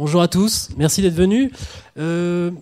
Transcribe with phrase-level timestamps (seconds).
[0.00, 1.50] Bonjour à tous, merci d'être venus.
[1.98, 2.52] Euh,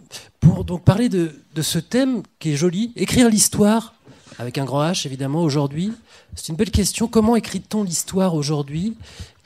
[0.40, 3.92] pour donc parler de, de, ce thème qui est joli, écrire l'histoire,
[4.38, 5.92] avec un grand H évidemment aujourd'hui,
[6.34, 7.08] c'est une belle question.
[7.08, 8.96] Comment écrit-on l'histoire aujourd'hui?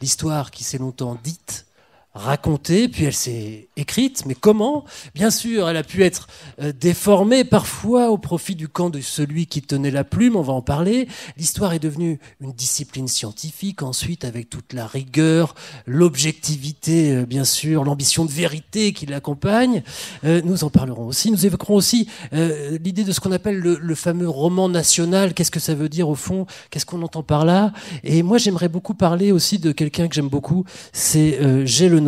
[0.01, 1.67] L'histoire qui s'est longtemps dite,
[2.15, 4.85] racontée, puis elle s'est écrite, mais comment
[5.15, 6.27] Bien sûr, elle a pu être
[6.61, 10.53] euh, déformée parfois au profit du camp de celui qui tenait la plume, on va
[10.53, 11.07] en parler.
[11.37, 15.55] L'histoire est devenue une discipline scientifique ensuite avec toute la rigueur,
[15.87, 19.85] l'objectivité, euh, bien sûr, l'ambition de vérité qui l'accompagne.
[20.25, 21.31] Euh, nous en parlerons aussi.
[21.31, 25.35] Nous évoquerons aussi l'idée de ce qu'on appelle le, le, fameux roman national.
[25.35, 26.47] Qu'est-ce que ça veut dire au fond?
[26.71, 27.73] Qu'est-ce qu'on entend par là?
[28.03, 32.00] Et moi, j'aimerais beaucoup parler aussi de quelqu'un que j'aime beaucoup, c'est J'ai le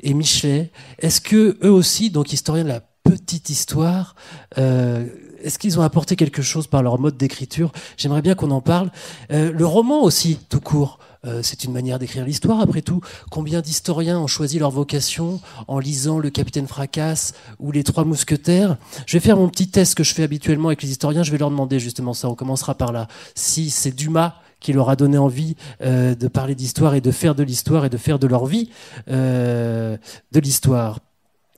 [0.00, 0.70] et Michelet.
[0.98, 4.14] Est-ce que eux aussi, donc historiens de la petite histoire,
[4.58, 5.06] euh,
[5.42, 7.72] est-ce qu'ils ont apporté quelque chose par leur mode d'écriture?
[7.96, 8.90] J'aimerais bien qu'on en parle.
[9.32, 10.98] Euh, le roman aussi, tout court.
[11.26, 13.00] Euh, c'est une manière d'écrire l'histoire, après tout.
[13.30, 18.76] Combien d'historiens ont choisi leur vocation en lisant Le Capitaine Fracasse ou Les Trois Mousquetaires?
[19.06, 21.22] Je vais faire mon petit test que je fais habituellement avec les historiens.
[21.22, 22.28] Je vais leur demander justement ça.
[22.28, 23.08] On commencera par là.
[23.34, 27.34] Si c'est Dumas qui leur a donné envie euh, de parler d'histoire et de faire
[27.34, 28.70] de l'histoire et de faire de leur vie
[29.08, 29.96] euh,
[30.32, 31.00] de l'histoire.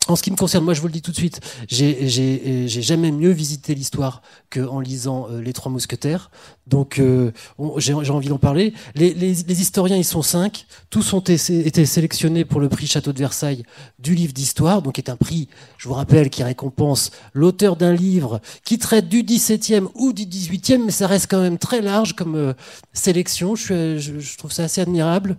[0.09, 3.13] En ce qui me concerne, moi je vous le dis tout de suite, j'ai jamais
[3.13, 6.31] mieux visité l'histoire qu'en lisant euh, Les Trois Mousquetaires.
[6.67, 7.31] Donc euh,
[7.77, 8.75] j'ai envie d'en parler.
[8.95, 10.67] Les, historiens, ils sont cinq.
[10.91, 13.63] Tous ont été sélectionnés pour le prix Château de Versailles
[14.01, 18.41] du livre d'histoire, donc est un prix, je vous rappelle, qui récompense l'auteur d'un livre
[18.65, 22.35] qui traite du 17e ou du 18e, mais ça reste quand même très large comme
[22.35, 22.55] euh,
[22.93, 23.55] sélection.
[23.55, 25.37] Je, je, trouve ça assez admirable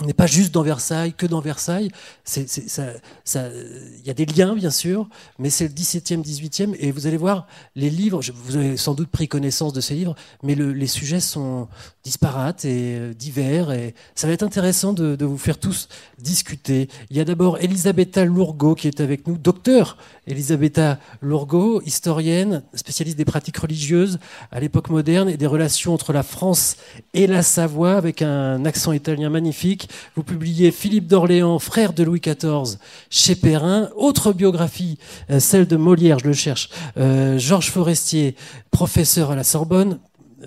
[0.00, 1.90] n'est pas juste dans Versailles, que dans Versailles.
[2.36, 7.16] Il y a des liens, bien sûr, mais c'est le 17e, 18e, et vous allez
[7.16, 10.86] voir, les livres, vous avez sans doute pris connaissance de ces livres, mais le, les
[10.86, 11.68] sujets sont
[12.04, 16.88] disparates et euh, divers, et ça va être intéressant de, de vous faire tous discuter.
[17.10, 23.18] Il y a d'abord Elisabetta Lourgo qui est avec nous, docteur Elisabetta Lourgo, historienne, spécialiste
[23.18, 24.18] des pratiques religieuses
[24.52, 26.76] à l'époque moderne et des relations entre la France
[27.12, 29.88] et la Savoie, avec un accent italien magnifique.
[30.14, 32.78] Vous publiez Philippe d'Orléans, frère de Louis XIV,
[33.10, 33.90] chez Perrin.
[33.96, 34.98] Autre biographie,
[35.30, 36.70] euh, celle de Molière, je le cherche.
[36.98, 38.36] Euh, Georges Forestier,
[38.70, 39.98] professeur à la Sorbonne,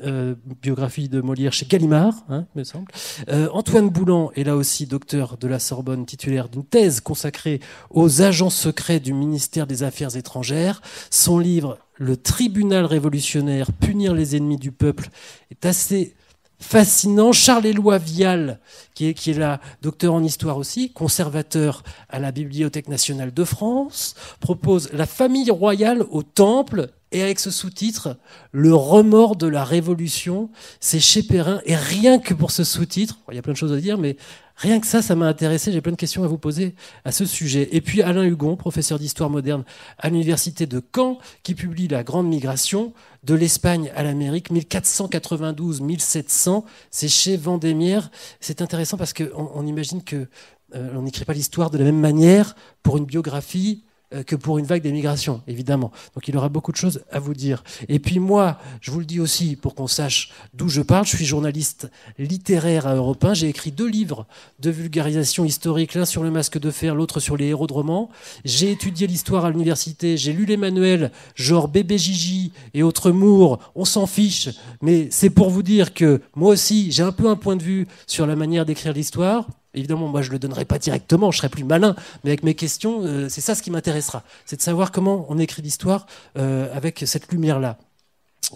[0.04, 2.92] euh, biographie de Molière chez Gallimard, hein, me semble.
[3.30, 8.22] Euh, Antoine Boulan est là aussi docteur de la Sorbonne, titulaire d'une thèse consacrée aux
[8.22, 10.82] agents secrets du ministère des Affaires étrangères.
[11.10, 15.10] Son livre Le tribunal révolutionnaire, punir les ennemis du peuple,
[15.52, 16.16] est assez
[16.60, 17.32] fascinant.
[17.32, 18.60] Charles-Éloi Vial,
[18.94, 23.44] qui est, qui est là, docteur en histoire aussi, conservateur à la Bibliothèque nationale de
[23.44, 28.18] France, propose La famille royale au temple et avec ce sous-titre,
[28.52, 30.50] Le remords de la Révolution,
[30.80, 31.62] c'est chez Perrin.
[31.66, 34.18] Et rien que pour ce sous-titre, il y a plein de choses à dire, mais
[34.56, 35.72] rien que ça, ça m'a intéressé.
[35.72, 37.70] J'ai plein de questions à vous poser à ce sujet.
[37.72, 39.64] Et puis Alain Hugon, professeur d'histoire moderne
[39.98, 46.64] à l'université de Caen, qui publie La Grande Migration de l'Espagne à l'Amérique, 1492-1700.
[46.90, 48.10] C'est chez Vendémiaire.
[48.40, 50.28] C'est intéressant parce qu'on on imagine que
[50.74, 53.84] euh, n'écrit pas l'histoire de la même manière pour une biographie
[54.24, 55.92] que pour une vague d'émigration, évidemment.
[56.14, 57.64] Donc il aura beaucoup de choses à vous dire.
[57.90, 61.16] Et puis moi, je vous le dis aussi pour qu'on sache d'où je parle, je
[61.16, 63.34] suis journaliste littéraire à Europe 1.
[63.34, 64.26] J'ai écrit deux livres
[64.60, 68.10] de vulgarisation historique, l'un sur le masque de fer, l'autre sur les héros de romans.
[68.44, 73.60] J'ai étudié l'histoire à l'université, j'ai lu les manuels genre Bébé Gigi et autres Moore,
[73.76, 74.50] on s'en fiche,
[74.82, 77.88] mais c'est pour vous dire que moi aussi, j'ai un peu un point de vue
[78.08, 79.48] sur la manière d'écrire l'histoire.
[79.76, 82.56] Évidemment, moi, je ne le donnerai pas directement, je serai plus malin, mais avec mes
[82.56, 84.24] questions, euh, c'est ça ce qui m'intéressera.
[84.46, 87.78] C'est de savoir comment on écrit l'histoire euh, avec cette lumière-là.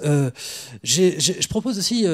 [0.06, 0.32] Euh,
[0.84, 2.06] je propose aussi,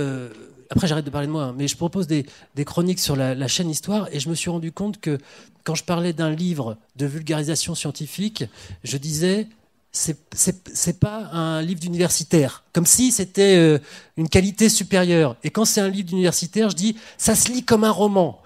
[0.70, 2.26] après j'arrête de parler de moi, hein, mais je propose des,
[2.66, 5.20] chroniques sur la, chaîne Histoire, et je me suis rendu compte que
[5.64, 8.46] quand je parlais d'un livre de vulgarisation scientifique,
[8.84, 9.48] je disais
[9.92, 13.80] c'est pas un livre d'universitaire, comme si c'était
[14.18, 15.38] une qualité supérieure.
[15.44, 18.42] Et quand c'est un livre d'universitaire, je dis ça se lit comme un roman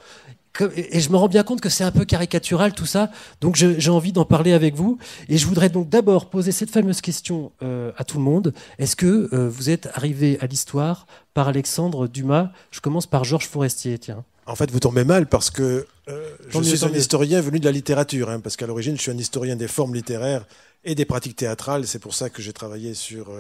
[0.76, 3.12] et je me rends bien compte que c'est un peu caricatural tout ça,
[3.42, 4.98] donc j'ai envie d'en parler avec vous.
[5.28, 8.54] Et je voudrais donc d'abord poser cette fameuse question euh, à tout le monde.
[8.78, 12.52] Est-ce que euh, vous êtes arrivé à l'histoire par Alexandre Dumas?
[12.72, 14.24] Je commence par Georges Forestier, tiens.
[14.46, 17.72] En fait, vous tombez mal parce que euh, je suis un historien venu de la
[17.72, 20.46] littérature, hein, parce qu'à l'origine, je suis un historien des formes littéraires
[20.84, 21.86] et des pratiques théâtrales.
[21.86, 23.32] C'est pour ça que j'ai travaillé sur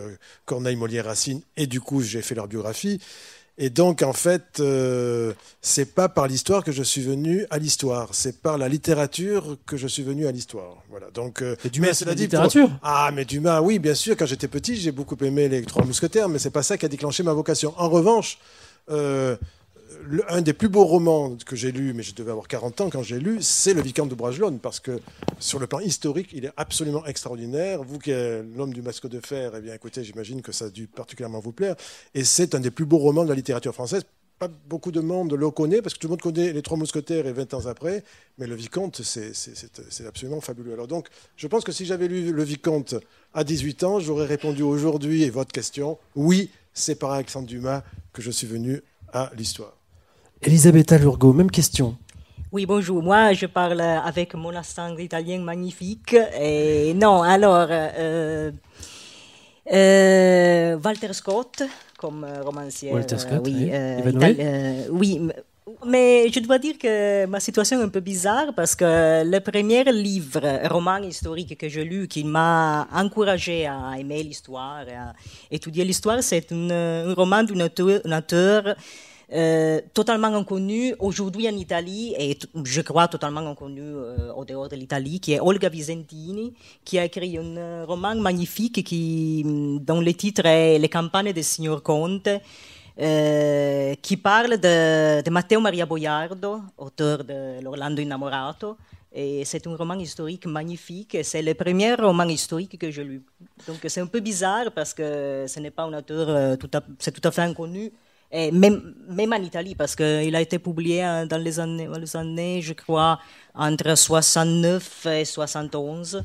[0.46, 3.02] Corneille, Molière, Racine, et du coup, j'ai fait leur biographie.
[3.62, 8.08] Et donc, en fait, euh, c'est pas par l'histoire que je suis venu à l'histoire,
[8.14, 10.78] c'est par la littérature que je suis venu à l'histoire.
[10.90, 11.08] Voilà.
[11.14, 12.70] Donc, euh, Dumas, c'est la littérature.
[12.82, 14.16] Ah, mais Dumas, oui, bien sûr.
[14.16, 16.88] Quand j'étais petit, j'ai beaucoup aimé les Trois Mousquetaires, mais c'est pas ça qui a
[16.88, 17.74] déclenché ma vocation.
[17.76, 18.38] En revanche,
[18.92, 19.36] euh,
[20.28, 23.04] un des plus beaux romans que j'ai lu, mais je devais avoir 40 ans quand
[23.04, 25.00] j'ai lu, c'est Le Vicomte de Bragelonne, parce que
[25.40, 27.84] sur le plan historique, il est absolument extraordinaire.
[27.84, 30.70] Vous qui êtes l'homme du masque de fer, eh bien écoutez, j'imagine que ça a
[30.70, 31.76] dû particulièrement vous plaire.
[32.14, 34.04] Et c'est un des plus beaux romans de la littérature française.
[34.38, 37.28] Pas beaucoup de monde le connaît, parce que tout le monde connaît Les Trois Mousquetaires
[37.28, 38.04] et 20 ans après,
[38.38, 40.74] mais Le Vicomte, c'est absolument fabuleux.
[40.74, 42.96] Alors donc, je pense que si j'avais lu Le Vicomte
[43.34, 47.84] à 18 ans, j'aurais répondu aujourd'hui, et votre question, oui, c'est par Alexandre Dumas
[48.14, 48.82] que je suis venu
[49.12, 49.76] à l'histoire.
[50.42, 51.98] Elisabetta Lurgo, même question.
[52.52, 53.04] Oui, bonjour.
[53.04, 56.16] Moi, je parle avec mon accent italien magnifique.
[56.40, 58.50] Et non, alors, euh,
[59.72, 61.64] euh, Walter Scott,
[61.98, 62.94] comme romancier.
[62.94, 63.70] Walter Scott, oui.
[64.92, 65.30] oui,
[65.86, 69.84] mais je dois dire que ma situation est un peu bizarre parce que le premier
[69.92, 75.14] livre, roman historique que j'ai lu, qui m'a encouragé à aimer l'histoire, à
[75.52, 77.68] étudier l'histoire, c'est un roman d'un
[78.18, 78.76] auteur,
[79.32, 84.76] euh, totalement inconnu aujourd'hui en Italie et je crois totalement inconnu euh, au dehors de
[84.76, 86.54] l'Italie, qui est Olga Visentini,
[86.84, 89.44] qui a écrit un roman magnifique qui,
[89.82, 92.30] dont le titre est Les campagnes des signor Conte.
[93.02, 98.76] Euh, qui parle de, de, Matteo Maria Boiardo, auteur de L'Orlando Innamorato.
[99.12, 101.18] C'est un roman historique magnifique.
[101.24, 103.24] C'est le premier roman historique que j'ai lu.
[103.68, 106.56] Donc c'est un peu bizarre parce que ce n'est pas un auteur, euh,
[107.00, 107.92] c'est tout à fait inconnu.
[108.32, 113.20] Et même, en Italie, parce qu'il a été publié dans les années, je crois,
[113.56, 116.24] entre 69 et 71.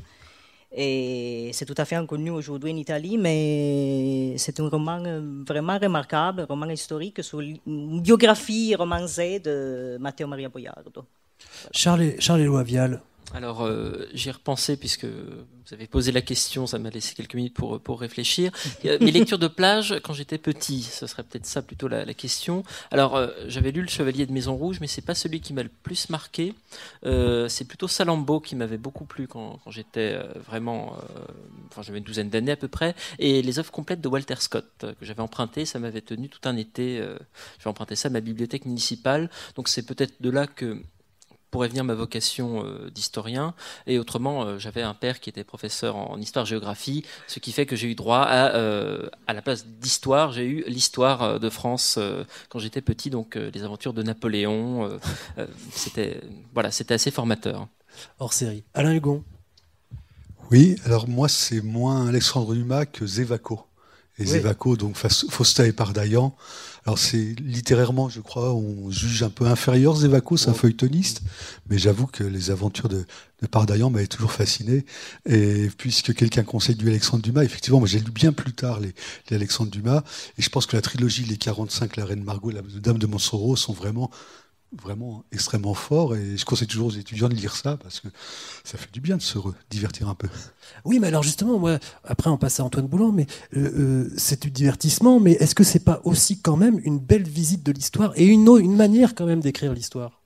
[0.77, 5.77] Et c'est tout à fait inconnu aujourd'hui en Italie, mais c'est un roman euh, vraiment
[5.79, 11.05] remarquable, un roman historique sur une biographie romancée de Matteo Maria Boiardo.
[11.71, 13.01] Charles, Charles Vial,
[13.33, 17.33] alors, euh, j'y ai repensé puisque vous avez posé la question, ça m'a laissé quelques
[17.33, 18.51] minutes pour, pour réfléchir.
[18.83, 22.63] Mes lectures de plage, quand j'étais petit, ce serait peut-être ça plutôt la, question.
[22.91, 25.63] Alors, euh, j'avais lu Le Chevalier de Maison Rouge, mais c'est pas celui qui m'a
[25.63, 26.53] le plus marqué.
[27.05, 30.17] Euh, c'est plutôt Salambo qui m'avait beaucoup plu quand, quand j'étais
[30.47, 30.95] vraiment.
[31.71, 32.95] enfin, j'avais une douzaine d'années à peu près.
[33.19, 36.55] Et les œuvres complètes de Walter Scott que j'avais empruntées, ça m'avait tenu tout un
[36.55, 37.03] été.
[37.59, 39.29] J'ai emprunté ça à ma bibliothèque municipale.
[39.55, 40.81] Donc, c'est peut-être de là que
[41.51, 43.53] pourrait venir ma vocation euh, d'historien.
[43.87, 47.75] Et autrement, euh, j'avais un père qui était professeur en, histoire-géographie, ce qui fait que
[47.75, 51.99] j'ai eu droit à, euh, à la place d'histoire, j'ai eu l'histoire de France
[52.49, 54.99] quand j'étais petit, donc les aventures de Napoléon.
[55.71, 56.21] c'était
[56.53, 57.67] voilà, c'était assez formateur.
[58.19, 58.63] Hors série.
[58.73, 59.23] Alain Hugon.
[60.51, 63.61] Oui, alors moi c'est moins Alexandre Dumas que Zévaco.
[64.17, 66.35] Et Zévaco, donc Fausta et Pardaillan.
[66.85, 71.23] Alors c'est littérairement, je crois, on juge un peu inférieur Zévaco, c'est un feuilletoniste,
[71.67, 73.05] mais j'avoue que les aventures de,
[73.41, 74.85] de Pardaillan m'avaient toujours fasciné.
[75.25, 78.93] Et puisque quelqu'un conseille du Alexandre Dumas, effectivement, moi j'ai lu bien plus tard les,
[79.29, 80.03] les, Alexandre Dumas,
[80.37, 83.55] et je pense que la trilogie Les 45, La Reine Margot, La Dame de Montsoreau
[83.55, 84.11] sont vraiment
[84.71, 88.07] vraiment extrêmement fort et je conseille toujours aux étudiants de lire ça parce que
[88.63, 89.37] ça fait du bien de se
[89.69, 90.27] divertir un peu.
[90.83, 93.71] Oui, mais alors justement, moi, après on passe à Antoine Boulan, mais euh,
[94.07, 97.63] euh, c'est du divertissement, mais est-ce que c'est pas aussi quand même une belle visite
[97.63, 100.24] de l'histoire et une, une manière quand même d'écrire l'histoire?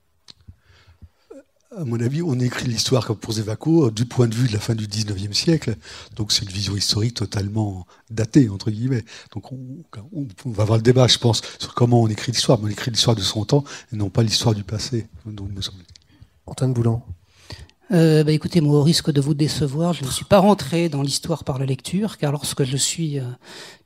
[1.76, 4.52] À mon avis, on écrit l'histoire comme pour Zévaco euh, du point de vue de
[4.52, 5.76] la fin du 19e siècle.
[6.16, 9.04] Donc c'est une vision historique totalement datée, entre guillemets.
[9.32, 9.58] Donc on,
[10.46, 12.58] va avoir le débat, je pense, sur comment on écrit l'histoire.
[12.60, 15.78] On écrit l'histoire de son temps et non pas l'histoire du passé, donc, me semble
[16.46, 17.04] Antoine Boulan.
[17.92, 21.02] Euh, bah écoutez, moi, au risque de vous décevoir, je ne suis pas rentré dans
[21.02, 23.24] l'histoire par la lecture, car lorsque je suis euh,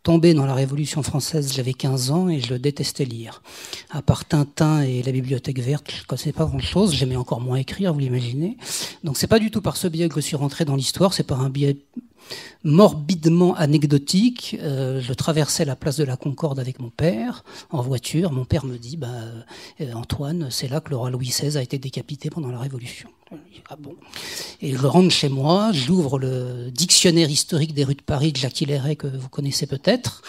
[0.02, 3.42] tombé dans la Révolution française, j'avais 15 ans et je détestais lire.
[3.90, 7.56] À part Tintin et la Bibliothèque verte, je ne connaissais pas grand-chose, j'aimais encore moins
[7.56, 8.58] écrire, vous l'imaginez.
[9.04, 11.22] Donc c'est pas du tout par ce biais que je suis rentré dans l'histoire, c'est
[11.22, 11.78] par un biais
[12.64, 14.56] morbidement anecdotique.
[14.60, 18.32] Euh, je traversais la place de la Concorde avec mon père en voiture.
[18.32, 19.08] Mon père me dit, bah,
[19.80, 23.08] euh, Antoine, c'est là que le roi Louis XVI a été décapité pendant la Révolution.
[23.68, 23.96] Ah bon
[24.60, 28.60] Et je rentre chez moi, j'ouvre le dictionnaire historique des rues de Paris de Jacques
[28.60, 30.22] Hilleret que vous connaissez peut-être.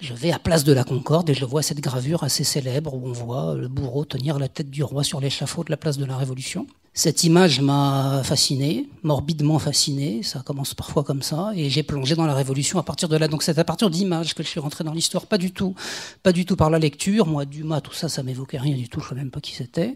[0.00, 3.08] Je vais à Place de la Concorde et je vois cette gravure assez célèbre où
[3.08, 6.04] on voit le bourreau tenir la tête du roi sur l'échafaud de la place de
[6.04, 6.66] la Révolution.
[6.98, 12.24] Cette image m'a fasciné, morbidement fasciné, ça commence parfois comme ça, et j'ai plongé dans
[12.24, 13.28] la Révolution à partir de là.
[13.28, 15.74] Donc c'est à partir d'images que je suis rentré dans l'histoire, pas du tout,
[16.22, 17.26] pas du tout par la lecture.
[17.26, 19.52] Moi, Dumas, tout ça, ça m'évoquait rien du tout, je ne sais même pas qui
[19.52, 19.94] c'était.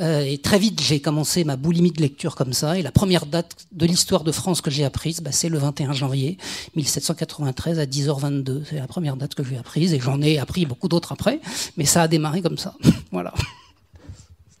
[0.00, 3.26] Euh, et très vite, j'ai commencé ma boulimie de lecture comme ça, et la première
[3.26, 6.38] date de l'histoire de France que j'ai apprise, bah, c'est le 21 janvier
[6.74, 8.62] 1793 à 10h22.
[8.64, 11.38] C'est la première date que j'ai apprise, et j'en ai appris beaucoup d'autres après,
[11.76, 12.76] mais ça a démarré comme ça.
[13.12, 13.34] voilà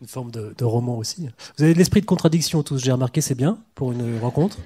[0.00, 1.28] une forme de, roman aussi.
[1.56, 4.58] Vous avez l'esprit de contradiction tous, j'ai remarqué, c'est bien pour une rencontre.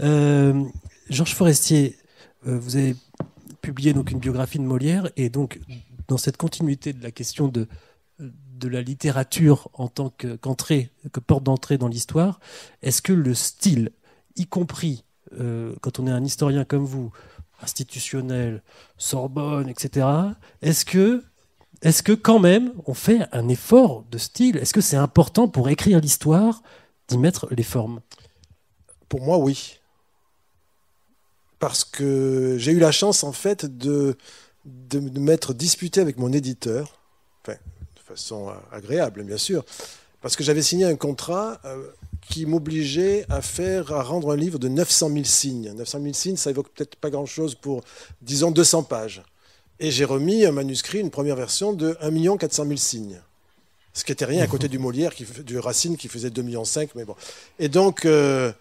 [0.00, 0.64] Euh,
[1.08, 1.96] Georges Forestier,
[2.46, 2.96] euh, vous avez
[3.60, 5.60] publié donc une biographie de Molière et donc
[6.08, 7.68] dans cette continuité de la question de,
[8.18, 12.40] de la littérature en tant qu'entrée, que porte d'entrée dans l'histoire,
[12.82, 13.90] est-ce que le style,
[14.36, 15.04] y compris
[15.40, 17.12] euh, quand on est un historien comme vous,
[17.62, 18.62] institutionnel,
[18.98, 20.06] Sorbonne, etc.,
[20.60, 21.22] est-ce que,
[21.82, 24.56] est que quand même on fait un effort de style?
[24.56, 26.62] Est-ce que c'est important pour écrire l'histoire
[27.08, 28.00] d'y mettre les formes?
[29.08, 29.78] Pour moi, oui.
[31.58, 34.16] Parce que j'ai eu la chance, en fait, de,
[35.18, 36.98] m'être disputé avec mon éditeur,
[37.46, 37.54] de
[38.04, 39.64] façon agréable, bien sûr,
[40.20, 41.88] parce que j'avais signé un contrat euh,
[42.20, 45.72] qui m'obligeait à faire, à rendre un livre de 900 000 signes.
[45.72, 47.82] 900 000 signes, ça évoque peut-être pas grand-chose pour,
[48.22, 49.22] disons, 200 pages.
[49.82, 53.20] Et j'ai remis un manuscrit, une première version de 1 400 000 signes.
[53.92, 55.12] Ce qui n'était rien à côté du Molière,
[55.44, 57.16] du Racine, qui faisait 2 millions 5, mais bon.
[57.58, 58.52] Et donc, euh,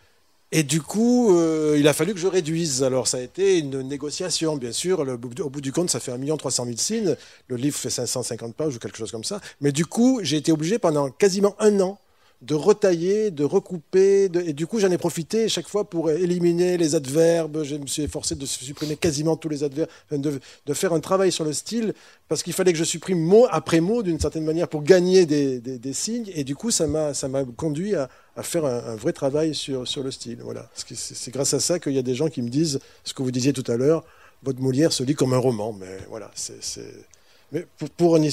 [0.51, 2.81] et du coup, euh, il a fallu que je réduise.
[2.81, 5.01] Alors, ça a été une négociation, bien sûr.
[5.01, 7.15] au bout du compte, ça fait 1 300 000 signes.
[7.49, 9.39] Le livre fait 550 pages ou quelque chose comme ça.
[9.61, 11.99] Mais du coup, j'ai été obligé pendant quasiment un an
[12.41, 14.29] de retailler, de recouper.
[14.45, 17.63] Et du coup, j'en ai profité chaque fois pour éliminer les adverbes.
[17.63, 21.43] Je me suis efforcé de supprimer quasiment tous les adverbes, de, faire un travail sur
[21.43, 21.93] le style,
[22.27, 25.59] parce qu'il fallait que je supprime mot après mot d'une certaine manière pour gagner des,
[25.59, 26.31] des, signes.
[26.33, 27.13] Et du coup, ça m'a
[27.55, 30.39] conduit à, à faire un, vrai travail sur, sur le style.
[30.41, 30.69] Voilà.
[30.75, 33.31] C'est grâce à ça qu'il y a des gens qui me disent ce que vous
[33.31, 34.03] disiez tout à l'heure.
[34.43, 36.59] Votre Molière se lit comme un roman, mais voilà, c'est.
[37.51, 38.23] Mais pour, pour un,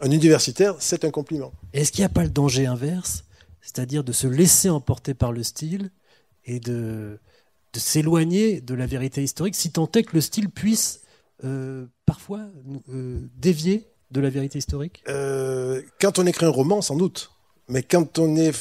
[0.00, 1.52] un universitaire, c'est un compliment.
[1.72, 3.24] Est-ce qu'il n'y a pas le danger inverse,
[3.60, 5.90] c'est-à-dire de se laisser emporter par le style
[6.44, 7.18] et de,
[7.72, 11.02] de s'éloigner de la vérité historique, si tant est que le style puisse
[11.44, 12.40] euh, parfois
[12.88, 15.02] euh, dévier de la vérité historique?
[15.08, 17.32] Euh, Quand on écrit un roman, sans doute.
[17.68, 18.52] Mais quand on, est,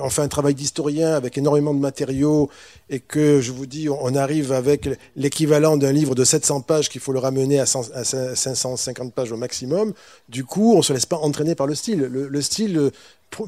[0.00, 2.50] on fait un travail d'historien avec énormément de matériaux
[2.88, 7.00] et que, je vous dis, on arrive avec l'équivalent d'un livre de 700 pages qu'il
[7.00, 9.92] faut le ramener à, 550 pages au maximum,
[10.28, 12.00] du coup, on se laisse pas entraîner par le style.
[12.00, 12.92] Le, style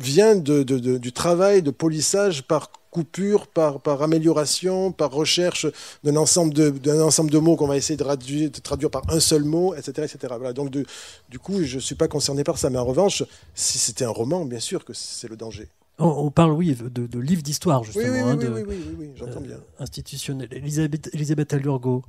[0.00, 5.66] vient de, du travail de polissage par coupure, par, par amélioration, par recherche
[6.02, 9.02] d'un ensemble de, d'un ensemble de mots qu'on va essayer de traduire, de traduire, par
[9.10, 10.08] un seul mot, etc.
[10.10, 10.34] etc.
[10.38, 12.70] Voilà, donc du coup, je ne suis pas concerné par ça.
[12.70, 13.22] Mais en revanche,
[13.54, 15.68] si c'était un roman, bien sûr que c'est le danger.
[15.98, 18.34] On, parle, oui, de, de livres d'histoire, justement.
[18.34, 19.56] Oui, oui, oui, oui, oui, j'entends bien.
[19.56, 20.48] Euh, institutionnel.
[20.52, 22.02] Elisabeth, Elisabeth Allurgo,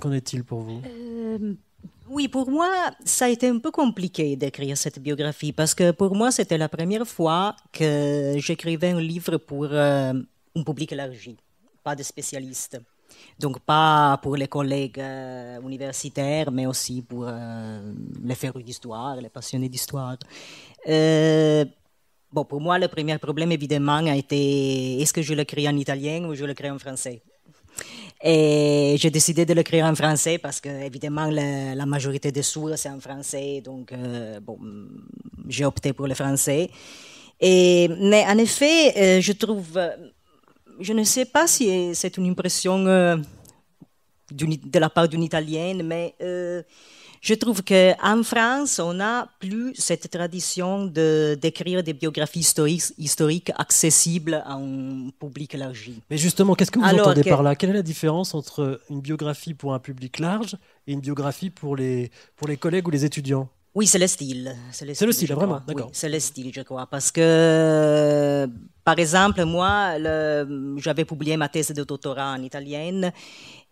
[0.00, 0.80] qu'en est-il pour vous?
[0.84, 1.54] Euh,
[2.10, 6.16] oui, pour moi, ça a été un peu compliqué d'écrire cette biographie parce que pour
[6.16, 10.12] moi, c'était la première fois que j'écrivais un livre pour euh,
[10.56, 11.36] un public élargi,
[11.84, 12.80] pas de spécialistes.
[13.38, 17.92] Donc, pas pour les collègues euh, universitaires, mais aussi pour euh,
[18.24, 20.16] les férus d'histoire, les passionnés d'histoire.
[22.32, 26.24] bon, pour moi, le premier problème, évidemment, a été est-ce que je l'écris en italien
[26.24, 27.22] ou je l'écris en français?
[28.22, 32.90] Et j'ai décidé de l'écrire en français parce que, évidemment, la, majorité des sourds, c'est
[32.90, 33.62] en français.
[33.62, 34.58] Donc, euh, bon,
[35.48, 36.70] j'ai opté pour le français.
[37.40, 39.80] Et, mais en effet, euh, je trouve,
[40.80, 43.16] je ne sais pas si c'est une impression euh,
[44.30, 46.14] de la part d'une Italienne, mais
[47.20, 52.40] je trouve qu'en France, on n'a plus cette tradition de, d'écrire des biographies
[52.98, 56.00] historiques, accessibles à un public élargi.
[56.10, 57.54] Mais justement, qu'est-ce que vous entendez par là?
[57.54, 61.76] Quelle est la différence entre une biographie pour un public large et une biographie pour
[61.76, 63.48] les, pour les collègues ou les étudiants?
[63.72, 64.56] Oui, c'est le style.
[64.72, 65.90] C'est le style, vraiment, d'accord.
[65.92, 66.86] c'est le style, je crois.
[66.86, 68.48] Parce que,
[68.82, 69.94] par exemple, moi,
[70.78, 73.12] j'avais publié ma thèse de doctorat en italienne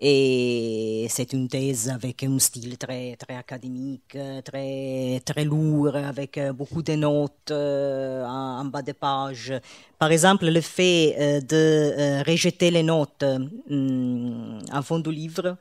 [0.00, 6.83] et c'est une thèse avec un style très, très académique, très, très lourd, avec beaucoup
[6.83, 9.52] de notes euh, en, bas des pages.
[9.99, 15.57] Par exemple, le fait euh, de euh, rejeter les notes en fond du livre,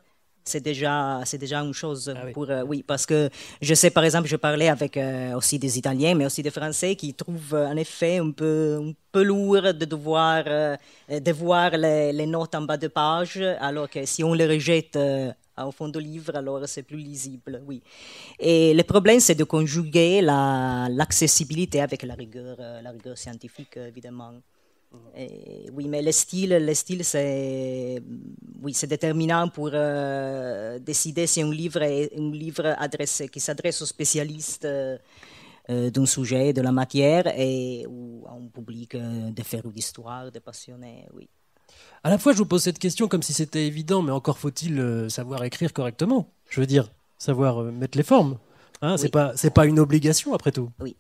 [0.47, 3.29] c'est déjà c'est déjà une chose ah pour euh, oui parce que
[3.61, 6.95] je sais par exemple je parlais avec euh, aussi des Italiens mais aussi des Français
[6.95, 12.25] qui trouvent euh, en effet un peu un peu lourd de devoir de voir les,
[12.25, 14.97] notes en bas de page alors que si on les rejette
[15.59, 17.81] au fond du livre, alors c'est plus lisible, oui.
[18.37, 24.33] Et le problème, c'est de conjuguer l'accessibilité avec la rigueur, la rigueur scientifique, évidemment
[25.73, 28.01] oui, mais le style, le style c'est
[28.61, 33.81] oui, c'est déterminant pour euh, décider si un livre est un livre adressé, qui s'adresse
[33.81, 34.97] aux spécialistes euh,
[35.69, 40.39] euh, d'un sujet, de la matière, et ou à un public de férus d'histoire, de
[40.39, 41.07] passionnés.
[41.13, 41.29] Oui.
[42.03, 45.07] À la fois, je vous pose cette question comme si c'était évident, mais encore faut-il
[45.09, 46.31] savoir écrire correctement.
[46.49, 48.37] Je veux dire, savoir mettre les formes.
[48.81, 50.71] Hein, C'est pas c'est pas une obligation après tout.
[50.79, 50.95] Oui.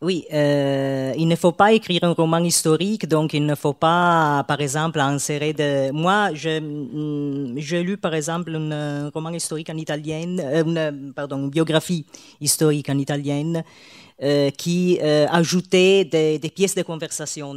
[0.00, 4.44] Oui, euh, il ne faut pas écrire un roman historique, donc il ne faut pas,
[4.46, 5.90] par exemple, insérer de.
[5.90, 11.50] Moi, mm, j'ai lu, par exemple, un roman historique en italien, euh, une, pardon, une
[11.50, 12.06] biographie
[12.40, 13.64] historique en italienne
[14.22, 17.54] euh, qui ajoutait des pièces de conversation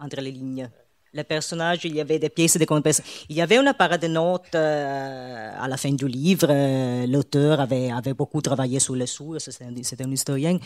[0.00, 0.68] entre les lignes
[1.14, 3.04] les personnages, il y avait des pièces de conversation.
[3.28, 6.48] Il y avait une parade de notes euh, à la fin du livre.
[6.50, 10.58] Euh, L'auteur avait, avait beaucoup travaillé sur les sources, c'était un, historien.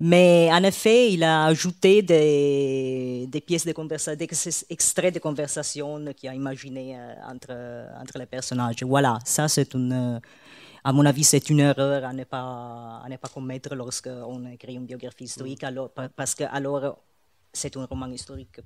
[0.00, 4.28] Mais en effet, il a ajouté des, des pièces de conversation, des
[4.70, 7.54] extraits de conversation qu'il a imaginé euh, entre,
[8.00, 8.82] entre les personnages.
[8.82, 10.20] Voilà, ça c'est une
[10.84, 14.74] à mon avis, c'est une erreur à ne pas, à ne pas commettre lorsqu'on écrit
[14.74, 16.98] une biographie historique, alors, parce que alors
[17.52, 18.58] c'est un roman historique.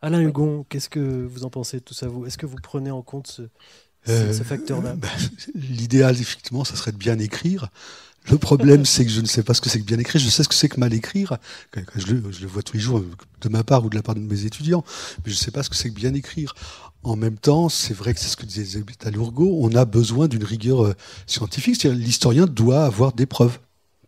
[0.00, 2.26] Alain Hugon, qu'est-ce que vous en pensez de tout ça vous?
[2.26, 3.42] Est-ce que vous prenez en compte ce,
[4.08, 4.94] euh, facteur-là?
[4.96, 5.08] bah,
[5.54, 7.70] L'idéal, effectivement, ça serait de bien écrire.
[8.30, 10.20] Le problème, c'est que je ne sais pas ce que c'est que bien écrire.
[10.20, 11.38] Je sais ce que c'est que mal écrire.
[11.96, 13.02] Je le, je le, vois tous les jours
[13.40, 14.84] de ma part ou de la part de mes étudiants.
[15.18, 16.54] Mais je ne sais pas ce que c'est que bien écrire.
[17.02, 20.44] En même temps, c'est vrai que c'est ce que disait Lourgo, on a besoin d'une
[20.44, 20.94] rigueur euh,
[21.26, 21.82] scientifique.
[21.82, 23.58] L'historien doit avoir des preuves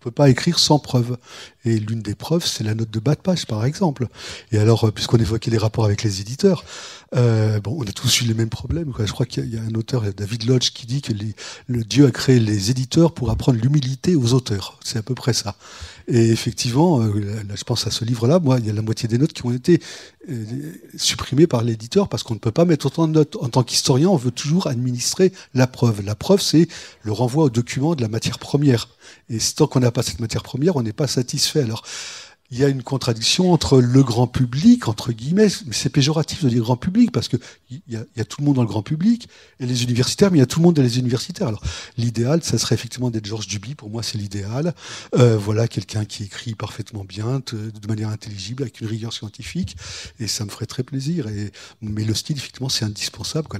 [0.04, 1.16] peut pas écrire sans preuve.
[1.64, 4.06] Et l'une des preuves, c'est la note de bas de page, par exemple.
[4.52, 6.64] Et alors, euh, puisqu'on évoquait les rapports avec les éditeurs,
[7.16, 8.92] euh, bon, on a tous eu les mêmes problèmes.
[8.98, 11.12] Je crois qu'il y, a un auteur, David Lodge, qui dit que
[11.66, 14.78] le Dieu a créé les éditeurs pour apprendre l'humilité aux auteurs.
[14.84, 15.56] C'est à peu près ça.
[16.06, 19.16] Et effectivement, euh, je pense à ce livre-là, moi, il y a la moitié des
[19.16, 19.80] notes qui ont été
[20.30, 20.44] euh,
[20.96, 23.36] supprimées par l'éditeur parce qu'on ne peut pas mettre autant de notes.
[23.40, 26.02] En tant qu'historien, on veut toujours administrer la preuve.
[26.04, 26.68] La preuve, c'est
[27.02, 28.88] le renvoi au document de la matière première.
[29.30, 31.62] Et tant qu'on n'a pas cette matière première, on n'est pas satisfait.
[31.62, 31.82] Alors,
[32.54, 36.62] il y a une contradiction entre le grand public, entre guillemets, c'est péjoratif de dire
[36.62, 37.36] grand public, parce que
[37.68, 40.40] il y, a, tout le monde dans le grand public, et les universitaires, mais il
[40.40, 41.48] y a tout le monde dans les universitaires.
[41.48, 41.60] Alors,
[41.98, 44.72] l'idéal, ça serait effectivement d'être Georges Duby, pour moi, c'est l'idéal.
[45.16, 49.76] Euh, voilà, quelqu'un qui écrit parfaitement bien, de manière intelligible, avec une rigueur scientifique,
[50.20, 51.26] et ça me ferait très plaisir.
[51.26, 51.50] Et,
[51.82, 53.48] mais le style, effectivement, c'est indispensable.
[53.48, 53.58] Quoi.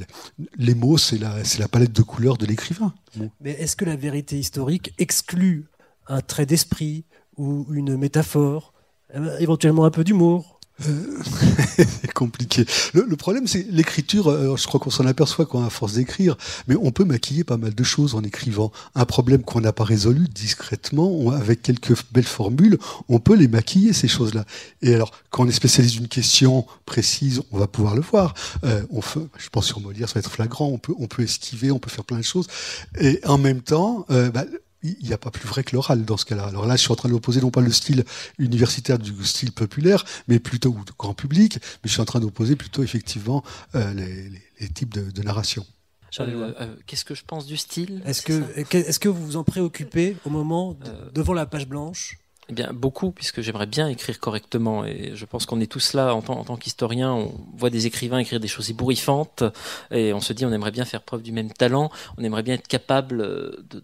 [0.57, 2.95] Les mots, c'est la, la palette de couleurs de l'écrivain.
[3.41, 5.67] Mais est-ce que la vérité historique exclut
[6.07, 8.74] un trait d'esprit ou une métaphore?
[9.39, 10.55] Éventuellement un peu d'humour.
[10.89, 11.19] Euh,
[11.77, 12.65] c'est compliqué.
[12.95, 14.29] Le, problème, c'est l'écriture.
[14.29, 17.57] Euh, je crois qu'on s'en aperçoit quand à force d'écrire, mais on peut maquiller pas
[17.57, 18.73] mal de choses en écrivant.
[18.95, 23.93] Un problème qu'on n'a pas résolu discrètement, avec quelques belles formules, on peut les maquiller
[23.93, 24.45] ces choses-là.
[24.83, 28.35] Et alors, quand on est spécialiste d'une question précise, on va pouvoir le voir.
[28.91, 30.67] on fait, je pense sur Molière, ça va être flagrant.
[30.67, 32.49] On peut, on peut esquiver, on peut faire plein de choses.
[33.01, 34.45] Et en même temps, bah,
[34.85, 36.45] il n'y a pas plus vrai que l'oral dans ce cas-là.
[36.45, 38.05] Alors là, je suis en train de opposer non pas le style
[38.39, 42.55] universitaire du style populaire, mais plutôt ou grand public, mais je suis en train d'opposer
[42.55, 43.43] plutôt effectivement
[43.75, 45.67] euh, les, types de, narration.
[46.21, 48.03] Euh, euh, qu'est-ce que je pense du style?
[48.05, 50.77] Est-ce que, est que vous vous en préoccupez au moment
[51.13, 52.19] devant la page blanche?
[52.49, 54.85] eh bien, beaucoup, puisque j'aimerais bien écrire correctement.
[54.85, 57.87] Et je pense qu'on est tous là, en tant, en tant qu'historien, on voit des
[57.87, 59.45] écrivains écrire des choses ébouriffantes,
[59.91, 62.55] et on se dit, on aimerait bien faire preuve du même talent, on aimerait bien
[62.55, 63.19] être capable
[63.69, 63.83] de,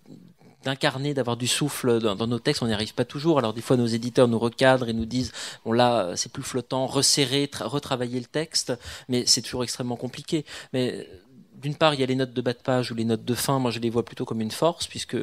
[0.64, 3.38] d'incarner, d'avoir du souffle dans, nos textes, on n'y arrive pas toujours.
[3.38, 5.32] Alors des fois, nos éditeurs nous recadrent et nous disent,
[5.64, 8.72] bon là, c'est plus flottant, resserrer, retravailler le texte,
[9.08, 10.44] mais c'est toujours extrêmement compliqué.
[10.72, 11.08] Mais
[11.54, 13.34] d'une part, il y a les notes de bas de page ou les notes de
[13.34, 15.16] fin, moi je les vois plutôt comme une force, puisque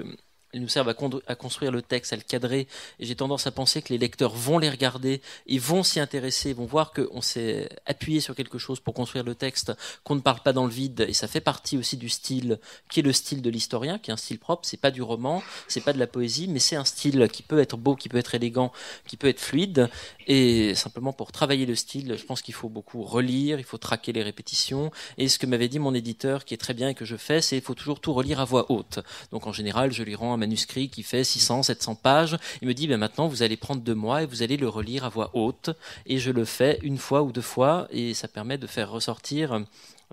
[0.53, 2.67] ils nous servent à, construire le texte, à le cadrer.
[2.99, 6.65] J'ai tendance à penser que les lecteurs vont les regarder, ils vont s'y intéresser, vont
[6.65, 10.53] voir qu'on s'est appuyé sur quelque chose pour construire le texte, qu'on ne parle pas
[10.53, 11.05] dans le vide.
[11.07, 14.13] Et ça fait partie aussi du style qui est le style de l'historien, qui est
[14.13, 14.65] un style propre.
[14.65, 17.59] C'est pas du roman, c'est pas de la poésie, mais c'est un style qui peut
[17.59, 18.71] être beau, qui peut être élégant,
[19.05, 19.89] qui peut être fluide.
[20.27, 24.13] Et simplement pour travailler le style, je pense qu'il faut beaucoup relire, il faut traquer
[24.13, 24.91] les répétitions.
[25.17, 27.41] Et ce que m'avait dit mon éditeur, qui est très bien et que je fais,
[27.41, 28.99] c'est qu'il faut toujours tout relire à voix haute.
[29.31, 32.37] Donc en général, je lui rends manuscrit qui fait 600, 700 pages.
[32.61, 35.05] Il me dit, ben maintenant, vous allez prendre deux mois et vous allez le relire
[35.05, 35.69] à voix haute.
[36.05, 39.53] Et je le fais une fois ou deux fois et ça permet de faire ressortir
[39.53, 39.65] un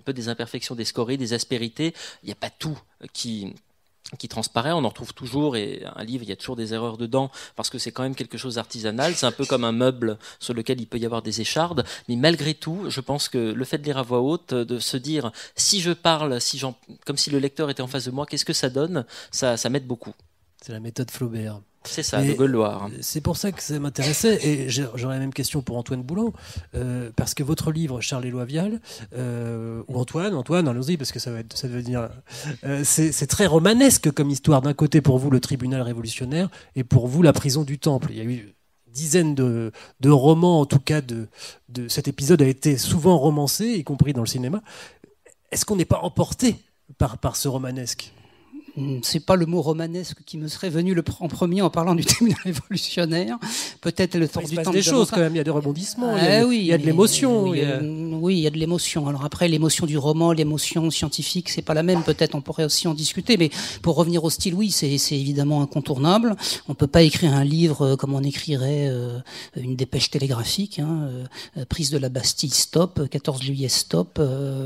[0.03, 1.93] peu des imperfections, des scories, des aspérités.
[2.23, 2.77] Il n'y a pas tout
[3.13, 3.53] qui
[4.19, 6.97] qui transparaît, on en retrouve toujours, et un livre, il y a toujours des erreurs
[6.97, 10.17] dedans, parce que c'est quand même quelque chose d'artisanal, c'est un peu comme un meuble
[10.39, 13.65] sur lequel il peut y avoir des échardes, mais malgré tout, je pense que le
[13.65, 16.61] fait de lire à voix haute, de se dire, si je parle, si
[17.05, 19.69] comme si le lecteur était en face de moi, qu'est-ce que ça donne, ça, ça
[19.69, 20.13] m'aide beaucoup.
[20.61, 21.59] C'est la méthode Flaubert.
[21.85, 22.89] C'est ça, de Gauloir.
[23.01, 26.33] C'est pour ça que ça m'intéressait, et j'aurais la même question pour Antoine Boulan,
[26.75, 28.81] euh, parce que votre livre, Charles Éloi Vial,
[29.15, 32.09] euh, ou Antoine, Antoine, allons-y, parce que ça va, être, ça veut dire,
[32.63, 34.61] euh, c'est très romanesque comme histoire.
[34.61, 38.07] D'un côté, pour vous, le tribunal révolutionnaire, et pour vous, la prison du Temple.
[38.11, 38.53] Il y a eu
[38.91, 41.27] dizaines de, de romans, en tout cas, de,
[41.69, 44.61] de cet épisode a été souvent romancé, y compris dans le cinéma.
[45.51, 46.55] Est-ce qu'on n'est pas emporté
[46.97, 48.13] par, par ce romanesque?
[49.03, 52.03] C'est pas le mot romanesque qui me serait venu le, en premier en parlant du
[52.05, 53.37] thème révolutionnaire.
[53.81, 54.71] Peut-être le temps il du temps.
[54.71, 55.33] des choses quand même.
[55.33, 56.17] Il y a des rebondissements.
[56.17, 57.45] il y a, ah oui, il y a de l'émotion.
[57.45, 59.07] Oui, il y a de l'émotion.
[59.07, 62.03] Alors après, l'émotion du roman, l'émotion scientifique, c'est pas la même.
[62.03, 63.37] Peut-être on pourrait aussi en discuter.
[63.37, 63.49] Mais
[63.81, 66.35] pour revenir au style, oui, c'est évidemment incontournable.
[66.67, 69.19] On peut pas écrire un livre euh, comme on écrirait euh,
[69.55, 70.79] une dépêche télégraphique.
[70.79, 71.09] Hein,
[71.57, 73.07] euh, prise de la Bastille, stop.
[73.09, 74.19] 14 juillet, stop.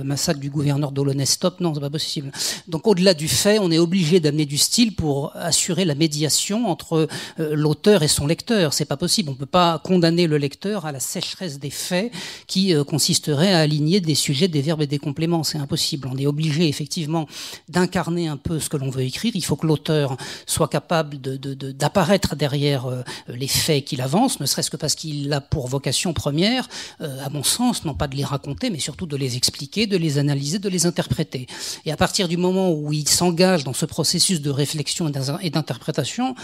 [0.04, 1.60] massacre du gouverneur d'Olonais, stop.
[1.60, 2.32] Non, c'est pas possible.
[2.68, 7.08] Donc au-delà du fait, on est obligé d'amener du style pour assurer la médiation entre
[7.38, 8.74] l'auteur et son lecteur.
[8.74, 9.30] C'est pas possible.
[9.30, 12.12] On peut pas condamner le lecteur à la sécheresse des faits
[12.48, 15.44] qui consisterait à aligner des sujets, des verbes et des compléments.
[15.44, 16.10] C'est impossible.
[16.12, 17.28] On est obligé effectivement
[17.68, 19.32] d'incarner un peu ce que l'on veut écrire.
[19.36, 24.40] Il faut que l'auteur soit capable d'apparaître de, de, derrière euh, les faits qu'il avance,
[24.40, 26.68] ne serait-ce que parce qu'il a pour vocation première,
[27.02, 29.98] euh, à mon sens, non pas de les raconter, mais surtout de les expliquer, de
[29.98, 31.48] les analyser, de les interpréter.
[31.86, 36.36] Et à partir du moment où il s'engage dans ce processus de réflexion et d'interprétation,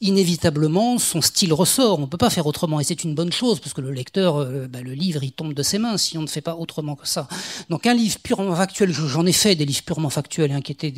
[0.00, 1.98] inévitablement, son style ressort.
[1.98, 2.80] On ne peut pas faire autrement.
[2.80, 5.54] Et c'est une bonne chose, parce que le lecteur, euh, bah, le livre, il tombe
[5.54, 7.28] de ses mains si on ne fait pas autrement que ça.
[7.70, 10.92] Donc un livre purement factuel, j'en ai fait des livres purement factuels, hein, qui étaient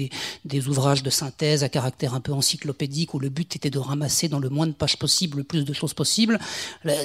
[0.45, 4.29] des, ouvrages de synthèse à caractère un peu encyclopédique, où le but était de ramasser
[4.29, 6.39] dans le moins de pages possible le plus de choses possible.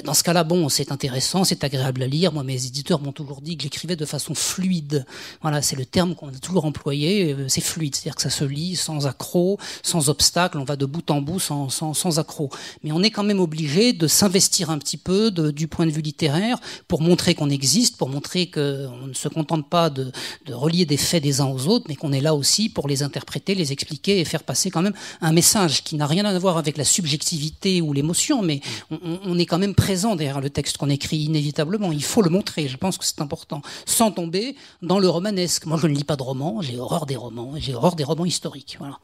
[0.04, 2.32] Dans ce cas-là, bon, c'est intéressant, c'est agréable à lire.
[2.32, 5.06] Moi, mes éditeurs m'ont toujours dit que j'écrivais de façon fluide.
[5.42, 7.32] Voilà, c'est le terme qu'on a toujours employé.
[7.32, 10.58] Euh, c'est fluide, c'est-à-dire que ça se lit sans accroc, sans obstacle.
[10.58, 12.50] On va de bout en bout sans, sans accroc.
[12.82, 16.02] Mais on est quand même obligé de s'investir un petit peu du point de vue
[16.02, 20.12] littéraire pour montrer qu'on existe, pour montrer qu'on ne se contente pas de,
[20.48, 23.54] relier des faits des uns aux autres, mais qu'on est là aussi pour les interpréter,
[23.54, 26.76] les expliquer et faire passer quand même un message qui n'a rien à voir avec
[26.76, 31.18] la subjectivité ou l'émotion, mais on, est quand même présent derrière le texte qu'on écrit
[31.18, 31.92] inévitablement.
[31.92, 35.66] Il faut le montrer, je pense que c'est important, sans tomber dans le romanesque.
[35.66, 38.24] Moi, je ne lis pas de romans, j'ai horreur des romans, j'ai horreur des romans
[38.24, 38.75] historiques.
[38.78, 38.98] Voilà.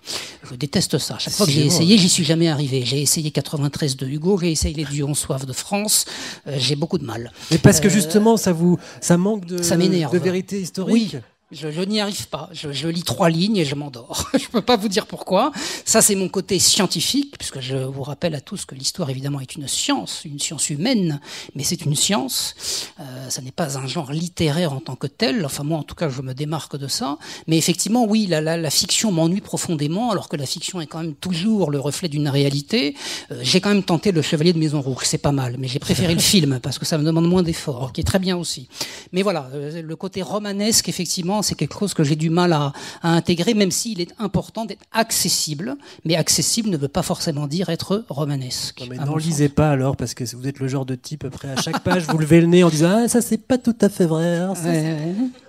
[0.51, 1.19] Je déteste ça.
[1.19, 2.85] Chaque fois que j'ai essayé, j'y suis jamais arrivé.
[2.85, 6.05] J'ai essayé 93 de Hugo, j'ai essayé les Dions soif de France.
[6.47, 7.33] Euh, j'ai beaucoup de mal.
[7.51, 11.13] Mais parce que euh, justement, ça vous, ça manque de, ça de vérité historique.
[11.15, 11.21] Oui.
[11.53, 12.49] Je, n'y arrive pas.
[12.53, 14.31] Je, lis trois lignes et je m'endors.
[14.35, 15.53] je ne peux pas vous dire pourquoi.
[15.85, 19.55] Ça, c'est mon côté scientifique, puisque je vous rappelle à tous que l'histoire, évidemment, est
[19.55, 21.21] une science, une science humaine,
[21.55, 22.55] mais c'est une science.
[23.01, 25.45] Euh, ça n'est pas un genre littéraire en tant que tel.
[25.45, 27.19] Enfin, moi, en tout cas, je me démarque de ça.
[27.47, 31.15] Mais effectivement, oui, la, la, fiction m'ennuie profondément, alors que la fiction est quand même
[31.15, 32.97] toujours le reflet d'une réalité.
[33.31, 35.81] Euh, j'ai quand même tenté Le Chevalier de Maison Rouge, c'est pas mal, mais j'ai
[35.81, 38.69] préféré le film, parce que ça me demande moins d'efforts, qui est très bien aussi.
[39.13, 42.73] Mais voilà, euh, le côté romanesque, effectivement, c'est quelque chose que j'ai du mal à,
[43.03, 45.77] intégrer, même s'il est important d'être accessible.
[46.05, 48.81] Mais accessible ne veut pas forcément dire être romanesque.
[48.81, 51.49] Non, mais n'en lisez pas alors, parce que vous êtes le genre de type, après,
[51.49, 53.89] à chaque page, vous levez le nez en disant Ah, ça, c'est pas tout à
[53.89, 54.39] fait vrai.
[54.39, 54.55] Hein,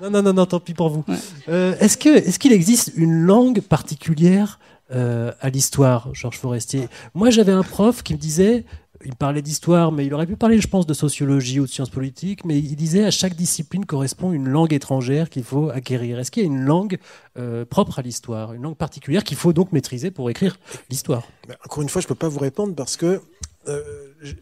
[0.01, 1.03] non, non, non, non, tant pis pour vous.
[1.49, 4.59] Euh, est-ce qu'il est qu'il existe une langue particulière
[4.93, 6.89] euh, à l'histoire, Georges Forestier?
[7.13, 8.65] Moi, j'avais un prof qui me disait
[9.05, 11.89] il parlait d'histoire, mais il aurait pu parler, je pense, de sociologie ou de sciences
[11.89, 16.19] politiques, mais il disait à chaque discipline correspond une langue étrangère qu'il faut acquérir.
[16.19, 16.97] Est-ce qu'il y a une langue
[17.37, 20.57] euh, propre à l'histoire, une langue particulière qu'il faut donc maîtriser pour écrire
[20.89, 21.23] l'histoire?
[21.65, 23.21] Encore une fois, je ne peux pas vous répondre parce que
[23.67, 23.81] euh,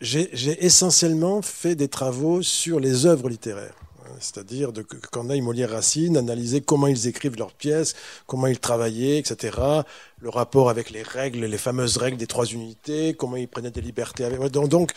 [0.02, 3.76] j'ai essentiellement fait des travaux sur les œuvres littéraires.
[4.19, 7.95] C'est-à-dire de Corneille, Molière, Racine, analyser comment ils écrivent leurs pièces,
[8.28, 9.82] comment ils travaillaient, etc
[10.21, 13.81] le rapport avec les règles, les fameuses règles des trois unités, comment ils prenaient des
[13.81, 14.39] libertés avec.
[14.39, 14.91] Donc,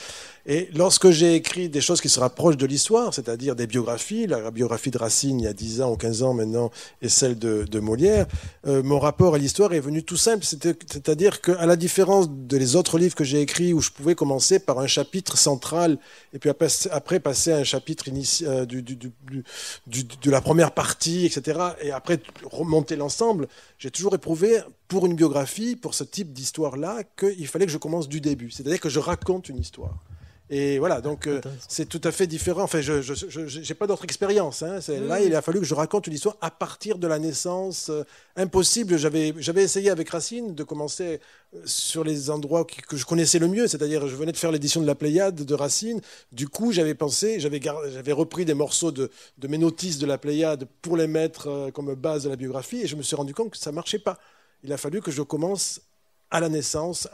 [0.47, 4.51] et lorsque j'ai écrit des choses qui se rapprochent de l'histoire, c'est-à-dire des biographies, la
[4.51, 7.65] biographie de Racine il y a 10 ans ou 15 ans maintenant, et celle de,
[7.65, 8.27] de Molière,
[8.67, 10.45] euh, mon rapport à l'histoire est venu tout simple.
[10.45, 14.79] C'est-à-dire qu'à la différence des autres livres que j'ai écrits, où je pouvais commencer par
[14.79, 15.99] un chapitre central,
[16.35, 18.05] et puis après, passer à un chapitre
[18.43, 25.07] euh, du, de la première partie, etc., et après remonter l'ensemble, j'ai toujours éprouvé pour
[25.07, 28.51] une biographie, pour ce type d'histoire-là, qu'il fallait que je commence du début.
[28.51, 29.99] C'est-à-dire que je raconte une histoire.
[30.51, 32.65] Et voilà, donc euh, c'est tout à fait différent.
[32.65, 34.63] Enfin, je n'ai pas d'autre expérience.
[34.63, 34.79] Hein.
[35.09, 37.89] Là, il a fallu que je raconte une histoire à partir de la naissance.
[37.89, 38.05] Euh,
[38.37, 38.99] impossible.
[38.99, 41.21] J'avais essayé avec Racine de commencer
[41.55, 44.83] euh, sur les endroits que, je connaissais le mieux, c'est-à-dire je venais de faire l'édition
[44.83, 46.03] de la Pléiade de Racine.
[46.31, 50.69] Du coup, j'avais pensé, j'avais repris des morceaux de, de, mes notices de la Pléiade
[50.83, 53.59] pour les mettre comme base de la biographie, et je me suis rendu compte que
[53.59, 54.19] ça marchait pas
[54.65, 55.81] il a fallu que je commence
[56.31, 57.07] à la naissance,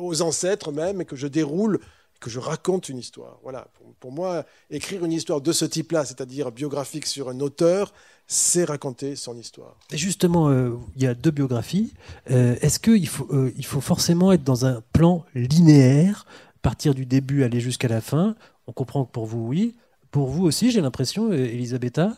[0.00, 1.78] aux ancêtres même, et que je déroule,
[2.20, 3.38] que je raconte une histoire.
[3.42, 3.68] Voilà.
[4.00, 7.92] Pour, moi, écrire une histoire de ce type-là, c'est-à-dire biographique sur un auteur,
[8.26, 9.76] c'est raconter son histoire.
[9.92, 11.92] Et justement, euh, il y a deux biographies.
[12.30, 16.26] Euh, est-ce qu'il faut, euh, il faut forcément être dans un plan linéaire,
[16.62, 18.34] partir du début, aller jusqu'à la fin?
[18.66, 19.74] On comprend que pour vous, oui
[20.14, 22.12] pour vous aussi, j'ai l'impression, Elisabetta.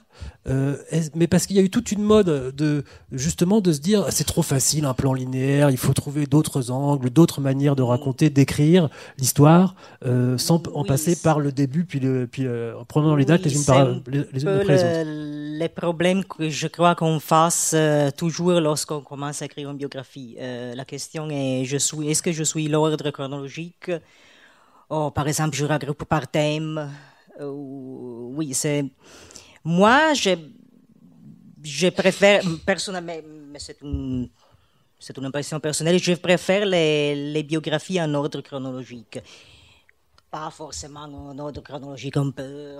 [0.47, 0.77] Euh,
[1.15, 4.27] mais parce qu'il y a eu toute une mode de justement de se dire c'est
[4.27, 8.91] trop facile un plan linéaire, il faut trouver d'autres angles, d'autres manières de raconter, d'écrire
[9.17, 13.25] l'histoire euh, sans en passer par le début puis, le, puis euh, en prenant les
[13.25, 15.59] dates les unes par les, les unes après les autres.
[15.59, 17.75] Les problèmes que je crois qu'on fasse
[18.19, 20.37] toujours lorsqu'on commence à écrire une biographie.
[20.39, 23.91] la question est je suis est-ce que je suis l'ordre chronologique?
[24.91, 26.91] Oh, par exemple, je regroupe par thème.
[27.41, 28.85] Oui, c'est
[29.67, 30.31] moi, je,
[31.61, 33.17] je préfère, personnellement,
[33.51, 34.29] mais c'est une,
[35.17, 39.19] une impression personnelle, je préfère les, biographies en ordre chronologique.
[40.31, 42.77] Pas forcément en ordre chronologique, on peut,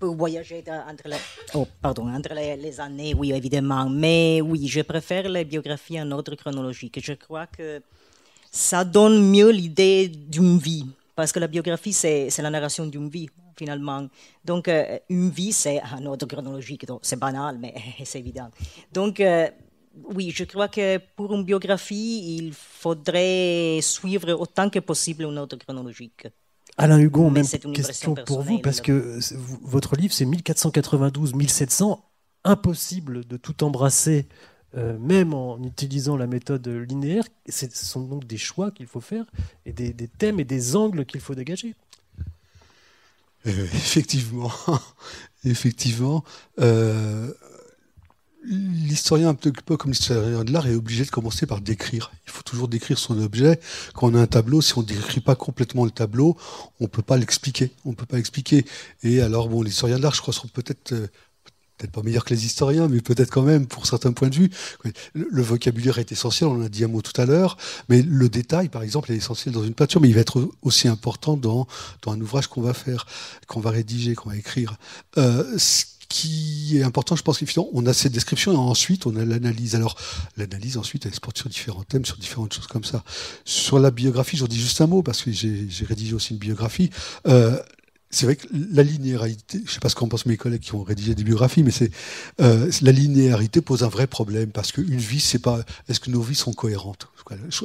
[0.00, 1.16] voyager entre, les,
[1.54, 3.88] oh, pardon, entre les, années, oui, évidemment.
[3.88, 6.98] Mais oui, je préfère les biographies en ordre chronologique.
[7.00, 7.80] Je crois que
[8.50, 10.86] ça donne mieux l'idée d'une vie.
[11.14, 13.28] Parce que la biographie, c'est la narration d'une vie
[13.60, 14.08] finalement.
[14.50, 18.50] Donc, euh, une vie, c'est un ordre chronologique, c'est banal, mais c'est évident.
[18.92, 19.48] Donc, euh,
[20.16, 25.56] oui, je crois que pour une biographie, il faudrait suivre autant que possible un ordre
[25.58, 26.22] chronologique.
[26.78, 29.18] Alain Hugon, même question pour vous, parce que
[29.62, 31.98] votre livre, c'est 1492-1700,
[32.44, 34.26] impossible de tout embrasser,
[34.76, 37.24] euh, même en utilisant la méthode linéaire.
[37.48, 39.26] Ce sont donc des choix qu'il faut faire,
[39.66, 41.74] et des thèmes et des angles qu'il faut dégager.
[43.46, 44.52] Euh, effectivement,
[45.44, 46.24] effectivement.
[46.60, 47.32] Euh,
[48.44, 52.10] l'historien, un peu comme l'historien de l'art, est obligé de commencer par décrire.
[52.26, 53.60] Il faut toujours décrire son objet.
[53.94, 56.36] Quand on a un tableau, si on ne décrit pas complètement le tableau,
[56.80, 57.72] on ne peut pas l'expliquer.
[57.84, 58.64] On peut pas expliquer.
[59.02, 61.06] Et alors, bon, l'historien de l'art, je crois, sont peut-être euh,
[61.80, 64.50] peut-être pas meilleur que les historiens, mais peut-être quand même pour certains points de vue.
[65.14, 67.56] Le, vocabulaire est essentiel, on en a dit un mot tout à l'heure,
[67.88, 70.88] mais le détail, par exemple, est essentiel dans une peinture, mais il va être aussi
[70.88, 71.66] important dans,
[72.02, 73.06] dans un ouvrage qu'on va faire,
[73.46, 74.76] qu'on va rédiger, qu'on va écrire.
[75.16, 79.24] Euh, ce qui est important, je pense qu'on a cette description et ensuite on a
[79.24, 79.76] l'analyse.
[79.76, 79.96] Alors
[80.36, 83.04] l'analyse ensuite elle se porte sur différents thèmes, sur différentes choses comme ça.
[83.44, 86.90] Sur la biographie, j'en dis juste un mot parce que j'ai rédigé aussi une biographie.
[87.28, 87.56] Euh,
[88.10, 90.82] c'est vrai que la linéarité, je sais pas ce qu'en pensent mes collègues qui ont
[90.82, 91.92] rédigé des biographies, mais c'est
[92.40, 96.20] euh, la linéarité pose un vrai problème parce qu'une vie, c'est pas est-ce que nos
[96.20, 97.08] vies sont cohérentes?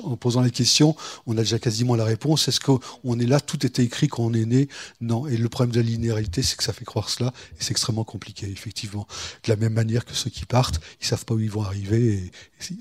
[0.03, 2.47] En posant les questions, on a déjà quasiment la réponse.
[2.47, 4.67] Est-ce qu'on est là, tout était écrit quand on est né?
[5.01, 5.25] Non.
[5.25, 8.03] Et le problème de la linéarité, c'est que ça fait croire cela et c'est extrêmement
[8.03, 9.07] compliqué, effectivement.
[9.43, 12.13] De la même manière que ceux qui partent, ils savent pas où ils vont arriver
[12.13, 12.31] et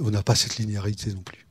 [0.02, 1.46] on n'a pas cette linéarité non plus.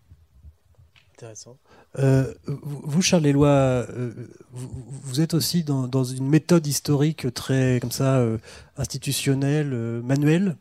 [1.16, 1.58] Intéressant.
[2.00, 4.12] Euh, vous, Charles Éloi, euh,
[4.52, 8.38] vous, êtes aussi dans, une méthode historique très comme ça euh,
[8.78, 9.70] institutionnelle,
[10.04, 10.58] manuelle?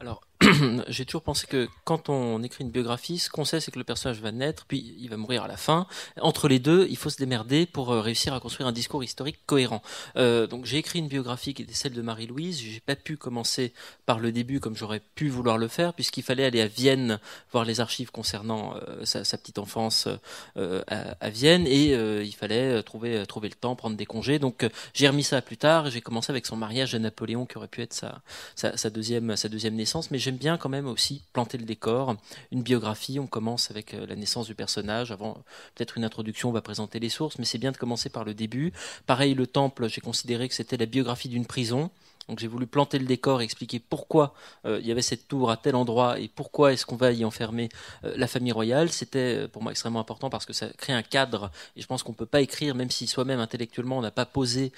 [0.00, 0.22] Alors,
[0.88, 3.84] j'ai toujours pensé que quand on écrit une biographie, ce qu'on sait, c'est que le
[3.84, 5.86] personnage va naître, puis il va mourir à la fin.
[6.20, 9.38] Entre les deux, il faut se démerder pour euh, réussir à construire un discours historique
[9.46, 9.82] cohérent.
[10.16, 12.60] Euh, donc j'ai écrit une biographie qui était celle de Marie-Louise.
[12.60, 13.72] J'ai pas pu commencer
[14.04, 17.18] par le début comme j'aurais pu vouloir le faire, puisqu'il fallait aller à Vienne
[17.50, 20.08] voir les archives concernant euh, sa, petite enfance
[20.56, 24.38] à, Vienne, et il fallait trouver trouver le temps, prendre des congés.
[24.38, 25.90] Donc j'ai remis ça plus tard.
[25.90, 28.22] J'ai commencé avec son mariage à Napoléon, qui aurait pu être sa,
[28.54, 32.16] sa, sa deuxième sa deuxième naissance, mais j'aime bien quand même aussi planter le décor.
[32.50, 35.12] Une biographie, on commence avec euh, la naissance du personnage.
[35.12, 35.34] Avant,
[35.76, 38.34] peut-être une introduction, on va présenter les sources, mais c'est bien de commencer par le
[38.34, 38.72] début.
[39.06, 41.90] Pareil, le temple, j'ai considéré que c'était la biographie d'une prison.
[42.28, 44.34] Donc j'ai voulu planter le décor expliquer pourquoi
[44.64, 47.24] euh, il y avait cette tour à tel endroit et pourquoi est-ce qu'on va y
[47.24, 47.68] enfermer
[48.04, 48.90] euh, la famille royale.
[48.90, 52.02] C'était euh, pour moi extrêmement important parce que ça crée un cadre et je pense
[52.02, 54.72] qu'on ne peut pas écrire même si soi-même intellectuellement on n'a pas posé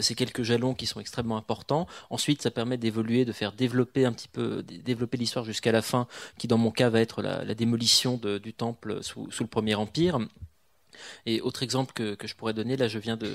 [0.00, 1.86] ces quelques jalons qui sont extrêmement importants.
[2.10, 6.06] Ensuite ça permet d'évoluer, de faire développer un petit peu, développer l'histoire jusqu'à la fin
[6.38, 10.18] qui dans mon cas va être la, démolition du temple sous le Premier Empire.
[11.26, 13.30] Et autre exemple que, que, je pourrais donner, là je viens de,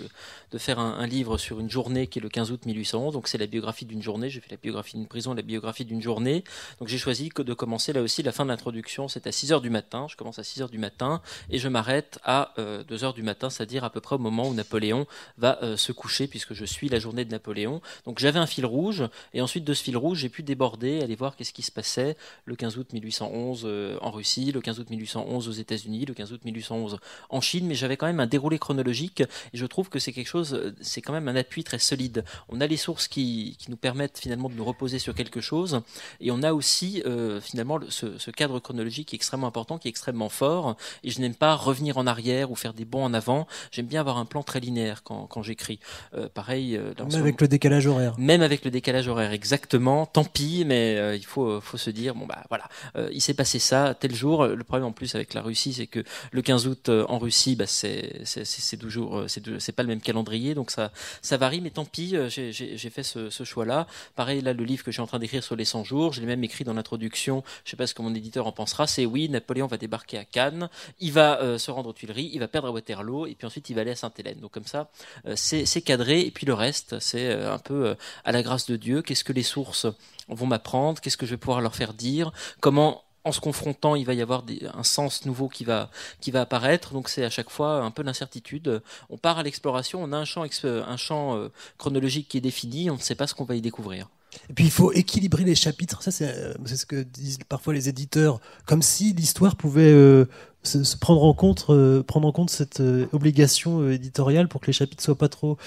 [0.52, 3.28] de faire un, un, livre sur une journée qui est le 15 août 1811, donc
[3.28, 6.44] c'est la biographie d'une journée, j'ai fait la biographie d'une prison, la biographie d'une journée,
[6.80, 9.62] donc j'ai choisi de commencer là aussi la fin de l'introduction, c'est à 6 heures
[9.62, 13.04] du matin, je commence à 6 heures du matin et je m'arrête à euh, 2
[13.04, 16.28] heures du matin, c'est-à-dire à peu près au moment où Napoléon va euh, se coucher,
[16.28, 17.82] puisque je suis la journée de Napoléon.
[18.06, 21.16] Donc j'avais un fil rouge, et ensuite de ce fil rouge, j'ai pu déborder, aller
[21.16, 24.90] voir qu'est-ce qui se passait le 15 août 1811 euh, en Russie, le 15 août
[24.90, 28.60] 1811 aux États-Unis, le 15 août 1811 en Chine, mais j'avais quand même un déroulé
[28.60, 32.24] chronologique et je trouve que c'est quelque chose, c'est quand même un appui très solide.
[32.50, 35.82] On a les sources qui, qui, nous permettent finalement de nous reposer sur quelque chose
[36.20, 39.88] et on a aussi euh, finalement ce, ce, cadre chronologique qui est extrêmement important, qui
[39.88, 43.14] est extrêmement fort et je n'aime pas revenir en arrière ou faire des bons en
[43.14, 43.48] avant.
[43.72, 45.80] J'aime bien avoir un plan très linéaire quand, quand j'écris.
[46.14, 46.76] Euh, pareil.
[46.76, 48.16] Euh, même avec le décalage horaire.
[48.18, 50.06] Même avec le décalage horaire, exactement.
[50.06, 52.68] Tant pis, mais euh, il faut, faut se dire bon bah voilà,
[53.12, 54.46] il s'est passé ça tel jour.
[54.46, 57.56] Le problème en plus avec la Russie, c'est que le 15 août en Russie aussi,
[57.56, 60.92] bah, c'est toujours, c'est pas le même calendrier, donc ça,
[61.38, 61.62] varie.
[61.62, 63.88] Mais tant pis, j'ai fait ce, choix-là.
[64.16, 66.28] Pareil, là, le livre que j'ai en train d'écrire sur les 100 jours, je l'ai
[66.28, 67.44] même écrit dans l'introduction.
[67.64, 68.88] Je sais pas ce que mon éditeur en pensera.
[68.88, 72.48] C'est oui, Napoléon va débarquer à Cannes, il va se rendre aux Tuileries, il va
[72.48, 74.40] perdre à Waterloo, et puis ensuite il va aller à Sainte-Hélène.
[74.40, 74.92] Donc comme ça,
[75.36, 76.22] c'est cadré.
[76.22, 79.02] Et puis le reste, c'est un peu à la grâce de Dieu.
[79.02, 79.88] Qu'est-ce que les sources
[80.28, 84.06] vont m'apprendre, qu'est-ce que je vais pouvoir leur faire dire, comment en se confrontant, il
[84.06, 85.90] va y avoir un sens nouveau qui va,
[86.22, 86.94] qui va apparaître.
[86.94, 88.82] Donc c'est à chaque fois un peu l'incertitude.
[89.10, 92.90] On part à l'exploration, on a un champ, un champ euh, chronologique qui est défini,
[92.90, 94.08] on ne sait pas ce qu'on va y découvrir.
[94.50, 96.04] Et puis il faut équilibrer les chapitres.
[96.04, 100.26] Ça, c'est euh, ce que disent parfois les éditeurs, comme si l'histoire pouvait euh,
[100.64, 101.66] se, prendre en compte,
[102.06, 105.58] prendre en compte cette obligation éditoriale pour que les chapitres soient pas trop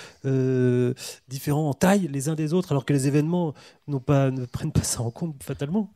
[1.28, 3.54] différents en taille les uns des autres, alors que les événements
[4.06, 5.90] pas, ne prennent pas ça en compte fatalement.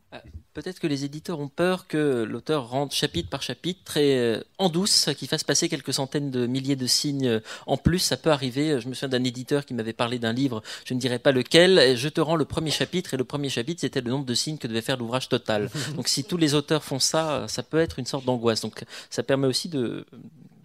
[0.57, 4.69] Peut-être que les éditeurs ont peur que l'auteur rentre chapitre par chapitre très euh, en
[4.69, 7.99] douce, qu'il fasse passer quelques centaines de milliers de signes euh, en plus.
[7.99, 8.81] Ça peut arriver.
[8.81, 11.95] Je me souviens d'un éditeur qui m'avait parlé d'un livre, je ne dirais pas lequel.
[11.95, 14.57] Je te rends le premier chapitre et le premier chapitre c'était le nombre de signes
[14.57, 15.69] que devait faire l'ouvrage total.
[15.95, 18.61] Donc si tous les auteurs font ça, ça peut être une sorte d'angoisse.
[18.61, 20.07] Donc ça permet aussi de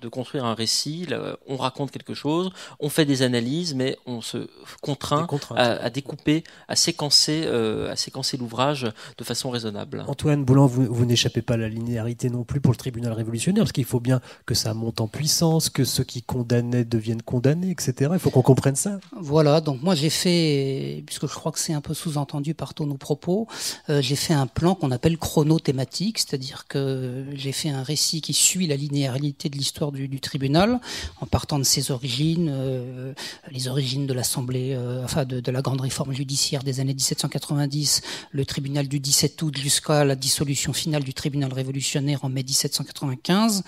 [0.02, 1.06] de construire un récit,
[1.46, 4.48] on raconte quelque chose, on fait des analyses, mais on se
[4.80, 10.04] contraint à, découper, à séquencer, euh, à séquencer l'ouvrage de façon raisonnable.
[10.08, 13.72] Antoine Boulan, vous, n'échappez pas à la linéarité non plus pour le tribunal révolutionnaire, parce
[13.72, 18.10] qu'il faut bien que ça monte en puissance, que ceux qui condamnaient deviennent condamnés, etc.
[18.12, 18.98] Il faut qu'on comprenne ça.
[19.16, 22.86] Voilà, donc moi j'ai fait, puisque je crois que c'est un peu sous-entendu par tous
[22.86, 23.46] nos propos,
[23.88, 28.32] euh, j'ai fait un plan qu'on appelle chrono-thématique, c'est-à-dire que j'ai fait un récit qui
[28.32, 30.80] suit la linéarité de l'histoire du, tribunal,
[31.20, 33.12] en partant de ses origines, euh,
[33.50, 38.46] les origines de l'Assemblée, euh, enfin de, la grande réforme judiciaire des années 1790, le
[38.46, 43.62] tribunal du 17 août jusqu'à la dissolution finale du tribunal révolutionnaire en mai 1795.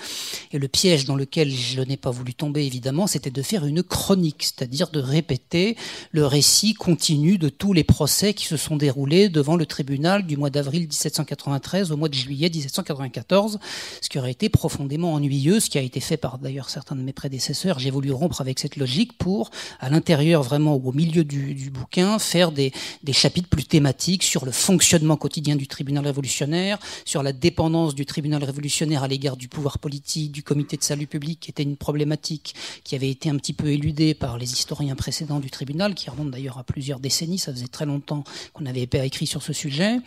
[0.52, 3.82] Et le piège dans lequel je n'ai pas voulu tomber, évidemment, c'était de faire une
[3.82, 5.76] chronique, c'est-à-dire de répéter
[6.12, 10.36] le récit continu de tous les procès qui se sont déroulés devant le tribunal du
[10.36, 13.58] mois d'avril 1793 au mois de juillet 1794,
[14.00, 17.00] ce qui aurait été profondément ennuyeux, ce qui a été fait par d'ailleurs certains de
[17.00, 19.50] mes prédécesseurs, j'ai voulu rompre avec cette logique pour,
[19.80, 22.72] à l'intérieur vraiment ou au milieu du, bouquin, faire des,
[23.12, 28.42] chapitres plus thématiques sur le fonctionnement quotidien du tribunal révolutionnaire, sur la dépendance du tribunal
[28.42, 32.54] révolutionnaire à l'égard du pouvoir politique, du comité de salut public, qui était une problématique
[32.82, 36.30] qui avait été un petit peu éludée par les historiens précédents du tribunal, qui remonte
[36.30, 39.98] d'ailleurs à plusieurs décennies, ça faisait très longtemps qu'on n'avait pas écrit sur ce sujet.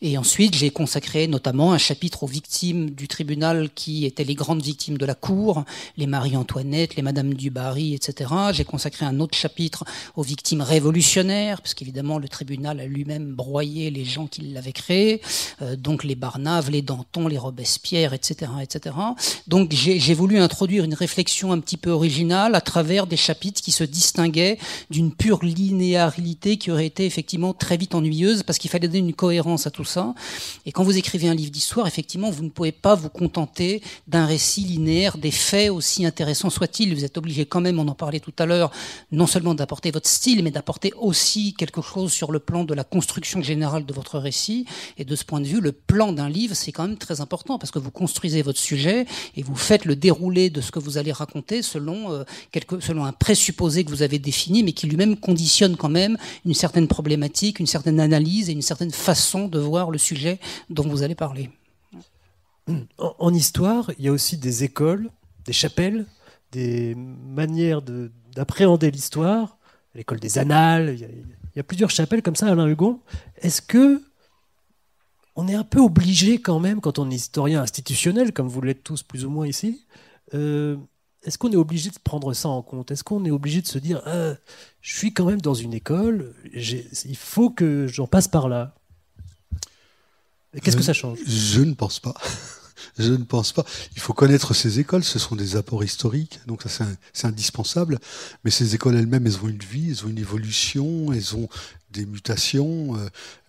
[0.00, 4.62] Et ensuite, j'ai consacré notamment un chapitre aux victimes du tribunal qui étaient les grandes
[4.62, 5.51] victimes de la Cour,
[5.96, 8.30] les Marie-Antoinette, les Madame du Barry, etc.
[8.52, 9.84] J'ai consacré un autre chapitre
[10.16, 15.20] aux victimes révolutionnaires, parce qu'évidemment le tribunal a lui-même broyé les gens qui l'avaient créé,
[15.62, 18.50] euh, donc les Barnaves, les Danton, les Robespierre, etc.
[18.60, 18.96] etc.
[19.46, 23.72] Donc j'ai voulu introduire une réflexion un petit peu originale à travers des chapitres qui
[23.72, 24.58] se distinguaient
[24.90, 29.14] d'une pure linéarité qui aurait été effectivement très vite ennuyeuse, parce qu'il fallait donner une
[29.14, 30.14] cohérence à tout ça.
[30.66, 34.26] Et quand vous écrivez un livre d'histoire, effectivement, vous ne pouvez pas vous contenter d'un
[34.26, 38.20] récit linéaire des fait, aussi intéressant soit-il, vous êtes obligé quand même, on en parlait
[38.20, 38.70] tout à l'heure,
[39.10, 42.84] non seulement d'apporter votre style, mais d'apporter aussi quelque chose sur le plan de la
[42.84, 44.66] construction générale de votre récit.
[44.98, 47.58] Et de ce point de vue, le plan d'un livre, c'est quand même très important
[47.58, 50.98] parce que vous construisez votre sujet et vous faites le déroulé de ce que vous
[50.98, 55.16] allez raconter selon, euh, quelque, selon un présupposé que vous avez défini, mais qui lui-même
[55.16, 59.90] conditionne quand même une certaine problématique, une certaine analyse et une certaine façon de voir
[59.90, 60.38] le sujet
[60.70, 61.50] dont vous allez parler.
[62.98, 65.10] en histoire, il y a aussi des écoles
[65.44, 66.06] des chapelles,
[66.50, 67.82] des manières
[68.34, 69.58] d'appréhender l'histoire,
[69.94, 73.00] l'école des annales, il y, a, plusieurs chapelles comme ça, Alain Hugon.
[73.38, 74.02] Est-ce que
[75.34, 78.84] on est un peu obligé quand même, quand on est historien institutionnel, comme vous l'êtes
[78.84, 79.86] tous plus ou moins ici,
[80.34, 80.76] euh,
[81.22, 82.90] est-ce qu'on est obligé de prendre ça en compte?
[82.90, 84.34] Est-ce qu'on est obligé de se dire, ah,
[84.80, 88.74] je suis quand même dans une école, il faut que j'en passe par là
[90.60, 91.18] Qu'est-ce que ça change?
[91.26, 92.14] Je ne pense pas.
[92.98, 93.64] Je ne pense pas.
[93.94, 97.98] Il faut connaître ces écoles, ce sont des apports historiques, donc ça c'est indispensable.
[98.44, 101.48] Mais ces écoles elles-mêmes, elles ont une vie, elles ont une évolution, elles ont
[101.90, 102.96] des mutations.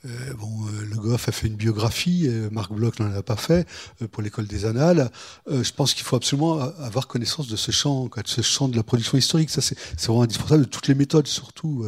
[0.05, 3.35] Euh, euh, bon, euh, Le Goff a fait une biographie, Marc Bloch n'en a pas
[3.35, 3.67] fait
[4.11, 5.11] pour l'école des Annales.
[5.49, 8.83] je pense qu'il faut absolument avoir connaissance de ce champ, de ce champ de la
[8.83, 9.49] production historique.
[9.49, 11.87] Ça, c'est vraiment indispensable de toutes les méthodes, surtout.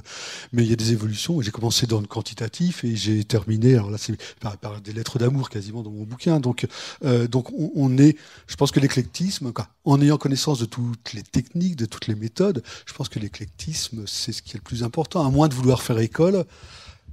[0.53, 1.41] Mais il y a des évolutions.
[1.41, 3.75] J'ai commencé dans le quantitatif et j'ai terminé.
[3.75, 6.39] Alors là, c'est par, des lettres d'amour quasiment dans mon bouquin.
[6.39, 6.67] Donc,
[7.03, 8.17] donc on, est.
[8.47, 9.51] Je pense que l'éclectisme,
[9.85, 14.03] en ayant connaissance de toutes les techniques, de toutes les méthodes, je pense que l'éclectisme,
[14.07, 15.25] c'est ce qui est le plus important.
[15.25, 16.45] À moins de vouloir faire école,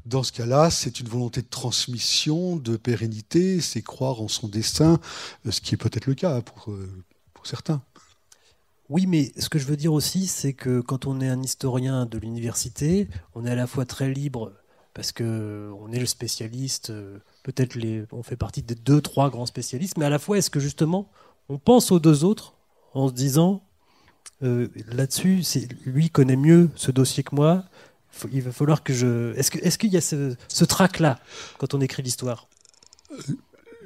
[0.07, 4.99] dans ce cas-là, c'est une volonté de transmission, de pérennité, c'est croire en son destin,
[5.47, 6.89] euh, ce qui est peut-être le cas pour, euh,
[7.35, 7.83] pour certains.
[8.89, 12.05] Oui, mais ce que je veux dire aussi, c'est que quand on est un historien
[12.05, 14.53] de l'université, on est à la fois très libre
[14.93, 19.31] parce que on est le spécialiste, euh, peut-être les, on fait partie des deux, trois
[19.31, 21.11] grands spécialistes, mais à la fois, est-ce que justement,
[21.49, 22.55] on pense aux deux autres
[22.93, 23.63] en se disant,
[24.41, 25.43] là-dessus,
[25.87, 27.65] lui connaît mieux ce dossier que moi,
[28.33, 29.35] il va falloir que je.
[29.37, 31.19] Est-ce qu'il est y a ce, ce trac-là
[31.59, 32.47] quand on écrit l'histoire?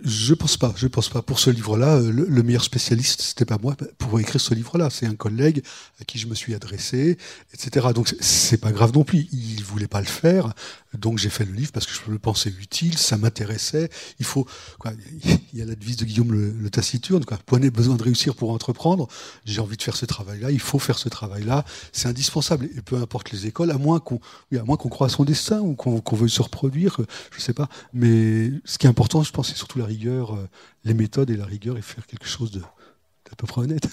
[0.05, 1.23] Je pense pas, je pense pas.
[1.23, 4.91] Pour ce livre-là, euh, le, meilleur spécialiste, c'était pas moi pour écrire ce livre-là.
[4.91, 5.63] C'est un collègue
[6.01, 7.17] à qui je me suis adressé,
[7.55, 7.89] etc.
[7.95, 9.27] Donc c'est pas grave non plus.
[9.33, 10.53] Il voulait pas le faire,
[10.97, 13.89] donc j'ai fait le livre parce que je le pensais utile, ça m'intéressait.
[14.19, 14.47] Il faut,
[14.79, 14.93] quoi,
[15.25, 17.39] il y a la devise de Guillaume le, taciturne, quoi.
[17.47, 19.09] Point besoin de réussir pour entreprendre.
[19.45, 20.51] J'ai envie de faire ce travail-là.
[20.51, 21.65] Il faut faire ce travail-là.
[21.93, 22.69] C'est indispensable.
[22.77, 24.21] Et peu importe les écoles, à moins qu'on,
[24.55, 27.69] à moins qu'on croit à son destin ou qu'on veuille se reproduire, je sais pas.
[27.93, 30.49] Mais ce qui est important, je pense, c'est surtout la rigueur, euh,
[30.85, 33.89] les méthodes et la rigueur et faire quelque chose de d'à peu près honnête.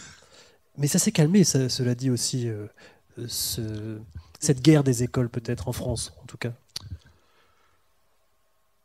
[0.77, 2.67] Mais ça s'est calmé, cela dit aussi, euh,
[3.27, 3.99] ce,
[4.39, 6.53] cette guerre des écoles peut-être en France, en tout cas.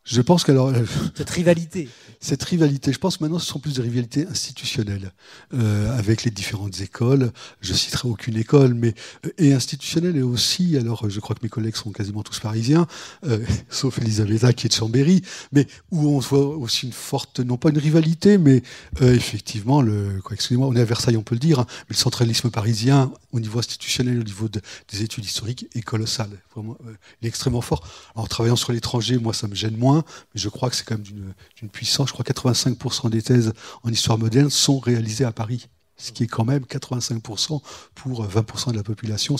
[0.09, 0.69] Je pense qu'alors.
[0.69, 0.85] Euh,
[1.15, 1.89] cette rivalité.
[2.21, 5.13] Cette rivalité, je pense que maintenant ce sont plus des rivalités institutionnelles
[5.55, 7.31] euh, avec les différentes écoles.
[7.61, 8.95] Je citerai aucune école, mais
[9.25, 10.77] euh, et institutionnelles et aussi.
[10.77, 12.89] Alors, je crois que mes collègues sont quasiment tous parisiens,
[13.25, 13.39] euh,
[13.71, 17.69] sauf Elisabetta qui est de Chambéry, mais où on voit aussi une forte, non pas
[17.69, 18.63] une rivalité, mais
[19.01, 21.97] euh, effectivement, le, excusez-moi, on est à Versailles, on peut le dire, hein, mais le
[21.97, 24.61] centralisme parisien au niveau institutionnel, au niveau de,
[24.91, 26.31] des études historiques, est colossal.
[26.55, 26.77] Vraiment,
[27.21, 27.87] il est extrêmement fort.
[28.15, 29.89] en travaillant sur l'étranger, moi, ça me gêne moins
[30.35, 32.09] mais je crois que c'est quand même d'une puissance.
[32.09, 33.53] Je crois que 85% des thèses
[33.83, 35.69] en histoire moderne sont réalisées à Paris
[36.01, 37.61] ce qui est quand même 85%
[37.97, 39.35] pour 20% de la population.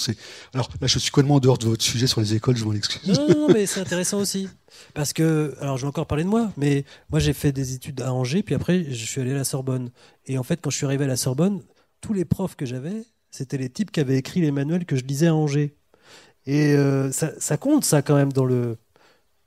[0.53, 2.57] Alors là, je suis complètement en dehors de votre sujet sur les écoles.
[2.57, 3.17] Je m'en excuse.
[3.17, 4.49] Non, non, mais c'est intéressant aussi
[4.93, 8.01] parce que alors je vais encore parler de moi, mais moi j'ai fait des études
[8.03, 9.91] à Angers, puis après je suis allé à la Sorbonne.
[10.27, 11.63] Et en fait, quand je suis arrivé à la Sorbonne,
[12.01, 15.05] tous les profs que j'avais, c'était les types qui avaient écrit les manuels que je
[15.05, 15.75] lisais à Angers.
[16.47, 18.79] Et euh, ça, compte ça quand même dans le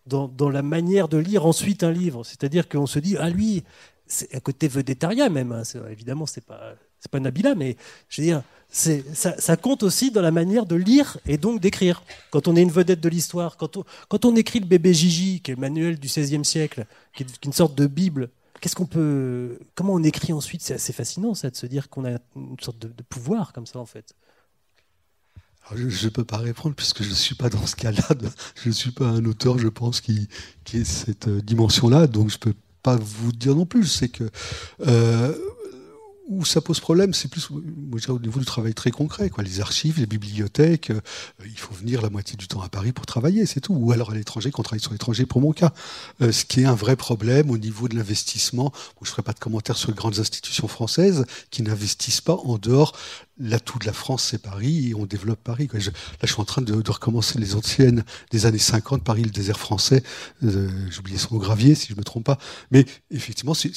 [0.06, 2.24] dans, la manière de lire ensuite un livre.
[2.24, 3.64] C'est-à-dire qu'on se dit, ah lui,
[4.06, 5.52] c'est un côté vedettariat même.
[5.52, 5.64] Hein.
[5.90, 7.78] Évidemment, c'est pas c'est pas Nabila, mais
[8.10, 12.04] je veux dire, ça, compte aussi dans la manière de lire et donc d'écrire.
[12.30, 15.42] Quand on est une vedette de l'histoire, quand on, quand on écrit le bébé Gigi,
[15.42, 18.30] qui est le manuel du XVIe siècle, qui est une sorte de Bible,
[18.62, 20.62] qu'est-ce qu'on peut, comment on écrit ensuite?
[20.62, 23.80] C'est assez fascinant, ça, de se dire qu'on a une sorte de, pouvoir comme ça,
[23.80, 24.16] en fait
[25.76, 28.04] je ne peux pas répondre puisque je ne suis pas dans ce cas-là.
[28.56, 30.28] Je ne suis pas un auteur, je pense, qui,
[30.64, 32.08] qui ait cette euh, dimension-là.
[32.08, 32.54] Donc je ne peux
[32.84, 33.86] pas vous dire non plus.
[33.86, 34.30] C'est que
[34.86, 35.34] euh,
[36.28, 37.62] où ça pose problème, c'est plus au
[38.20, 39.30] niveau du travail très concret.
[39.30, 39.44] Quoi.
[39.44, 41.02] Les archives, les bibliothèques, euh,
[41.46, 43.74] il faut venir la moitié du temps à Paris pour travailler, c'est tout.
[43.74, 45.74] Ou alors à l'étranger, quand on travaille sur l'étranger, pour mon cas.
[46.22, 48.72] Euh, ce qui est un vrai problème au niveau de l'investissement.
[49.02, 52.58] je ne ferai pas de commentaires sur les grandes institutions françaises qui n'investissent pas en
[52.58, 52.98] dehors
[53.42, 55.68] l'atout de la France, c'est Paris, et on développe Paris.
[55.74, 59.60] là, je suis en train de, recommencer les anciennes des années 50, Paris, le désert
[59.60, 60.04] français.
[60.44, 60.70] Euh,
[61.00, 62.38] oublié son gravier, si je ne me trompe pas.
[62.70, 63.72] Mais effectivement, c'est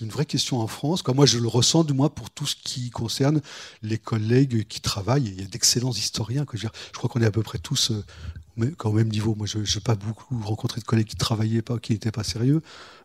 [0.00, 1.02] une, vraie question en France.
[1.06, 3.40] Moi, je le ressens, du moins, pour tout ce qui concerne
[3.82, 5.26] les collègues qui travaillent.
[5.26, 6.46] Il y a d'excellents historiens.
[6.52, 9.34] Je, crois qu'on est à peu près tous euh, au même niveau.
[9.34, 12.62] Moi, je n'ai pas beaucoup rencontré de collègues qui travaillaient pas, qui n'étaient pas sérieux.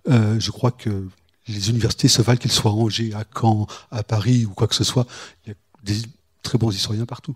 [0.09, 1.07] Euh, je crois que
[1.47, 4.76] les universités se valent, qu'elles soient à Angers, à Caen, à Paris ou quoi que
[4.76, 5.07] ce soit.
[5.84, 5.95] Des
[6.41, 7.36] très bons historiens partout.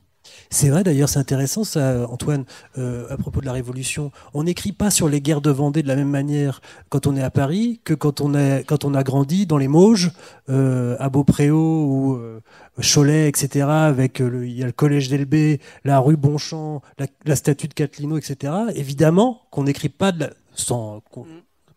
[0.50, 2.45] C'est vrai d'ailleurs, c'est intéressant ça, Antoine,
[2.78, 4.12] euh, à propos de la Révolution.
[4.34, 7.24] On n'écrit pas sur les guerres de Vendée de la même manière quand on est
[7.24, 10.12] à Paris que quand on, est, quand on a grandi dans les Mauges,
[10.50, 12.41] euh, à Beaupréau ou euh,
[12.82, 13.66] Cholet, etc.
[13.68, 16.82] Avec le, il y a le collège d'Elbé, la rue Bonchamp,
[17.26, 18.54] la, statue de Catlino, etc.
[18.76, 21.02] Évidemment qu'on n'écrit pas de sans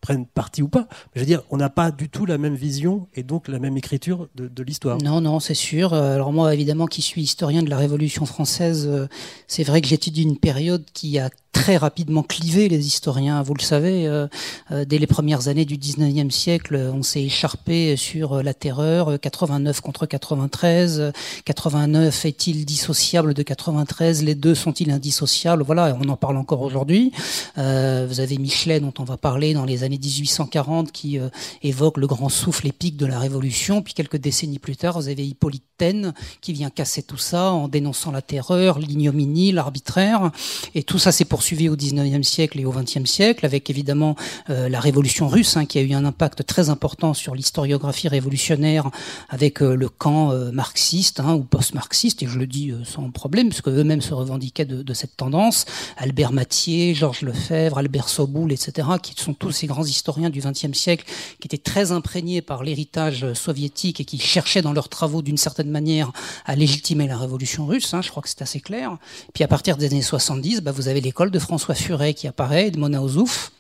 [0.01, 0.89] prennent parti ou pas.
[1.15, 3.77] Je veux dire, on n'a pas du tout la même vision et donc la même
[3.77, 4.99] écriture de, de l'histoire.
[4.99, 5.93] Non, non, c'est sûr.
[5.93, 9.07] Euh, alors moi, évidemment, qui suis historien de la Révolution française, euh,
[9.47, 13.43] c'est vrai que j'étudie une période qui a très rapidement clivé les historiens.
[13.43, 14.27] Vous le savez, euh,
[14.71, 19.81] euh, dès les premières années du 19e siècle, on s'est écharpé sur la terreur, 89
[19.81, 21.13] contre 93.
[21.45, 27.13] 89 est-il dissociable de 93 Les deux sont-ils indissociables Voilà, on en parle encore aujourd'hui.
[27.59, 31.19] Euh, vous avez Michelet, dont on va parler dans les années 1840, qui
[31.63, 33.83] évoque le grand souffle épique de la Révolution.
[33.83, 37.69] Puis quelques décennies plus tard, vous avez Hippolyte Taine, qui vient casser tout ça en
[37.69, 40.31] dénonçant la terreur, l'ignominie, l'arbitraire.
[40.75, 44.15] Et tout ça, c'est pour poursuivi au 19e siècle et au 20e siècle, avec évidemment
[44.49, 48.91] la révolution russe, hein, qui a eu un impact très important sur l'historiographie révolutionnaire,
[49.31, 54.03] avec le camp marxiste hein, ou post-marxiste, et je le dis sans problème, parce qu'eux-mêmes
[54.03, 55.65] se revendiquaient de, cette tendance.
[55.97, 60.77] Albert Mathieu, Georges Lefebvre, Albert Soboul, etc., qui sont tous ces grands historiens du XXe
[60.77, 61.07] siècle,
[61.41, 65.71] qui étaient très imprégnés par l'héritage soviétique et qui cherchaient dans leurs travaux d'une certaine
[65.71, 66.13] manière
[66.45, 67.95] à légitimer la révolution russe.
[67.95, 68.99] Hein, je crois que c'est assez clair.
[69.33, 72.71] Puis à partir des années 70, bah, vous avez l'école de François Furet qui apparaît,
[72.71, 73.53] de Mona Ozouf,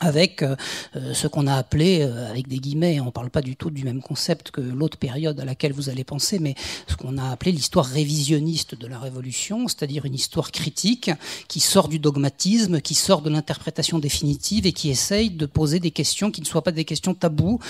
[0.00, 0.56] avec euh,
[0.96, 3.70] euh, ce qu'on a appelé, euh, avec des guillemets, on ne parle pas du tout
[3.70, 6.54] du même concept que l'autre période à laquelle vous allez penser, mais
[6.88, 11.10] ce qu'on a appelé l'histoire révisionniste de la Révolution, c'est-à-dire une histoire critique
[11.48, 15.90] qui sort du dogmatisme, qui sort de l'interprétation définitive et qui essaye de poser des
[15.90, 17.60] questions qui ne soient pas des questions taboues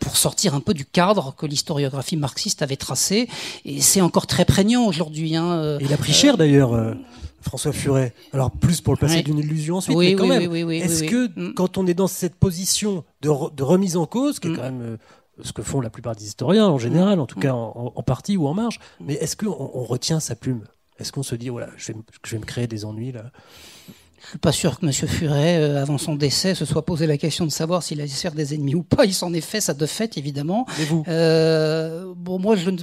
[0.00, 3.28] pour sortir un peu du cadre que l'historiographie marxiste avait tracé.
[3.64, 5.36] Et c'est encore très prégnant aujourd'hui.
[5.36, 6.96] Hein, il a pris cher d'ailleurs.
[7.46, 8.12] François Furet.
[8.32, 10.52] Alors plus pour le passer d'une illusion ensuite, mais quand même.
[10.70, 11.54] Est-ce que mm.
[11.54, 13.28] quand on est dans cette position de,
[13.62, 14.56] remise en cause, qui est mm.
[14.56, 14.96] quand même euh,
[15.42, 17.42] ce que font la plupart des historiens en général, en tout mm.
[17.42, 20.64] cas en, partie ou en marge, mais est-ce qu'on on retient sa plume?
[20.98, 23.30] Est-ce qu'on se dit voilà, je vais, je vais me créer des ennuis là?
[24.26, 24.92] Je suis pas sûr que M.
[24.92, 28.20] Furet, euh, avant son décès, se soit posé la question de savoir s'il allait se
[28.20, 29.04] faire des ennemis ou pas.
[29.04, 30.66] Il s'en est fait ça de fait, évidemment.
[30.80, 32.78] Et vous euh, Bon, moi, je ne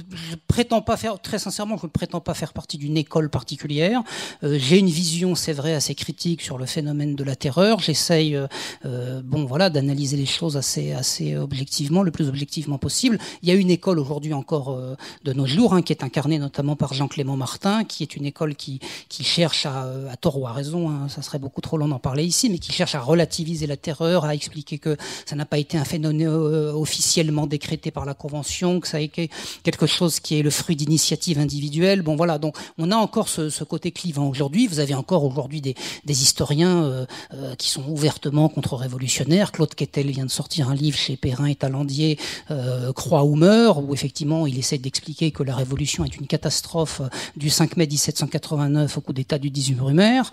[0.48, 4.02] prétends pas faire, très sincèrement, je ne prétends pas faire partie d'une école particulière.
[4.42, 7.80] Euh, J'ai une vision, c'est vrai, assez critique sur le phénomène de la terreur.
[7.80, 8.46] J'essaye, euh,
[8.86, 13.18] euh bon, voilà, d'analyser les choses assez, assez objectivement, le plus objectivement possible.
[13.42, 16.38] Il y a une école aujourd'hui encore euh, de nos jours, hein, qui est incarnée
[16.38, 18.80] notamment par Jean-Clément Martin, qui est une école qui,
[19.10, 21.98] qui cherche à, à tort ou à raison, hein, ça serait beaucoup trop long d'en
[21.98, 25.58] parler ici, mais qui cherche à relativiser la terreur, à expliquer que ça n'a pas
[25.58, 29.30] été un phénomène euh, officiellement décrété par la Convention, que ça a été
[29.62, 32.02] quelque chose qui est le fruit d'initiatives individuelles.
[32.02, 34.66] Bon voilà, donc on a encore ce, côté clivant aujourd'hui.
[34.66, 35.74] Vous avez encore aujourd'hui des,
[36.06, 39.52] historiens euh, euh, qui sont ouvertement contre-révolutionnaires.
[39.52, 42.18] Claude Quetel vient de sortir un livre chez Perrin et Talandier,
[42.94, 47.02] Croix ou meurt, où effectivement il essaie d'expliquer que la révolution est une catastrophe
[47.36, 50.30] du 5 mai 1789 au coup d'État du 18 Brumaire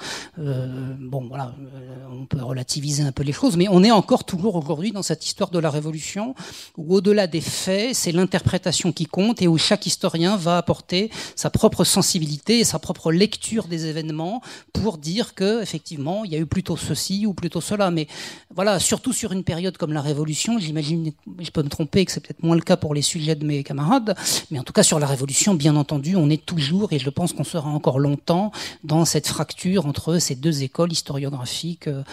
[0.99, 4.55] bon, voilà, euh, on peut relativiser un peu les choses, mais on est encore toujours
[4.55, 6.35] aujourd'hui dans cette histoire de la Révolution
[6.77, 11.49] où, au-delà des faits, c'est l'interprétation qui compte et où chaque historien va apporter sa
[11.49, 14.41] propre sensibilité et sa propre lecture des événements
[14.73, 17.91] pour dire que, effectivement, il y a eu plutôt ceci ou plutôt cela.
[17.91, 18.07] Mais
[18.53, 22.19] voilà, surtout sur une période comme la Révolution, j'imagine, je peux me tromper, que c'est
[22.19, 24.15] peut-être moins le cas pour les sujets de mes camarades,
[24.49, 27.33] mais en tout cas sur la Révolution, bien entendu, on est toujours, et je pense
[27.33, 28.51] qu'on sera encore longtemps,
[28.83, 32.03] dans cette fracture entre ces deux écoles historiographique, euh,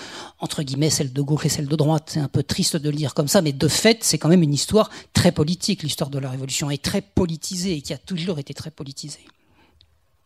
[0.40, 2.10] entre guillemets, celle de gauche et celle de droite.
[2.12, 4.42] C'est un peu triste de le dire comme ça, mais de fait, c'est quand même
[4.42, 5.82] une histoire très politique.
[5.82, 9.24] L'histoire de la Révolution est très politisée et qui a toujours été très politisée.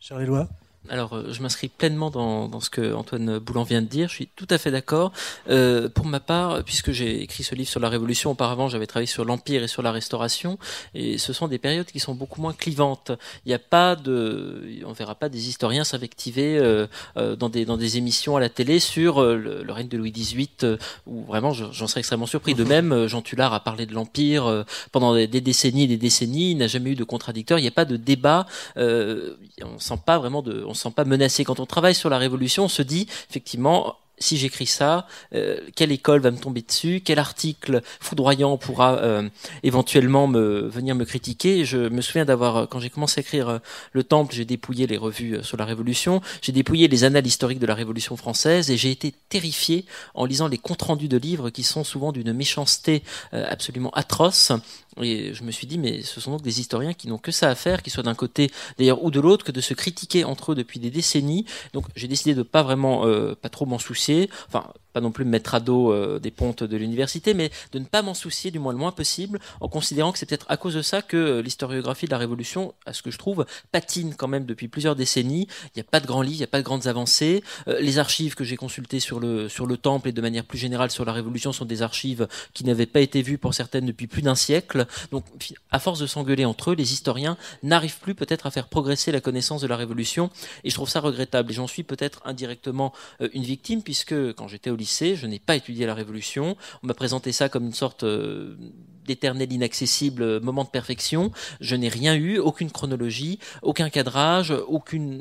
[0.00, 0.48] Charles Éloi
[0.88, 4.08] alors, euh, je m'inscris pleinement dans, dans, ce que Antoine Boulan vient de dire.
[4.08, 5.12] Je suis tout à fait d'accord.
[5.48, 9.06] Euh, pour ma part, puisque j'ai écrit ce livre sur la Révolution, auparavant, j'avais travaillé
[9.06, 10.58] sur l'Empire et sur la Restauration,
[10.94, 13.12] et ce sont des périodes qui sont beaucoup moins clivantes.
[13.44, 17.64] Il n'y a pas de, on verra pas des historiens s'invectiver euh, euh dans des
[17.64, 20.76] dans des émissions à la télé sur euh, le, règne de Louis XVIII,
[21.06, 22.54] où vraiment, j'en serais extrêmement surpris.
[22.54, 26.50] De même, Jean Tullard a parlé de l'Empire pendant des, décennies et des décennies.
[26.50, 27.58] Il n'a jamais eu de contradicteur.
[27.58, 28.46] Il n'y a pas de débat.
[28.76, 31.44] on sent pas vraiment de on se sent pas menacé.
[31.44, 35.92] Quand on travaille sur la révolution, on se dit effectivement si j'écris ça, euh, quelle
[35.92, 39.28] école va me tomber dessus, quel article foudroyant pourra euh,
[39.62, 41.64] éventuellement me venir me critiquer.
[41.64, 43.58] Je me souviens d'avoir, quand j'ai commencé à écrire euh,
[43.92, 47.66] Le Temple, j'ai dépouillé les revues sur la Révolution, j'ai dépouillé les annales historiques de
[47.66, 49.84] la Révolution française et j'ai été terrifié
[50.14, 53.02] en lisant les comptes rendus de livres qui sont souvent d'une méchanceté
[53.32, 54.52] absolument atroce.
[55.00, 57.48] Et je me suis dit, mais ce sont donc des historiens qui n'ont que ça
[57.48, 60.52] à faire, qui soient d'un côté d'ailleurs ou de l'autre, que de se critiquer entre
[60.52, 61.46] eux depuis des décennies.
[61.72, 63.06] Donc j'ai décidé de pas vraiment,
[63.40, 64.01] pas trop m'en soucier.
[64.48, 67.78] Enfin, pas non plus me mettre à dos euh, des pontes de l'université, mais de
[67.78, 70.56] ne pas m'en soucier du moins le moins possible, en considérant que c'est peut-être à
[70.56, 74.14] cause de ça que euh, l'historiographie de la Révolution, à ce que je trouve, patine
[74.14, 75.48] quand même depuis plusieurs décennies.
[75.64, 77.42] Il n'y a pas de grands livres, il n'y a pas de grandes avancées.
[77.68, 80.58] Euh, les archives que j'ai consultées sur le sur le Temple et de manière plus
[80.58, 84.06] générale sur la Révolution sont des archives qui n'avaient pas été vues pour certaines depuis
[84.06, 84.86] plus d'un siècle.
[85.10, 85.24] Donc,
[85.70, 89.20] à force de s'engueuler entre eux, les historiens n'arrivent plus peut-être à faire progresser la
[89.20, 90.30] connaissance de la Révolution,
[90.64, 91.50] et je trouve ça regrettable.
[91.50, 92.92] Et j'en suis peut-être indirectement
[93.32, 96.56] une victime, puisque quand j'étais au lycée, je n'ai pas étudié la Révolution.
[96.82, 98.56] On m'a présenté ça comme une sorte euh,
[99.04, 101.30] d'éternel inaccessible euh, moment de perfection.
[101.60, 105.18] Je n'ai rien eu, aucune chronologie, aucun cadrage, aucun,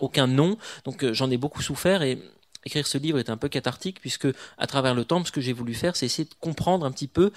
[0.00, 0.56] aucun nom.
[0.86, 2.18] Donc euh, j'en ai beaucoup souffert et
[2.64, 5.52] écrire ce livre est un peu cathartique puisque à travers le temps, ce que j'ai
[5.52, 7.30] voulu faire, c'est essayer de comprendre un petit peu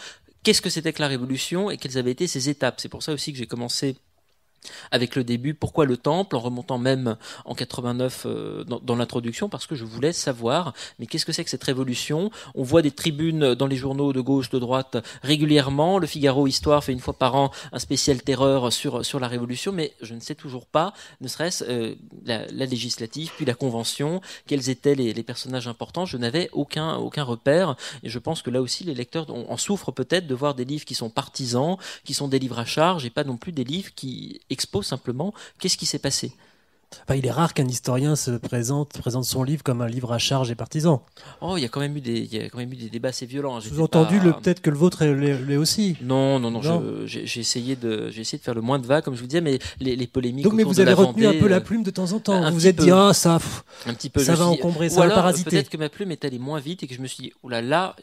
[0.43, 2.79] qu'est-ce que c'était que la Révolution et quelles avaient été ses étapes.
[2.79, 3.97] C'est pour ça aussi que j'ai commencé
[4.91, 5.53] avec le début.
[5.53, 10.13] Pourquoi le temple En remontant même en 89 euh, dans, l'introduction, parce que je voulais
[10.13, 12.31] savoir, mais qu'est-ce que c'est que cette révolution?
[12.55, 15.99] On voit des tribunes dans les journaux de gauche, de droite régulièrement.
[15.99, 19.71] Le Figaro Histoire fait une fois par an un spécial terreur sur, sur la révolution,
[19.71, 21.95] mais je ne sais toujours pas, ne serait-ce euh,
[22.25, 26.05] la, législative, puis la convention, quels étaient les, les personnages importants?
[26.05, 29.91] Je n'avais aucun, aucun repère, et je pense que là aussi les lecteurs en souffrent
[29.91, 33.09] peut-être de voir des livres qui sont partisans, qui sont des livres à charge, et
[33.09, 36.33] pas non plus des livres qui expose simplement qu'est-ce qui s'est passé?
[37.13, 40.51] il est rare qu'un historien se présente, présente son livre comme un livre à charge
[40.51, 41.03] et partisan.
[41.41, 42.89] Oh, il y a quand même eu des, il y a quand même eu des
[42.89, 43.59] débats assez violents.
[43.59, 45.97] Sous-entendu, le peut-être que le vôtre l'est aussi.
[46.01, 47.05] Non, non, non.
[47.05, 49.41] J'ai essayé de, j'ai essayé de faire le moins de vagues, comme je vous disais,
[49.41, 50.43] mais les, les polémiques.
[50.43, 52.49] Donc, mais vous avez retenu un peu la euh, plume de temps en temps.
[52.49, 53.39] vous vous êtes dit, ah, ça,
[53.85, 54.23] un petit peu.
[54.23, 55.49] Ça va encombrer, ça va parasiter.
[55.49, 57.49] Peut-être que ma plume est allée moins vite et que je me suis dit, oh
[57.49, 57.95] là là,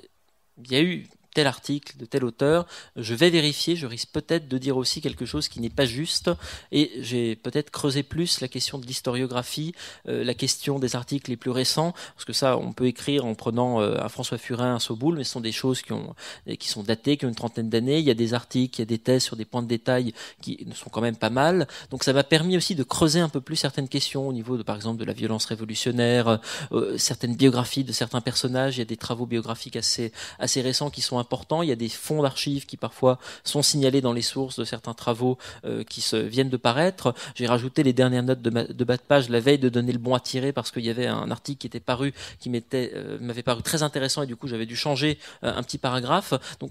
[0.64, 2.66] il y a eu tel article de tel auteur,
[2.96, 6.30] je vais vérifier, je risque peut-être de dire aussi quelque chose qui n'est pas juste,
[6.72, 9.74] et j'ai peut-être creusé plus la question de l'historiographie,
[10.08, 13.34] euh, la question des articles les plus récents, parce que ça, on peut écrire en
[13.34, 16.14] prenant euh, un François Furin, un Soboul, mais ce sont des choses qui, ont,
[16.58, 18.82] qui sont datées, qui ont une trentaine d'années, il y a des articles, il y
[18.82, 22.04] a des thèses sur des points de détail qui sont quand même pas mal, donc
[22.04, 24.76] ça m'a permis aussi de creuser un peu plus certaines questions au niveau de, par
[24.76, 26.40] exemple, de la violence révolutionnaire,
[26.72, 30.90] euh, certaines biographies de certains personnages, il y a des travaux biographiques assez, assez récents
[30.90, 31.18] qui sont
[31.62, 34.94] Il y a des fonds d'archives qui parfois sont signalés dans les sources de certains
[34.94, 37.14] travaux euh, qui se, viennent de paraître.
[37.34, 39.98] J'ai rajouté les dernières notes de, de, bas de page la veille de donner le
[39.98, 43.42] bon à tirer parce qu'il y avait un article qui était paru qui euh, m'avait
[43.42, 46.34] paru très intéressant et du coup j'avais dû changer euh, un petit paragraphe.
[46.60, 46.70] Donc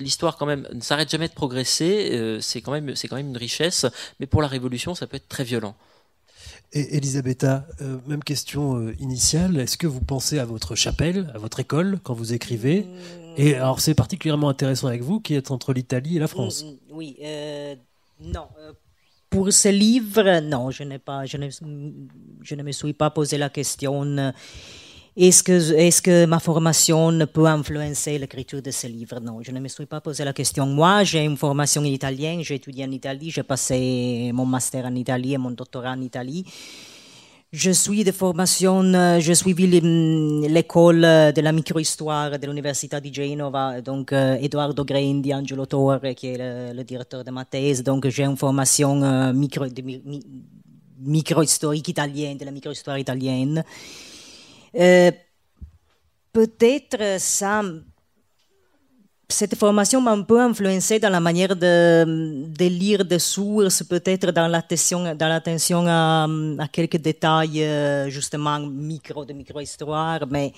[0.00, 3.36] l'histoire quand même ne s'arrête jamais de progresser, c'est quand même c'est quand même une
[3.36, 3.84] richesse,
[4.20, 5.74] mais pour la révolution ça peut être très violent.
[6.72, 9.58] Et Elisabetta, euh, même question euh, initiale.
[9.58, 13.40] Est-ce que vous pensez à votre chapelle, à votre école quand vous écrivez mm.
[13.40, 16.64] Et alors c'est particulièrement intéressant avec vous qui êtes entre l'Italie et la France.
[16.64, 17.74] Mm, mm, oui, euh,
[18.20, 18.48] non.
[19.30, 23.50] Pour ce livre, non, je, pas, je, ne, je ne me suis pas posé la
[23.50, 24.32] question
[25.26, 29.86] est-ce que, ma formation peut influencer l'écriture de ce livre Non, je ne me suis
[29.86, 30.64] pas posé la question.
[30.64, 34.94] Moi, j'ai une formation en italien, j'ai étudié en Italie, j'ai passé mon master en
[34.94, 36.44] Italie et mon doctorat en Italie.
[37.50, 38.82] Je suis de formation,
[39.18, 45.66] je suivi l'école de la microhistoire de l'Université de Genova, donc euh, Eduardo Grendi, Angelo
[45.66, 47.82] Torre, qui est le, directeur de ma thèse.
[47.82, 49.64] Donc j'ai une formation euh, micro,
[51.00, 53.64] microhistorique italienne, de la microhistoire italienne.
[54.74, 55.10] Euh,
[56.32, 57.62] peut-être ça,
[59.28, 64.48] cette formation m'a un peu influencé dans la manière de, lire des sources, peut-être dans
[64.48, 66.26] l'attention, dans l'attention à,
[66.58, 70.52] à, quelques détails, euh, justement, micro, de micro-histoire, mais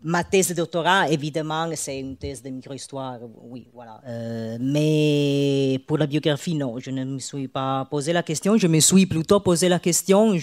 [0.00, 4.00] Ma thèse de doctorat, évidemment, c'est une thèse de microhistoire, oui, voilà.
[4.06, 8.56] Euh, mais pour la biographie, non, je ne me suis pas posé la question.
[8.56, 10.36] Je me suis plutôt posé la question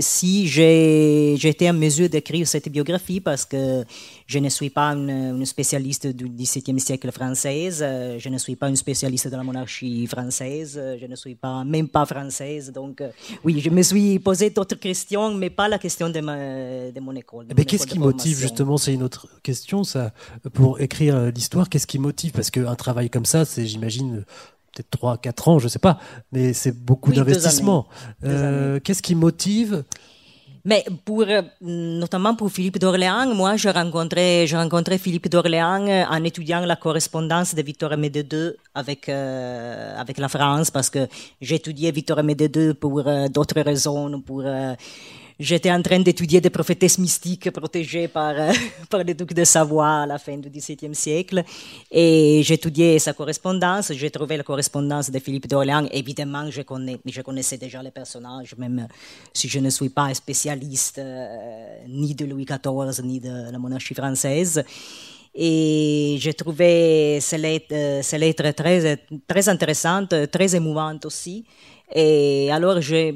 [0.00, 3.84] si j'étais en mesure d'écrire cette biographie parce que
[4.26, 8.76] je ne suis pas une, spécialiste du XVIIe siècle française, je ne suis pas une
[8.76, 12.72] spécialiste de la monarchie française, je ne suis pas, même pas française.
[12.72, 13.10] Donc, euh,
[13.44, 16.36] oui, je me suis posé d'autres questions, mais pas la question de, ma,
[16.90, 17.46] de mon école.
[17.56, 20.12] mais qu'est-ce qui motive justement ces une autre question, ça.
[20.52, 22.32] Pour écrire l'histoire, qu'est-ce qui motive?
[22.32, 24.24] Parce qu'un travail comme ça, c'est, j'imagine,
[24.74, 25.98] peut-être 3, 4 ans, je sais pas,
[26.32, 27.86] mais c'est beaucoup d'investissement.
[28.24, 29.84] Euh, qu'est-ce qui motive
[30.64, 31.24] mais pour,
[31.60, 37.54] notamment pour Philippe d'Orléans, moi, j'ai rencontré, j'ai rencontré Philippe d'Orléans en étudiant la correspondance
[37.54, 41.08] de Victor Aimé II avec, euh, avec la France, parce que
[41.40, 44.44] étudié Victor Aimé II pour euh, d'autres raisons, pour
[45.42, 48.52] j'étais en train d'étudier des prophétesses mystiques protégées par, euh,
[48.90, 51.42] par le duc de Savoie à la fin du XVIIe siècle.
[51.90, 53.92] Et j'étudiais sa correspondance.
[53.92, 55.86] J'ai trouvé la correspondance de Philippe d'Orléans.
[55.90, 58.86] Évidemment, je, connais, je connaissais déjà les personnages, même
[59.34, 63.94] si je ne suis pas spécialiste euh, ni de Louis XIV, ni de la monarchie
[63.94, 64.62] française.
[65.34, 71.44] Et j'ai trouvé ces lettres, euh, ces lettres très, très intéressantes, très émouvantes aussi.
[71.94, 73.14] Et alors, j'ai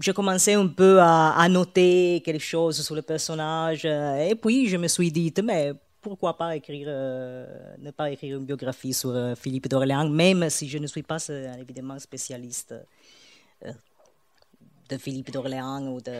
[0.00, 3.82] j'ai commencé un peu à, noter quelque chose sur le personnage.
[3.84, 7.46] Euh, et puis, je me suis dit, mais pourquoi pas écrire, euh,
[7.78, 11.18] ne pas écrire une biographie sur euh, Philippe d'Orléans, même si je ne suis pas
[11.58, 12.74] évidemment spécialiste
[14.88, 16.12] de Philippe d'Orléans ou de,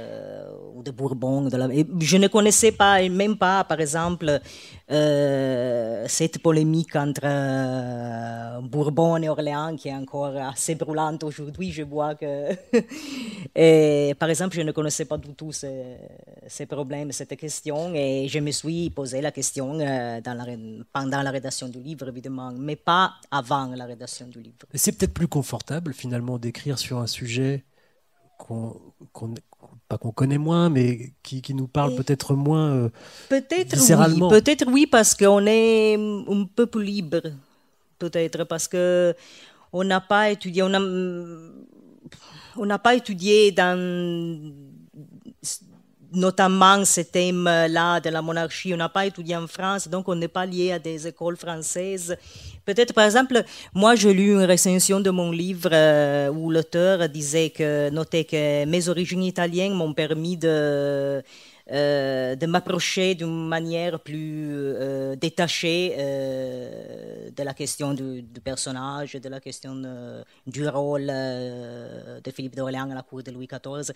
[0.74, 1.48] ou de Bourbon.
[2.00, 4.40] Je ne connaissais pas, même pas, par exemple,
[4.90, 11.72] euh, cette polémique entre euh, Bourbon et Orléans qui est encore assez brûlante aujourd'hui.
[11.72, 12.54] Je vois que,
[14.14, 18.50] par exemple, je ne connaissais pas du tout ces, problèmes, cette question, et je me
[18.50, 20.20] suis posé la question euh,
[20.92, 24.66] pendant la rédaction du livre, évidemment, mais pas avant la rédaction du livre.
[24.74, 27.64] C'est peut-être plus confortable finalement d'écrire sur un sujet
[28.38, 28.80] qu'on
[29.88, 32.88] pas qu'on connaît moins, mais qui, qui nous parle peut-être moins euh,
[33.28, 37.20] peut-être oui, peut-être oui parce qu'on est un peu plus libre,
[37.98, 39.14] peut-être parce que
[39.72, 40.80] on n'a pas étudié, on a,
[42.56, 43.78] on n'a pas étudié dans
[46.14, 48.72] notamment ce thème-là de la monarchie.
[48.74, 52.16] On n'a pas étudié en France, donc on n'est pas lié à des écoles françaises.
[52.64, 53.44] Peut-être, par exemple,
[53.74, 58.64] moi, j'ai lu une recension de mon livre euh, où l'auteur disait que, notait que
[58.64, 61.22] mes origines italiennes m'ont permis de,
[61.72, 65.94] euh, m'approcher d'une manière plus euh, détachée
[67.36, 69.74] de la question du, du, personnage, de la question
[70.46, 73.92] du rôle de Philippe d'Orléans à la cour de Louis XIV.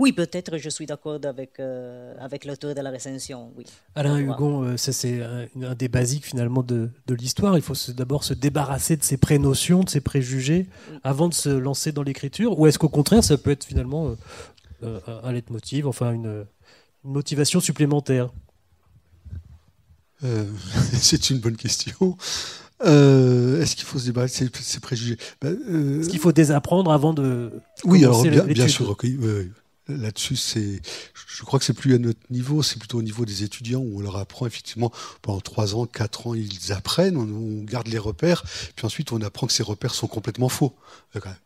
[0.00, 3.52] Oui, peut-être je suis d'accord avec, euh, avec l'auteur de la recension.
[3.54, 3.66] Oui.
[3.94, 7.58] Alain Hugon, euh, ça c'est un, des basiques finalement de, de l'histoire.
[7.58, 10.66] Il faut d'abord se débarrasser de ses prénotions, de ses préjugés,
[11.04, 12.58] avant de se lancer dans l'écriture.
[12.58, 14.16] Ou est-ce qu'au contraire, ça peut être finalement
[14.82, 16.46] euh, un leitmotiv, enfin une,
[17.04, 18.30] motivation supplémentaire?
[20.94, 22.16] C'est une bonne question.
[22.82, 25.18] Est-ce qu'il faut se débarrasser de ses préjugés?
[25.42, 25.58] Ben,
[26.00, 27.52] Est-ce qu'il faut désapprendre avant de.
[27.84, 28.96] Oui, alors bien, bien sûr.
[29.02, 29.18] oui,
[29.96, 30.80] là-dessus, c'est,
[31.26, 33.98] je crois que c'est plus à notre niveau, c'est plutôt au niveau des étudiants où
[33.98, 38.44] on leur apprend effectivement pendant trois ans, quatre ans, ils apprennent, on, garde les repères,
[38.76, 40.74] puis ensuite on apprend que ces repères sont complètement faux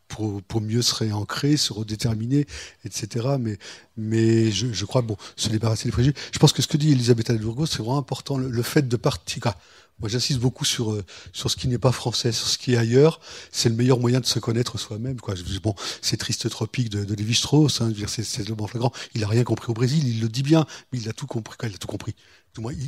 [0.07, 2.45] pour, pour mieux se réancrer, se redéterminer,
[2.85, 3.35] etc.
[3.39, 3.57] Mais,
[3.97, 6.15] mais je, crois bon, se débarrasser des préjugés.
[6.31, 9.53] Je pense que ce que dit Elisabeth Alburgo, c'est vraiment important, le, fait de partir.
[9.99, 12.77] Moi, j'insiste beaucoup sur euh, sur ce qui n'est pas français, sur ce qui est
[12.77, 13.21] ailleurs.
[13.51, 15.17] C'est le meilleur moyen de se connaître soi-même.
[15.63, 17.81] Bon, c'est triste tropique de, de Lévi-Strauss.
[17.81, 18.91] Hein, c'est le bon flagrant.
[19.13, 20.07] Il a rien compris au Brésil.
[20.07, 21.55] Il le dit bien, mais il a tout compris.
[21.63, 22.15] Il a tout compris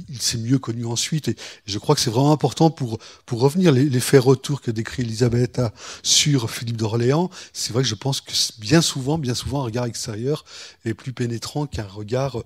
[0.10, 1.28] il, s'est mieux connu ensuite.
[1.28, 4.72] Et, je crois que c'est vraiment important pour, pour revenir les, les faits retours que
[4.72, 5.62] décrit Elisabeth
[6.04, 7.30] sur Philippe d'Orléans.
[7.54, 10.46] C'est vrai que je pense que bien souvent, bien souvent, un regard extérieur
[10.86, 12.44] est plus pénétrant qu'un regard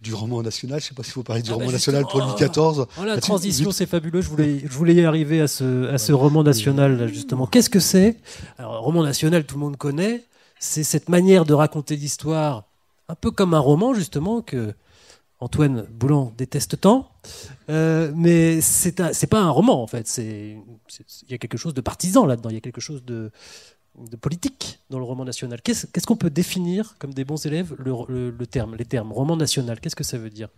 [0.00, 0.80] du roman national.
[0.80, 2.86] Je ne sais pas s'il faut parler du ah roman bah national pour Louis XIV.
[2.98, 4.20] Oh, la transition, c'est fabuleux.
[4.20, 7.46] Je voulais, je voulais y arriver à ce, à ce roman national, justement.
[7.46, 8.16] Qu'est-ce que c'est?
[8.58, 10.24] Alors, roman national, tout le monde connaît.
[10.60, 12.64] C'est cette manière de raconter l'histoire,
[13.08, 14.74] un peu comme un roman, justement, que
[15.40, 17.10] Antoine Boulan déteste tant,
[17.68, 20.10] euh, mais c'est c'est pas un roman en fait.
[20.18, 20.62] Il
[21.28, 22.50] y a quelque chose de partisan là-dedans.
[22.50, 23.30] Il y a quelque chose de,
[24.20, 25.60] politique dans le roman national.
[25.60, 29.80] Qu'est-ce qu'on peut définir comme des bons élèves le, terme, les termes roman national?
[29.80, 30.48] Qu'est-ce que ça veut dire?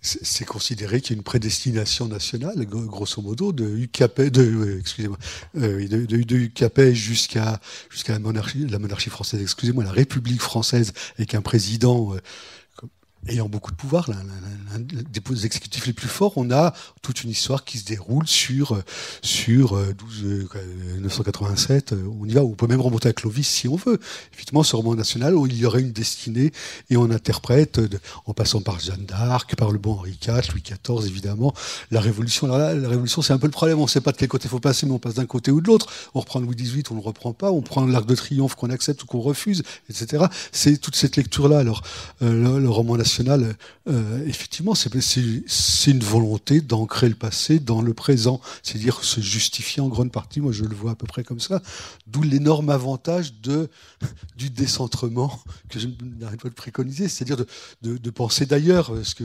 [0.00, 5.18] C'est considéré qu'il y a une prédestination nationale, grosso modo, de UKP, euh, excusez-moi,
[5.56, 7.60] euh, jusqu'à
[8.08, 12.14] la monarchie, la monarchie française, excusez-moi, la République française, avec un président
[13.28, 17.64] ayant beaucoup de pouvoir, l'un des exécutifs les plus forts, on a toute une histoire
[17.64, 18.82] qui se déroule sur
[19.22, 21.92] sur 12 euh, 987.
[21.92, 22.42] Euh, euh, on y va.
[22.42, 23.98] On peut même remonter à Clovis si on veut.
[24.32, 26.52] Effectivement, ce roman national où il y aurait une destinée
[26.90, 27.80] et on interprète,
[28.26, 31.54] en passant par Jeanne d'Arc, par le bon Henri IV, Louis XIV, évidemment,
[31.90, 32.46] la Révolution.
[32.46, 33.78] Alors là, la Révolution, c'est un peu le problème.
[33.78, 35.60] On ne sait pas de quel côté faut passer, mais on passe d'un côté ou
[35.60, 35.86] de l'autre.
[36.14, 37.50] On reprend Louis XVIII, on ne le reprend pas.
[37.50, 40.24] On prend l'Arc de Triomphe qu'on accepte ou qu'on refuse, etc.
[40.50, 41.58] C'est toute cette lecture-là.
[41.58, 41.82] Alors,
[42.20, 49.04] le roman national euh, effectivement, c'est une volonté d'ancrer le passé dans le présent, c'est-à-dire
[49.04, 50.40] se justifier en grande partie.
[50.40, 51.62] Moi, je le vois à peu près comme ça.
[52.06, 53.32] D'où l'énorme avantage
[54.36, 55.88] du décentrement que je
[56.20, 57.44] n'arrête pas de préconiser, c'est-à-dire
[57.82, 58.92] de, penser d'ailleurs.
[59.04, 59.24] Ce que,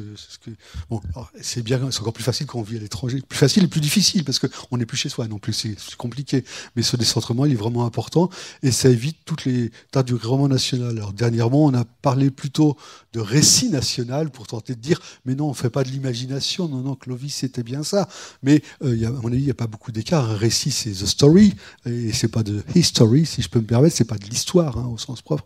[1.42, 3.22] c'est bien, c'est encore plus facile quand on vit à l'étranger.
[3.28, 5.54] Plus facile et plus difficile parce qu'on n'est plus chez soi non plus.
[5.54, 6.44] C'est compliqué.
[6.76, 8.30] Mais ce décentrement, il est vraiment important
[8.64, 10.98] et ça évite toutes les tas du roman national.
[10.98, 12.78] Alors dernièrement, on a parlé plutôt
[13.14, 16.68] de récit national pour tenter de dire mais non, on fait pas de l'imagination.
[16.68, 18.08] Non, non, Clovis c'était bien ça.
[18.44, 20.30] Mais euh, y a, à mon avis, il n'y a pas beaucoup d'écart.
[20.30, 21.54] Un récit, c'est the story
[21.86, 23.96] et c'est pas de history, si je peux me permettre.
[23.96, 25.46] C'est pas de l'histoire hein, au sens propre.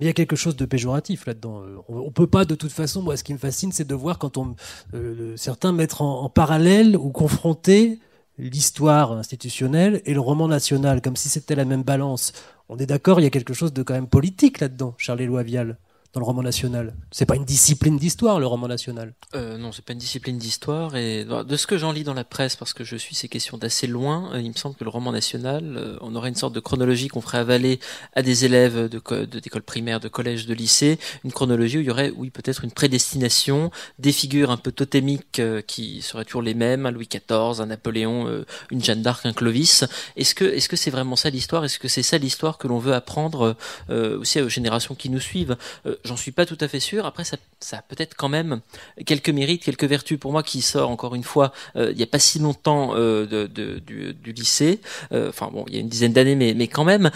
[0.00, 1.62] Il y a quelque chose de péjoratif là-dedans.
[1.62, 3.02] Euh, on, ne peut pas, de toute façon.
[3.02, 4.54] Moi, ce qui me fascine, c'est de voir quand on
[4.94, 7.98] euh, certains mettre en, parallèle ou confronter
[8.38, 12.32] l'histoire institutionnelle et le roman national, comme si c'était la même balance.
[12.68, 15.42] On est d'accord, il y a quelque chose de quand même politique là-dedans, Charles Éloi
[15.42, 15.78] Vial
[16.16, 19.84] dans le roman national C'est pas une discipline d'histoire, le roman national euh, Non, c'est
[19.84, 20.96] pas une discipline d'histoire.
[20.96, 23.58] Et de ce que j'en lis dans la presse, parce que je suis ces questions
[23.58, 26.54] d'assez loin, euh, il me semble que le roman national, euh, on aurait une sorte
[26.54, 27.80] de chronologie qu'on ferait avaler
[28.14, 31.90] à des élèves de d'école primaire, de collège, de lycée, une chronologie où il y
[31.90, 36.54] aurait, oui, peut-être une prédestination, des figures un peu totémiques euh, qui seraient toujours les
[36.54, 39.84] mêmes, un Louis XIV, un Napoléon, une Jeanne d'Arc, un Clovis.
[40.16, 41.62] Est-ce que est-ce que c'est vraiment ça l'histoire?
[41.66, 43.54] Est-ce que c'est ça l'histoire que l'on veut apprendre
[43.88, 45.56] aussi aux générations qui nous suivent?
[46.06, 47.04] J'en suis pas tout à fait sûr.
[47.06, 47.36] Après, ça,
[47.72, 48.60] a peut-être quand même
[49.04, 50.18] quelques mérites, quelques vertus.
[50.18, 53.46] Pour moi, qui sort encore une fois, euh, il n'y a pas si longtemps euh,
[53.46, 54.80] du, lycée.
[55.12, 57.10] Euh, enfin bon, il y a une dizaine d'années, mais, quand même,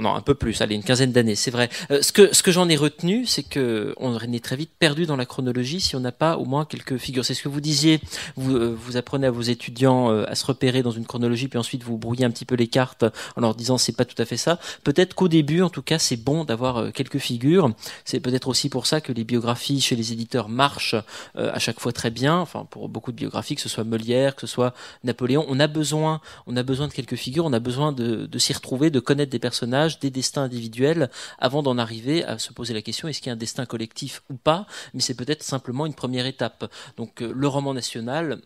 [0.00, 0.60] non, un peu plus.
[0.60, 1.68] Allez, une quinzaine d'années, c'est vrai.
[1.90, 5.06] Euh, ce que ce que j'en ai retenu, c'est que on est très vite perdu
[5.06, 7.24] dans la chronologie si on n'a pas au moins quelques figures.
[7.24, 8.00] C'est ce que vous disiez.
[8.36, 11.98] Vous vous apprenez à vos étudiants à se repérer dans une chronologie, puis ensuite vous
[11.98, 13.04] brouillez un petit peu les cartes
[13.36, 14.58] en leur disant c'est pas tout à fait ça.
[14.84, 17.72] Peut-être qu'au début, en tout cas, c'est bon d'avoir quelques figures.
[18.04, 20.94] C'est peut-être aussi pour ça que les biographies chez les éditeurs marchent
[21.36, 22.38] euh, à chaque fois très bien.
[22.38, 24.74] Enfin, pour beaucoup de biographies, que ce soit Molière, que ce soit
[25.04, 28.38] Napoléon, on a besoin, on a besoin de quelques figures, on a besoin de, de
[28.38, 29.67] s'y retrouver, de connaître des personnages,
[29.98, 33.34] des destins individuels, avant d'en arriver à se poser la question est-ce qu'il y a
[33.34, 34.66] un destin collectif ou pas?
[34.94, 36.70] Mais c'est peut-être simplement une première étape.
[36.96, 38.40] Donc, euh, le roman national,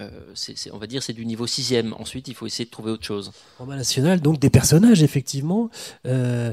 [0.00, 0.08] euh,
[0.72, 1.94] on va dire c'est du niveau sixième.
[1.94, 3.32] Ensuite, il faut essayer de trouver autre chose.
[3.58, 5.70] Roman national, donc des personnages effectivement.
[6.06, 6.52] Euh,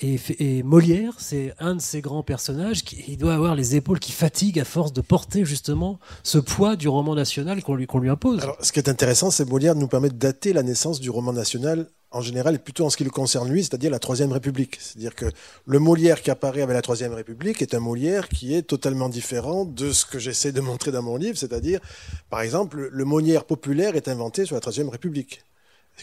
[0.00, 4.12] et, Molière, c'est un de ces grands personnages qui il doit avoir les épaules qui
[4.12, 8.08] fatiguent à force de porter justement ce poids du roman national qu'on lui, qu'on lui
[8.08, 8.40] impose.
[8.42, 11.32] Alors, ce qui est intéressant, c'est Molière nous permet de dater la naissance du roman
[11.32, 14.78] national en général, et plutôt en ce qui le concerne lui, c'est-à-dire la Troisième République.
[14.80, 15.26] C'est-à-dire que
[15.66, 19.64] le Molière qui apparaît avec la Troisième République est un Molière qui est totalement différent
[19.64, 21.80] de ce que j'essaie de montrer dans mon livre, c'est-à-dire,
[22.30, 25.42] par exemple, le Molière populaire est inventé sur la Troisième République.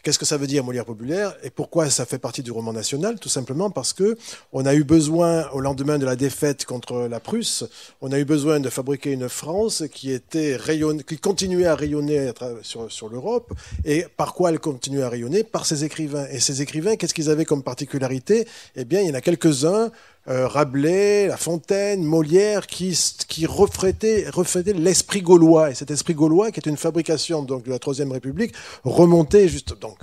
[0.04, 1.36] Qu'est-ce que ça veut dire Molière populaire?
[1.44, 3.20] Et pourquoi ça fait partie du roman national?
[3.20, 4.18] Tout simplement parce que
[4.54, 7.64] on a eu besoin, au lendemain de la défaite contre la Prusse,
[8.02, 12.32] on a eu besoin de fabriquer une France qui était rayonne, qui continuait à rayonner
[12.62, 13.54] sur, sur l'Europe.
[13.86, 15.44] Et par quoi elle continuait à rayonner?
[15.44, 16.28] Par ses écrivains.
[16.30, 18.48] Et ces écrivains, qu'est-ce qu'ils avaient comme particularité?
[18.76, 19.92] Eh bien, il y en a quelques-uns
[20.28, 22.98] euh, Rabelais, La Fontaine, Molière, qui,
[23.28, 24.26] qui reflétaient,
[24.74, 25.72] l'esprit gaulois.
[25.72, 28.54] Et cet esprit gaulois, qui est une fabrication donc, de la Troisième République,
[28.84, 29.98] remontait juste donc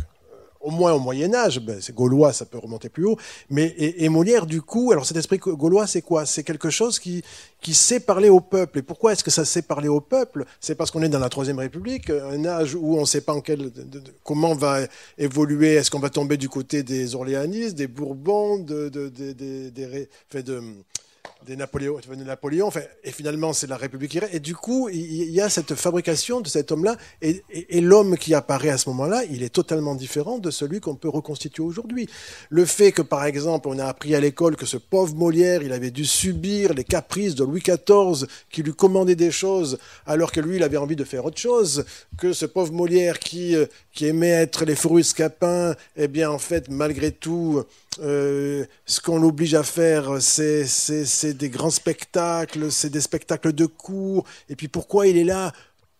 [0.63, 3.17] au moins au Moyen Âge, ben, c'est gaulois, ça peut remonter plus haut,
[3.51, 6.27] mais et, Molière du coup, alors cet esprit gaulois, c'est quoi?
[6.27, 7.23] C'est quelque chose qui
[7.61, 8.81] qui sait parler au peuple.
[8.81, 10.45] Et pourquoi est-ce que ça sait parler au peuple?
[10.61, 13.33] C'est parce qu'on est dans la Troisième République, un âge où on ne sait pas
[13.33, 13.71] en quel,
[14.25, 14.81] comment va
[15.17, 15.75] évoluer.
[15.75, 20.63] Est-ce qu'on va tomber du côté des Orléanistes, des Bourbons, de, de, de, de, de
[21.47, 24.35] des Napoléon, Napoléon enfin, et finalement c'est la République reste.
[24.35, 27.43] Et du coup, il y a cette fabrication de cet homme-là, et,
[27.81, 31.63] l'homme qui apparaît à ce moment-là, il est totalement différent de celui qu'on peut reconstituer
[31.63, 32.09] aujourd'hui.
[32.49, 35.73] Le fait que, par exemple, on a appris à l'école que ce pauvre Molière, il
[35.73, 40.41] avait dû subir les caprices de Louis XIV, qui lui commandait des choses, alors que
[40.41, 41.85] lui, il avait envie de faire autre chose,
[42.19, 46.39] que ce pauvre Molière qui, euh, qui aimait être les fourrus scapins, eh bien, en
[46.39, 47.65] fait, malgré tout,
[48.01, 54.25] euh, ce qu'on l'oblige à faire, c'est des grands spectacles, c'est des spectacles de cours.
[54.49, 55.53] Et puis pourquoi il est là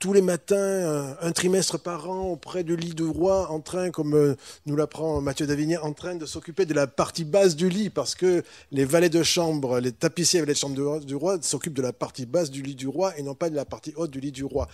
[0.03, 4.15] tous les matins, un, trimestre par an, auprès du lit du roi, en train, comme
[4.15, 4.35] euh,
[4.67, 8.17] nous l'apprend Mathieu Davigné, en train de s'occuper de la partie basse du lit, parce
[8.17, 11.93] que les valets de chambre, les tapissiers valets de chambre du roi s'occupent de la
[11.93, 14.33] partie basse du lit du roi et non pas de la partie haute du lit
[14.33, 14.67] du roi.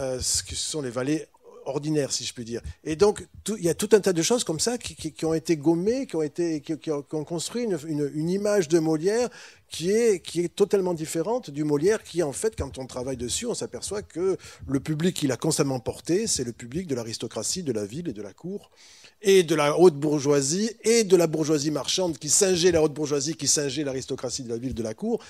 [0.00, 1.28] Euh, ce sont les valets
[1.66, 2.60] ordinaire, si je puis dire.
[2.84, 5.56] Et donc, il y a tout un tas de choses comme ça qui, ont été
[5.56, 9.28] gommées, qui ont, été, qui, ont, construit une, image de Molière
[9.68, 13.46] qui est, qui est totalement différente du Molière qui, en fait, quand on travaille dessus,
[13.46, 14.36] on s'aperçoit que
[14.66, 18.12] le public qu'il a constamment porté, c'est le public de l'aristocratie, de la ville et
[18.12, 18.70] de la cour
[19.22, 23.34] et de la haute bourgeoisie et de la bourgeoisie marchande qui singeait la haute bourgeoisie,
[23.34, 25.22] qui singeait l'aristocratie de la ville, de la cour.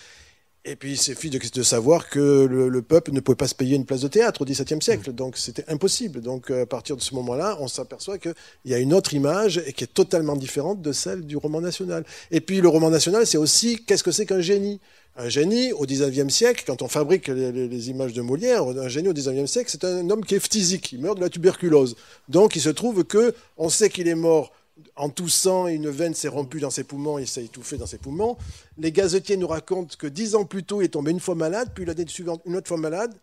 [0.65, 3.75] Et puis il suffit de, de savoir que le, peuple ne pouvait pas se payer
[3.75, 5.15] une place de théâtre au XVIIe siècle, mm.
[5.15, 6.21] donc c'était impossible.
[6.21, 8.35] Donc à partir de ce moment-là, on s'aperçoit qu'il
[8.67, 12.05] y a une autre image et qui est totalement différente de celle du roman national.
[12.31, 14.81] Et puis le roman national, c'est aussi qu'est-ce que c'est qu'un génie?
[15.17, 19.13] Un génie au XIXe siècle, quand on fabrique les, images de Molière, un génie au
[19.13, 21.97] XIXe siècle, c'est un homme qui est phtisique, il meurt de la tuberculose.
[22.29, 24.53] Donc il se trouve que on sait qu'il est mort
[24.97, 28.37] en toussant, une veine s'est rompue dans ses poumons, il s'est étouffé dans ses poumons.
[28.79, 31.71] Les gazetiers nous racontent que dix ans plus tôt, il est tombé une fois malade,
[31.75, 33.15] puis l'année suivante, une autre fois malade.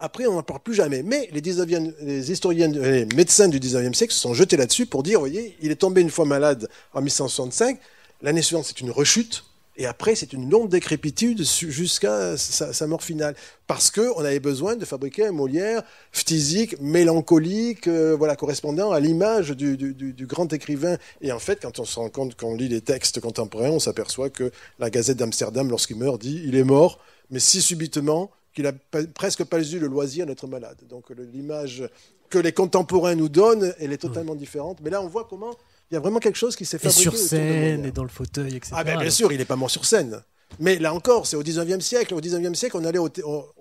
[0.00, 1.02] Après, on n'en parle plus jamais.
[1.02, 5.18] Mais les, les historiens, les médecins du 19e siècle se sont jetés là-dessus pour dire,
[5.18, 7.78] voyez, il est tombé une fois malade en 1165,
[8.22, 9.44] l'année suivante, c'est une rechute,
[9.80, 13.36] Et après, c'est une longue décrépitude jusqu'à sa, mort finale.
[13.68, 19.50] Parce qu'on avait besoin de fabriquer un Molière phtisique, mélancolique, euh, voilà, correspondant à l'image
[19.50, 20.96] du, du, grand écrivain.
[21.20, 24.30] Et en fait, quand on se rend compte qu'on lit les textes contemporains, on s'aperçoit
[24.30, 24.50] que
[24.80, 26.98] la Gazette d'Amsterdam, lorsqu'il meurt, dit il est mort,
[27.30, 28.72] mais si subitement qu'il a
[29.14, 30.78] presque pas eu le loisir d'être malade.
[30.88, 31.88] Donc l'image
[32.30, 34.78] que les contemporains nous donnent, elle est totalement différente.
[34.82, 35.54] Mais là, on voit comment
[35.90, 37.00] il y a vraiment quelque chose qui s'est fabriqué.
[37.00, 38.72] Et sur scène, et dans le fauteuil, etc.
[38.76, 40.22] Ah ben, bien sûr, il n'est pas mort sur scène.
[40.58, 42.14] Mais là encore, c'est au 19e siècle.
[42.14, 43.08] Au 19e siècle, on allait au,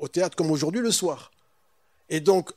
[0.07, 1.31] théâtre comme aujourd'hui le soir.
[2.09, 2.51] Et donc,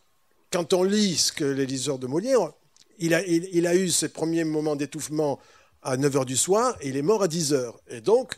[0.53, 2.53] quand on lit ce que les liseurs de Molière,
[2.99, 5.39] il a, il, a eu ses premiers moments d'étouffement
[5.83, 7.73] à 9h du soir et il est mort à 10h.
[7.89, 8.37] Et donc,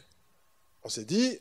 [0.85, 1.39] on s'est dit,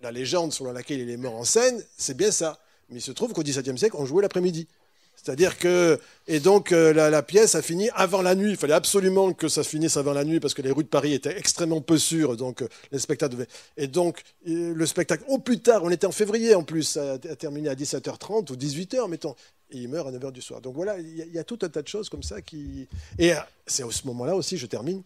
[0.00, 2.58] la légende selon laquelle il est mort en scène, c'est bien ça.
[2.88, 4.68] Mais il se trouve qu'au XVIIe siècle, on jouait l'après-midi.
[5.16, 8.50] C'est-à-dire que et donc euh, la, pièce a fini avant la nuit.
[8.50, 11.12] Il fallait absolument que ça finisse avant la nuit parce que les rues de Paris
[11.14, 12.36] étaient extrêmement peu sûres.
[12.36, 13.48] Donc euh, les spectacles devaient...
[13.76, 17.36] et donc le spectacle au plus tard, on était en février en plus, a, a
[17.36, 19.34] terminé à 17h30 ou 18h mettons.
[19.72, 20.60] Et il meurt à 9h du soir.
[20.60, 22.86] Donc voilà, il y, a tout un tas de choses comme ça qui.
[23.18, 23.36] Et euh,
[23.66, 25.02] c'est à ce moment-là aussi, je termine,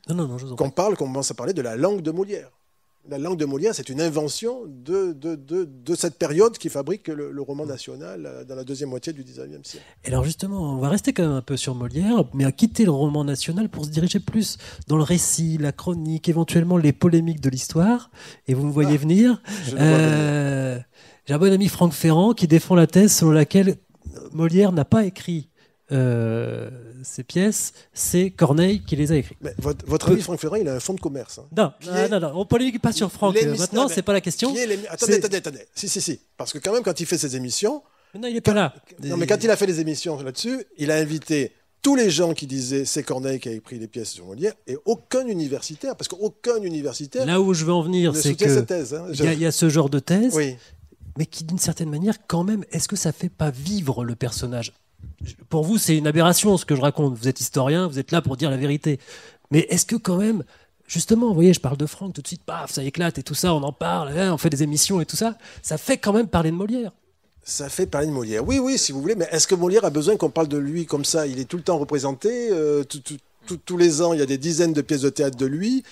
[0.57, 2.51] qu'on parle, qu'on commence à parler de la langue de Molière
[3.09, 7.41] la langue de Molière, c'est une invention de, de, de, cette période qui fabrique le,
[7.41, 9.85] roman national euh, dans la deuxième moitié du XIXe siècle.
[10.05, 12.91] alors justement, on va rester quand même un peu sur Molière, mais à quitter le
[12.91, 17.51] roman national pour se diriger plus dans le récit, la chronique, éventuellement les polémiques de
[17.51, 18.11] l'histoire.
[18.49, 19.43] Et vous me voyez ah, venir.
[19.79, 20.79] Euh,
[21.27, 23.77] j'ai un bon ami Franck Ferrand qui défend la thèse selon laquelle
[24.33, 25.49] Molière n'a pas écrit
[25.93, 26.69] euh,
[27.05, 29.39] ces pièces, c'est Corneille qui les a écrites.
[29.41, 31.39] Mais votre, ami Franck Ferrand, il a un fonds de commerce.
[31.39, 31.47] Hein.
[31.57, 31.73] Non,
[32.11, 33.37] non, non, on polémique pas sur Franck.
[33.59, 34.53] Maintenant, c'est pas la question.
[34.89, 35.67] Attendez, attendez, attendez.
[35.75, 36.21] Si, si, si.
[36.37, 37.83] Parce que quand même, quand il fait ses émissions.
[38.15, 38.75] Mais non, il est pas là.
[39.05, 42.35] Non, mais quand il a fait les émissions là-dessus, il a invité tous les gens
[42.35, 46.09] qui disaient c'est Corneille qui a écrit les pièces sur Molière et aucun universitaire, parce
[46.09, 47.25] qu'aucun universitaire.
[47.25, 49.07] Là où je veux en venir, c'est que hein.
[49.13, 50.57] il y, a ce genre de thèse, oui.
[51.17, 54.73] mais qui d'une certaine manière, quand même, est-ce que ça fait pas vivre le personnage
[55.49, 57.17] pour vous, c'est une aberration ce que je raconte.
[57.17, 58.99] Vous êtes historien, vous êtes là pour dire la vérité.
[59.51, 60.45] Mais est-ce que quand même,
[60.87, 63.35] justement, vous voyez, je parle de Franck, tout de suite, paf, ça éclate et tout
[63.35, 66.13] ça, on en parle, hein, on fait des émissions et tout ça, ça fait quand
[66.13, 66.93] même parler de Molière.
[67.43, 68.47] Ça fait parler de Molière.
[68.47, 70.85] Oui, oui, si vous voulez, mais est-ce que Molière a besoin qu'on parle de lui
[70.85, 71.27] comme ça?
[71.27, 74.73] Il est tout le temps représenté, euh, tous les ans, il y a des dizaines
[74.73, 75.85] de pièces de théâtre de lui.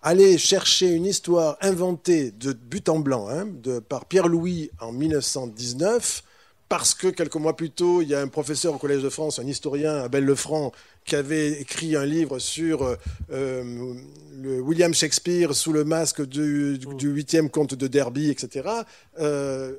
[0.00, 6.24] Aller chercher une histoire inventée de but en blanc hein, de, par Pierre-Louis en 1919
[6.72, 9.38] parce que quelques mois plus tôt, il y a un professeur au Collège de France,
[9.38, 10.72] un historien, Abel Lefranc,
[11.04, 12.96] qui avait écrit un livre sur euh,
[13.30, 13.92] euh,
[14.40, 18.70] le William Shakespeare sous le masque du huitième comte de Derby, etc.
[19.20, 19.74] Euh,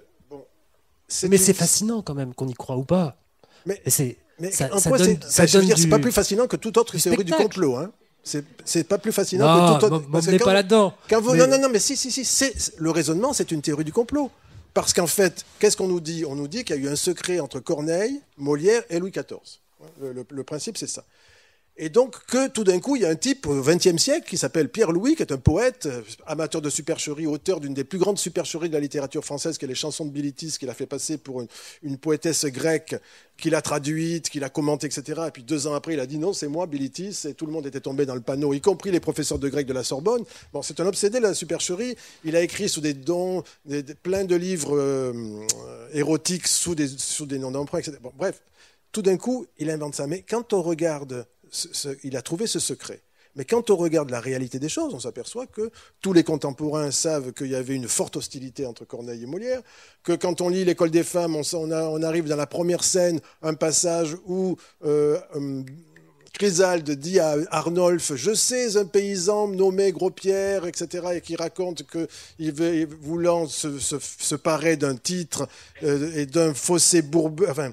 [1.28, 3.18] mais c'est fascinant quand même, qu'on y croit ou pas.
[3.66, 4.18] Mais c'est
[4.52, 7.76] ça, c'est pas plus fascinant que toute autre théorie du complot.
[7.76, 7.92] Hein.
[8.24, 10.06] C'est pas plus fascinant que toute autre.
[10.14, 10.94] On n'est pas là-dedans.
[11.12, 12.46] Non, non, non, mais si, si, si.
[12.78, 14.30] Le raisonnement, c'est une théorie du complot.
[14.74, 16.26] Parce qu'en fait, qu'est-ce qu'on nous dit?
[16.26, 19.60] On nous dit qu'il y a eu un secret entre Corneille, Molière et Louis XIV.
[20.02, 21.04] Le, principe, c'est ça.
[21.76, 24.38] Et donc que tout d'un coup, il y a un type au XXe siècle qui
[24.38, 27.98] s'appelle Pierre Louis, qui est un poète, euh, amateur de supercherie, auteur d'une des plus
[27.98, 30.86] grandes supercheries de la littérature française, qui est les chansons de Bilitis, qu'il a fait
[30.86, 31.42] passer pour
[31.82, 32.96] une, poétesse grecque,
[33.38, 35.24] qu'il a traduite, qu'il a commentée, etc.
[35.28, 37.52] Et puis deux ans après, il a dit non, c'est moi, Bilitis, et tout le
[37.52, 40.24] monde était tombé dans le panneau, y compris les professeurs de grec de la Sorbonne.
[40.54, 41.96] Bon, c'est un obsédé de la supercherie.
[42.24, 43.44] Il a écrit sous des dons,
[44.04, 45.48] plein de livres euh,
[45.92, 47.98] érotiques sous des, sous des noms d'emprunt, etc.
[48.00, 48.44] Bon, bref,
[48.92, 50.06] tout d'un coup, il invente ça.
[50.06, 51.26] Mais quand on regarde
[52.04, 53.02] il a trouvé ce secret.
[53.36, 57.34] Mais quand on regarde la réalité des choses, on s'aperçoit que tous les contemporains savent
[57.34, 59.62] qu'il y avait une forte hostilité entre Corneille et Molière,
[60.04, 64.16] que quand on lit l'école des femmes, on, arrive dans la première scène, un passage
[64.26, 65.20] où euh,
[66.34, 72.88] Chrysalde dit à Arnolphe, je sais un paysan nommé Gros-Pierre, etc., et qui raconte qu'il
[73.02, 75.48] voulant se, se, parer d'un titre
[75.84, 77.72] euh, et d'un fossé bourbeux, enfin,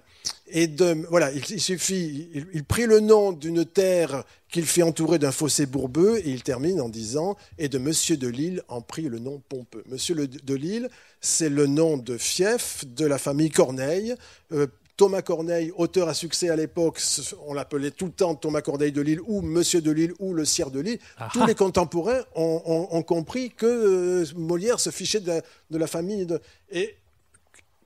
[0.53, 0.69] et
[1.09, 6.19] voilà, il, suffit, il, prit le nom d'une terre qu'il fait entourer d'un fossé bourbeux,
[6.19, 9.85] et il termine en disant, et de Monsieur de Lille en prit le nom pompeux.
[9.89, 10.91] Monsieur de Lille,
[11.21, 14.15] c'est le nom de fief de la famille Corneille,
[14.53, 14.67] euh,
[15.01, 17.01] Thomas Corneille, auteur à succès à l'époque,
[17.47, 20.45] on l'appelait tout le temps Thomas Corneille de Lille ou Monsieur de Lille ou le
[20.45, 20.99] Sire de Lille.
[21.17, 21.47] Ah Tous ah.
[21.47, 26.27] les contemporains ont, compris que euh, Molière se fichait de la, famille.
[26.71, 26.99] Et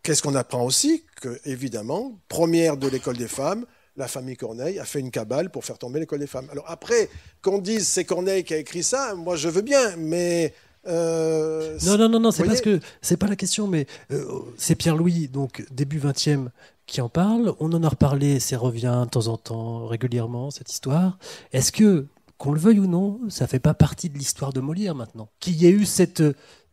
[0.03, 3.65] qu'est-ce qu'on apprend aussi Que, évidemment, première de l'école des femmes,
[3.97, 6.49] la famille Corneille a fait une cabale pour faire tomber l'école des femmes.
[6.51, 7.09] Alors après,
[7.43, 10.53] qu'on dise c'est Corneille qui a écrit ça, moi je veux bien, mais
[10.87, 14.25] euh, non, non, non, non, c'est parce que c'est pas la question, mais euh,
[14.57, 16.49] c'est Pierre Louis, donc début 20e,
[16.87, 17.55] qui en parle.
[17.61, 21.19] On en a reparlé, ça revient de temps en temps, régulièrement, cette histoire.
[21.53, 22.07] Est-ce que
[22.37, 25.29] qu'on le veuille ou non, ça fait pas partie de l'histoire de Molière maintenant?
[25.41, 26.23] Qu'il y ait eu cette,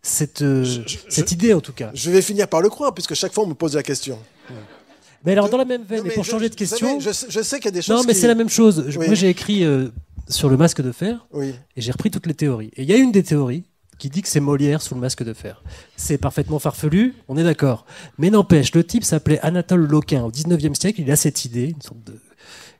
[0.01, 0.43] cette,
[1.09, 1.91] cette idée en tout cas.
[1.93, 4.17] Je vais finir par le croire, puisque chaque fois on me pose la question.
[5.23, 6.99] Mais alors, dans la même veine, et pour changer de question.
[6.99, 7.95] je, sais qu'il y a des choses.
[7.95, 8.85] Non, mais c'est la même chose.
[8.95, 9.89] Moi, j'ai écrit euh,
[10.27, 12.71] sur le masque de fer, et j'ai repris toutes les théories.
[12.75, 13.65] Et il y a une des théories
[14.01, 15.61] qui dit que c'est Molière sous le masque de fer.
[15.95, 17.85] C'est parfaitement farfelu, on est d'accord.
[18.17, 20.23] Mais n'empêche, le type s'appelait Anatole Loquin.
[20.23, 21.75] Au 19e siècle, il a cette idée,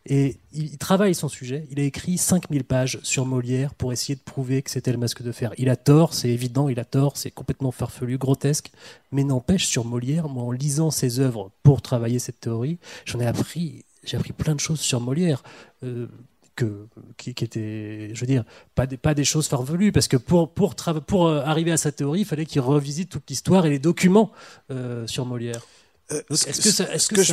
[0.07, 1.67] et il travaille son sujet.
[1.69, 5.22] Il a écrit 5000 pages sur Molière pour essayer de prouver que c'était le masque
[5.22, 5.53] de fer.
[5.59, 8.72] Il a tort, c'est évident, il a tort, c'est complètement farfelu, grotesque.
[9.11, 13.28] Mais n'empêche, sur Molière, moi, en lisant ses œuvres pour travailler cette théorie, j'en ai
[13.28, 15.43] appris, j'ai appris plein de choses sur Molière.
[15.84, 16.07] Euh,
[16.56, 16.88] que,
[17.18, 18.43] qui, étaient, je veux dire,
[18.76, 20.76] pas des, pas des choses farfelues, parce que pour, pour,
[21.08, 24.32] pour euh, arriver à sa théorie, il fallait qu'il revisite toute l'histoire et les documents
[24.70, 25.66] euh, sur Molière.
[26.10, 27.24] ce, que,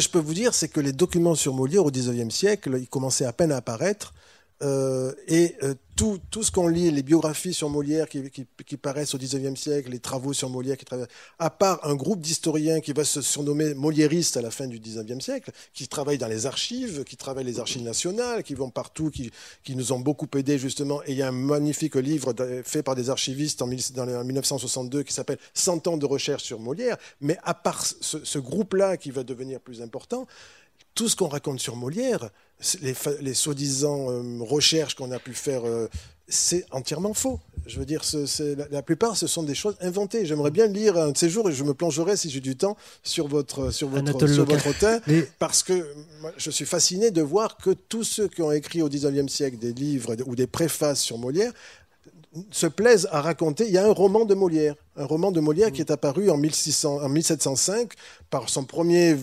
[0.00, 3.24] je, peux vous dire, c'est que les documents sur Molière au XIXe siècle, ils commençaient
[3.24, 4.12] à peine à apparaître.
[4.62, 8.76] Euh, et euh, tout, tout ce qu'on lit, les biographies sur Molière qui, qui, qui
[8.78, 11.06] paraissent au XIXe siècle, les travaux sur Molière qui travaillent,
[11.38, 15.22] à part un groupe d'historiens qui va se surnommer moliéristes à la fin du XIXe
[15.22, 19.30] siècle, qui travaillent dans les archives, qui travaillent les archives nationales, qui vont partout, qui,
[19.62, 21.02] qui nous ont beaucoup aidés justement.
[21.04, 22.34] Et il y a un magnifique livre
[22.64, 26.96] fait par des archivistes en, dans 1962 qui s'appelle 100 ans de recherche sur Molière.
[27.20, 30.26] Mais à part ce, ce groupe-là qui va devenir plus important,
[30.96, 32.30] tout ce qu'on raconte sur Molière,
[32.80, 35.88] les, soi-disant euh, recherches qu'on a pu faire, euh,
[36.26, 37.38] c'est entièrement faux.
[37.66, 38.02] Je veux dire,
[38.70, 40.24] la, plupart, ce sont des choses inventées.
[40.24, 42.76] J'aimerais bien lire un de ces jours, et je me plongerai, si j'ai du temps,
[43.02, 45.00] sur votre, sur votre, sur votre auteur,
[45.38, 45.86] parce que
[46.38, 49.72] je suis fasciné de voir que tous ceux qui ont écrit au XIXe siècle des
[49.72, 51.52] livres ou des préfaces sur Molière
[52.50, 53.66] se plaisent à raconter.
[53.66, 56.36] Il y a un roman de Molière, un roman de Molière qui est apparu en,
[56.36, 57.92] 1600, en 1705
[58.30, 59.16] par son premier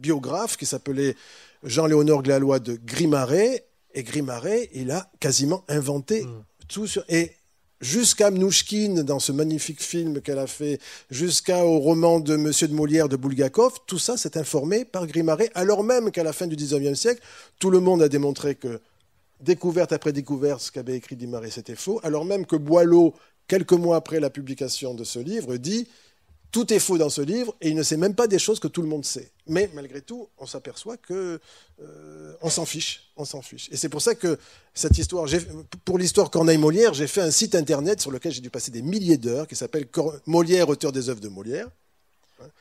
[0.00, 1.14] biographe qui s'appelait
[1.62, 3.66] Jean-Léonard Glalois de Grimaret.
[3.94, 6.44] Et Grimaret, il a quasiment inventé mm.
[6.68, 7.04] tout sur.
[7.08, 7.32] Et
[7.80, 10.78] jusqu'à Mnouchkine, dans ce magnifique film qu'elle a fait,
[11.10, 15.82] jusqu'au roman de Monsieur de Molière de Bulgakov, tout ça s'est informé par Grimaret, alors
[15.82, 17.22] même qu'à la fin du XIXe siècle,
[17.58, 18.80] tout le monde a démontré que
[19.40, 23.14] découverte après découverte, ce qu'avait écrit Grimaret, c'était faux, alors même que Boileau,
[23.48, 25.88] quelques mois après la publication de ce livre, dit
[26.50, 28.68] tout est faux dans ce livre et il ne sait même pas des choses que
[28.68, 29.30] tout le monde sait.
[29.46, 31.40] Mais malgré tout, on s'aperçoit que
[31.82, 33.68] euh, on s'en fiche, on s'en fiche.
[33.70, 34.38] Et c'est pour ça que
[34.74, 35.28] cette histoire,
[35.84, 39.16] pour l'histoire Corneille-Molière, j'ai fait un site internet sur lequel j'ai dû passer des milliers
[39.16, 39.86] d'heures qui s'appelle
[40.26, 41.68] Molière, auteur des œuvres de Molière.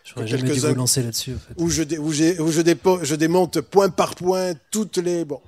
[0.04, 1.36] Je jamais dû vous lancer là-dessus.
[1.36, 1.54] En fait.
[1.58, 5.40] Où je, où, où je, je, démonte point par point toutes les bon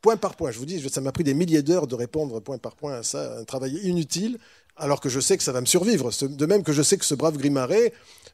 [0.00, 0.50] point par point.
[0.50, 3.02] Je vous dis, ça m'a pris des milliers d'heures de répondre point par point à
[3.02, 4.38] ça, un travail inutile
[4.80, 6.10] alors que je sais que ça va me survivre.
[6.22, 7.92] De même que je sais que ce brave Grimaret,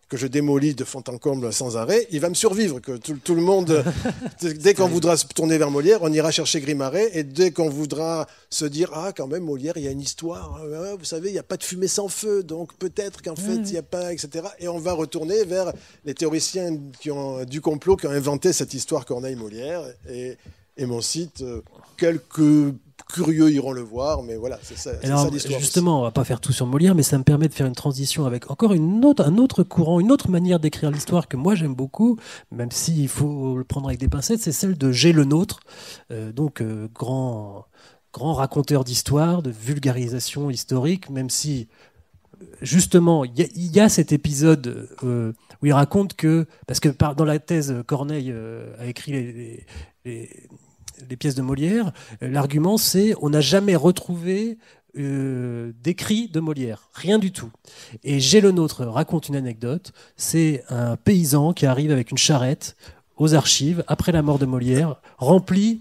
[0.08, 2.80] que je démolis de fond en comble sans arrêt, il va me survivre.
[2.80, 3.84] Que tout, le monde,
[4.42, 8.26] dès qu'on voudra se tourner vers Molière, on ira chercher Grimaret, et dès qu'on voudra
[8.48, 11.32] se dire ah quand même Molière, il y a une histoire, hein, vous savez, il
[11.32, 14.12] n'y a pas de fumée sans feu, donc peut-être qu'en fait il n'y a pas,
[14.12, 14.46] etc.
[14.60, 15.72] Et on va retourner vers
[16.04, 20.36] les théoriciens qui ont, du complot qui ont inventé cette histoire Corneille-Molière et,
[20.76, 21.42] et mon site.
[21.42, 21.62] Euh,
[21.96, 22.74] quelques
[23.12, 24.92] curieux iront le voir, mais voilà, c'est ça,
[25.30, 25.60] l'histoire.
[25.60, 27.74] Justement, on va pas faire tout sur Molière, mais ça me permet de faire une
[27.74, 31.54] transition avec encore une autre, un autre courant, une autre manière d'écrire l'histoire que moi
[31.54, 32.18] j'aime beaucoup,
[32.50, 35.12] même s'il faut le prendre avec des pincettes, c'est celle de G.
[35.12, 35.60] Le Nôtre,
[36.10, 37.66] euh, donc euh, grand,
[38.12, 41.68] grand raconteur d'histoire, de vulgarisation historique, même si
[42.60, 45.32] justement, il y, a cet épisode euh,
[45.62, 48.34] où il raconte que, parce que dans la thèse, Corneille
[48.78, 49.66] a écrit les,
[50.04, 50.48] les
[51.16, 51.92] pièces de Molière,
[52.22, 54.58] euh, l'argument c'est on n'a jamais retrouvé
[54.98, 57.50] euh, d'écrit de Molière, rien du tout.
[58.02, 62.76] Et J'ai le nôtre raconte une anecdote, c'est un paysan qui arrive avec une charrette
[63.16, 65.80] aux archives après la mort de Molière, remplie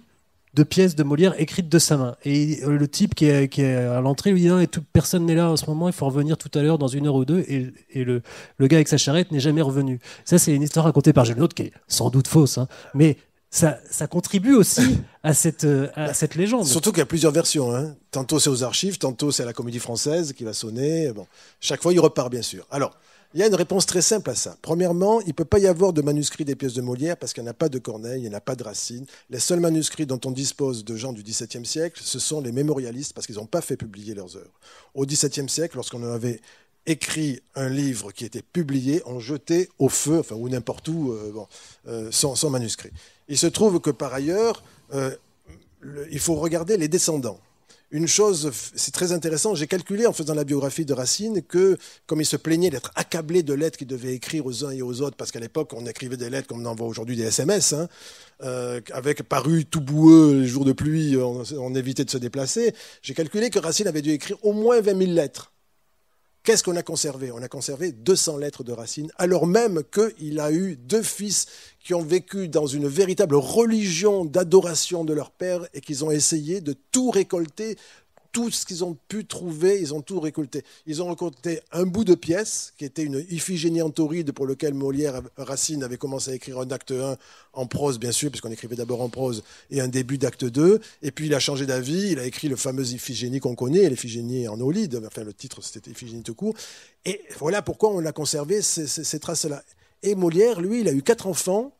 [0.55, 2.16] de pièces de Molière écrites de sa main.
[2.24, 5.36] Et euh, le type qui est, à l'entrée lui dit non, et toute personne n'est
[5.36, 7.39] là en ce moment, il faut revenir tout à l'heure dans une heure ou deux.
[7.47, 8.22] Et, le,
[8.61, 9.99] gars avec sa charrette n'est jamais revenu.
[10.24, 12.68] Ça, c'est une histoire racontée par J'ai qui est sans doute fausse, hein.
[12.93, 13.18] mais
[13.49, 16.65] ça, contribue aussi à cette, euh, à cette légende.
[16.65, 17.73] Surtout qu'il y a plusieurs versions.
[17.73, 17.95] Hein.
[18.11, 21.11] Tantôt c'est aux archives, tantôt c'est à la comédie française qui va sonner.
[21.13, 21.25] Bon,
[21.59, 22.67] chaque fois il repart bien sûr.
[22.69, 22.97] Alors,
[23.35, 24.55] il y a une réponse très simple à ça.
[24.61, 27.43] Premièrement, il ne peut pas y avoir de manuscrits des pièces de Molière parce qu'il
[27.43, 29.05] n'y en a pas de Corneille, il n'y en a pas de Racine.
[29.29, 33.11] Les seuls manuscrits dont on dispose de gens du XVIIe siècle, ce sont les mémorialistes
[33.11, 34.53] parce qu'ils n'ont pas fait publier leurs œuvres.
[34.93, 36.39] Au XVIIe siècle, lorsqu'on avait
[36.88, 41.31] écrit un livre qui était publié, on jetait au feu, enfin, ou n'importe où, euh,
[41.33, 41.47] bon,
[41.88, 42.91] euh, son, manuscrit.
[43.27, 44.63] Il se trouve que par ailleurs,
[44.93, 45.15] euh,
[46.11, 47.39] il faut regarder les descendants.
[47.91, 51.77] une chose, c'est très intéressant, j'ai calculé en faisant la biographie de Racine que,
[52.07, 55.01] comme il se plaignait d'être accablé de lettres qu'il devait écrire aux uns et aux
[55.01, 57.88] autres, parce qu'à l'époque, on écrivait des lettres comme on envoie aujourd'hui des SMS, hein,
[58.91, 62.75] avec paru tout boueux les jours de pluie, on, évitait de se déplacer.
[63.01, 65.53] J'ai calculé que Racine avait dû écrire au moins 20 000 lettres.
[66.45, 67.31] Qu'est-ce qu'on a conservé?
[67.31, 71.47] On a conservé 200 lettres de Racine, alors même qu'il a eu deux fils
[71.83, 76.61] qui ont vécu dans une véritable religion d'adoration de leur père et qu'ils ont essayé
[76.61, 77.77] de tout récolter,
[78.36, 80.65] tout ce qu'ils ont pu trouver, ils ont tout récolté.
[80.88, 84.73] Ils ont récolté un bout de pièce, qui était une Iphigénie en tauride, pour lequel
[84.73, 87.15] Molière, Racine avait commencé à écrire un acte 1
[87.53, 89.41] en prose, bien sûr, puisqu'on écrivait d'abord en prose,
[89.71, 90.82] et un début d'acte 2.
[91.01, 94.49] Et puis il a changé d'avis, il a écrit le fameux Iphigénie qu'on connaît, l'Iphigénie
[94.49, 96.55] en Olide, enfin le titre c'était Iphigénie tout court.
[97.05, 99.63] Et voilà pourquoi on a conservé ces, ces traces-là.
[100.03, 101.74] Et Molière, lui, il a eu quatre enfants,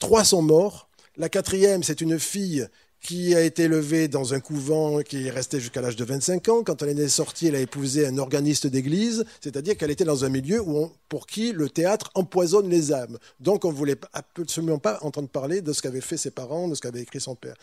[0.00, 0.88] trois sont morts.
[1.16, 2.66] La quatrième, c'est une fille
[3.02, 6.62] qui a été élevée dans un couvent qui est resté jusqu'à l'âge de 25 ans.
[6.62, 10.28] Quand elle est sortie, elle a épousé un organiste d'église, c'est-à-dire qu'elle était dans un
[10.28, 13.18] milieu où pour qui le théâtre empoisonne les âmes.
[13.40, 16.76] Donc on ne voulait absolument pas entendre parler de ce qu'avaient fait ses parents, de
[16.76, 17.56] ce qu'avait écrit son père.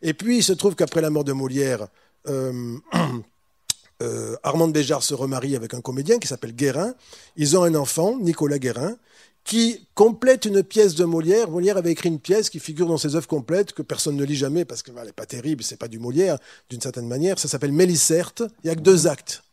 [0.00, 1.88] Et puis il se trouve qu'après la mort de Molière,
[2.28, 2.78] euh,
[4.02, 6.94] euh, Armand Béjart se remarie avec un comédien qui s'appelle Guérin.
[7.36, 8.96] Ils ont un enfant, Nicolas Guérin,
[9.46, 11.48] qui complète une pièce de Molière.
[11.48, 14.34] Molière avait écrit une pièce qui figure dans ses œuvres complètes, que personne ne lit
[14.34, 17.38] jamais parce qu'elle n'est pas terrible, c'est pas du Molière, d'une certaine manière.
[17.38, 18.42] Ça s'appelle Mélicerte.
[18.64, 19.44] Il n'y a que deux actes.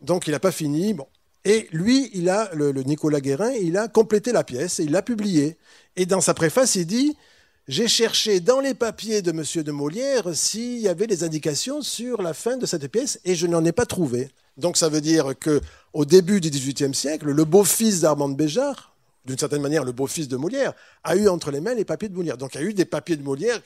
[0.00, 0.92] Donc il n'a pas fini.
[0.92, 1.06] Bon.
[1.44, 5.02] Et lui, il a, le, Nicolas Guérin, il a complété la pièce et il l'a
[5.02, 5.56] publiée.
[5.94, 7.16] Et dans sa préface, il dit
[7.68, 12.22] J'ai cherché dans les papiers de Monsieur de Molière s'il y avait des indications sur
[12.22, 14.30] la fin de cette pièce et je n'en ai pas trouvé.
[14.56, 15.60] Donc ça veut dire que
[15.92, 18.96] au début du XVIIIe siècle, le beau-fils d'Armand Béjart,
[19.28, 20.72] d'une certaine manière, le beau-fils de Molière,
[21.04, 22.38] a eu entre les mains les papiers de Molière.
[22.38, 23.60] Donc il y a eu des papiers de Molière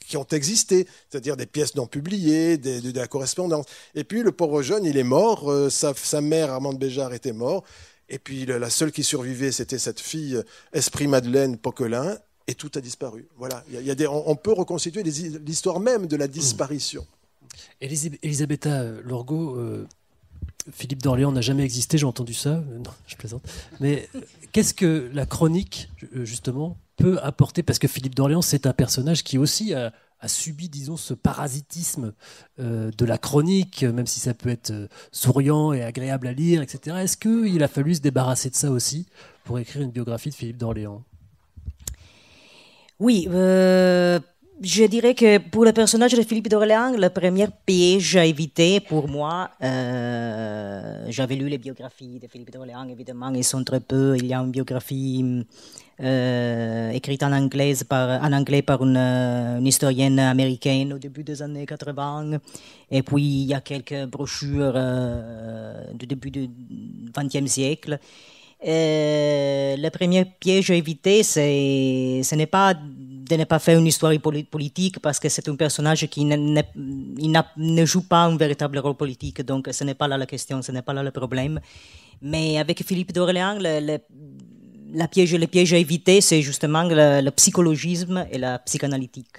[0.00, 3.64] qui ont existé, c'est-à-dire des pièces non publiées, de, la correspondance.
[3.94, 7.64] Et puis le pauvre jeune, il est mort, euh, sa, mère, Armande Béjart, était morte,
[8.10, 10.42] et puis la seule qui survivait, c'était cette fille,
[10.74, 13.26] Esprit Madeleine Poquelin, et tout a disparu.
[13.38, 17.06] Voilà, il y a, des, on, peut reconstituer l'histoire même de la disparition.
[17.80, 19.86] Elisabetta Lorgo, euh,
[20.70, 22.50] Philippe d'Orléans n'a jamais existé, j'ai entendu ça.
[22.50, 23.42] Euh, non, je plaisante.
[23.80, 24.20] Mais euh,
[24.52, 27.62] qu'est-ce que la chronique, euh, justement, peut apporter?
[27.62, 29.92] Parce que Philippe d'Orléans, c'est un personnage qui aussi a,
[30.26, 32.12] subi, disons, ce parasitisme
[32.58, 34.72] de la chronique, même si ça peut être
[35.10, 36.98] souriant et agréable à lire, etc.
[37.00, 39.08] Est-ce qu'il a fallu se débarrasser de ça aussi
[39.42, 41.02] pour écrire une biographie de Philippe d'Orléans?
[43.00, 43.26] Oui,
[44.62, 49.08] je dirais que pour le personnage de Philippe d'Orléans, le premier piège à éviter pour
[49.08, 54.16] moi, euh, j'avais lu les biographies de Philippe d'Orléans, évidemment, ils sont très peu.
[54.16, 55.44] Il y a une biographie
[56.00, 62.38] euh, écrite en anglais par, une, historienne américaine au début des années 80.
[62.92, 66.48] Et puis, il y a quelques brochures euh, du début du
[67.12, 67.98] XXe siècle.
[68.64, 72.74] le premier piège à éviter, ce n'est pas
[73.32, 74.12] de ne pas faire une histoire
[74.50, 79.42] politique parce que c'est un personnage qui ne, joue pas un véritable rôle politique.
[79.42, 81.58] Donc, ce n'est pas là la question, ce n'est pas là le problème.
[82.20, 83.98] Mais avec Philippe d'Orléans, le,
[84.94, 89.36] la piège à éviter, c'est justement le, psychologisme et la psychanalytique.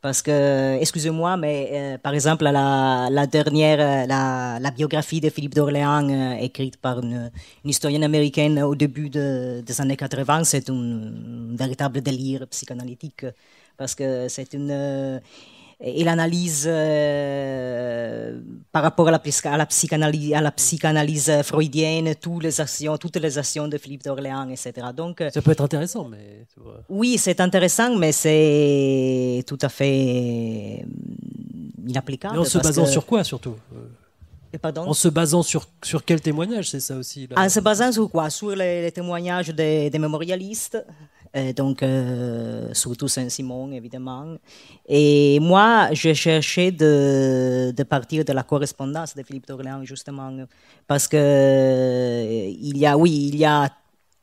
[0.00, 6.08] Parce que, excusez-moi, mais euh, par exemple, la, dernière, euh, la, biographie de Philippe d'Orléans,
[6.08, 7.30] euh, écrite par une,
[7.64, 11.00] historienne américaine au début des années 80, c'est un,
[11.56, 13.26] véritable délire psychanalytique.
[13.76, 15.20] Parce que c'est une
[15.80, 18.40] il analyse euh,
[18.72, 23.16] par rapport à la, à la, psychanalyse, à la psychanalyse freudienne toutes les actions, toutes
[23.16, 24.88] les actions de Philippe d'Orléans, etc.
[24.94, 26.46] Donc, ça peut être intéressant, mais
[26.88, 30.84] oui, c'est intéressant, mais c'est tout à fait
[31.86, 32.34] inapplicable.
[32.34, 33.54] Mais en se basant sur quoi, surtout
[34.56, 34.88] Pardon?
[34.88, 38.30] En se basant sur, sur quel témoignage, c'est ça aussi En se basant sur quoi?
[38.30, 40.92] Sur les, témoignages des, des mémorialistes, euh,
[41.56, 44.36] donc euh, surtout Saint-Simon évidemment.
[44.88, 50.32] Et moi, je cherchais de, partir de la correspondance de Philippe d'Orléans justement,
[50.86, 53.68] parce que euh, il y a, oui, il y a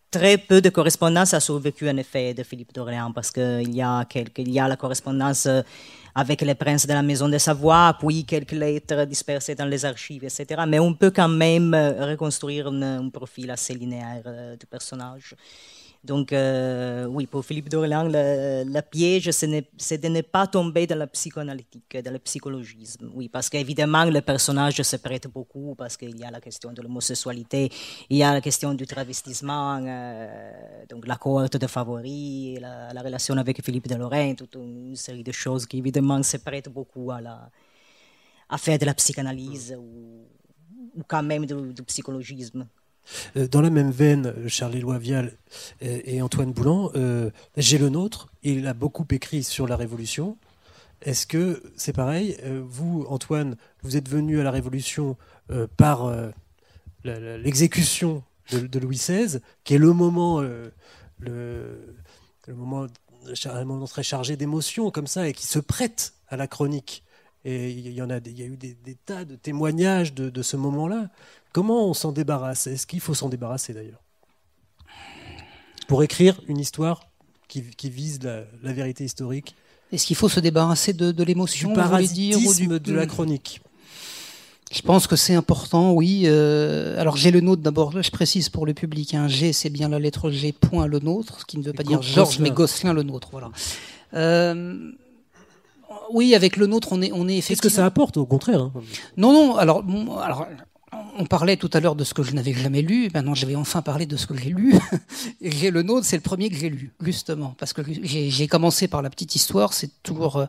[0.09, 4.05] très peu de correspondance a survécu en effet de Philippe d'Orléans, parce qu'il y a
[4.37, 5.47] y a la correspondance
[6.17, 10.23] avec les princes de la maison de Savoie, puis quelques lettres dispersées dans les archives,
[10.23, 10.63] etc.
[10.67, 15.35] Mais on peut quand même reconstruire un, profil assez linéaire du personnage.
[16.05, 21.07] Donc, euh, oui, pour Philippe d'Orléans, le, piège, c'est de ne pas tomber dans la
[21.07, 23.11] psychanalytique, dans le psychologisme.
[23.15, 26.81] Oui, parce qu'évidemment, le personnage se prête beaucoup, parce qu'il y a la question de
[26.81, 27.71] l'homosexualité,
[28.09, 33.01] il y a la question du travestissement, euh, donc la cohorte de favoris, la, la,
[33.01, 37.09] relation avec Philippe de Lorraine, toute une série de choses qui, évidemment, se prêtent beaucoup
[37.11, 37.49] à la,
[38.47, 40.27] à faire de la psychanalyse ou,
[40.95, 42.67] ou quand même du, psychologisme.
[43.37, 45.37] Euh, dans la même veine, Charles-Éloi Vial
[45.81, 50.37] et, Antoine Boulan, euh, j'ai le nôtre, il a beaucoup écrit sur la Révolution.
[51.01, 52.37] Est-ce que c'est pareil?
[52.43, 55.17] Euh, Vous, Antoine, vous êtes venu à la Révolution
[55.77, 56.11] par
[57.03, 60.41] l'exécution de, Louis XVI, qui est le moment,
[61.19, 61.95] le,
[62.47, 62.87] moment,
[63.45, 67.03] un très chargé d'émotions comme ça, et qui se prête à la chronique.
[67.43, 70.57] Et il y, en a, il y a eu des, tas de témoignages de, ce
[70.57, 71.09] moment-là.
[71.55, 72.67] Comment on s'en débarrasse?
[72.67, 74.03] Est-ce qu'il faut s'en débarrasser d'ailleurs?
[75.87, 77.07] Pour écrire une histoire
[77.47, 79.55] qui, vise la, vérité historique
[79.93, 83.61] Est-ce qu'il faut se débarrasser de, l'émotion Du parasitisme dire, de la chronique
[84.71, 86.23] je pense que c'est important, oui.
[86.25, 89.27] Euh, alors j'ai le nôtre d'abord, je précise pour le public, un hein.
[89.27, 92.01] G c'est bien la lettre G point le nôtre, ce qui ne veut pas dire
[92.01, 93.51] Georges mais Gosselin le nôtre, voilà.
[94.15, 94.91] Euh,
[96.11, 97.61] oui, avec le nôtre, on est, on est effectivement.
[97.61, 98.73] Qu'est-ce que ça apporte, au contraire hein?
[99.17, 99.55] Non, non.
[99.55, 99.83] Alors,
[100.21, 100.47] alors,
[101.17, 103.09] on parlait tout à l'heure de ce que je n'avais jamais lu.
[103.13, 104.75] Maintenant, je vais enfin parler de ce que j'ai lu.
[105.41, 109.01] j'ai le nôtre, c'est le premier que j'ai lu, justement, parce que j'ai commencé par
[109.01, 109.73] la petite histoire.
[109.73, 110.45] C'est toujours euh,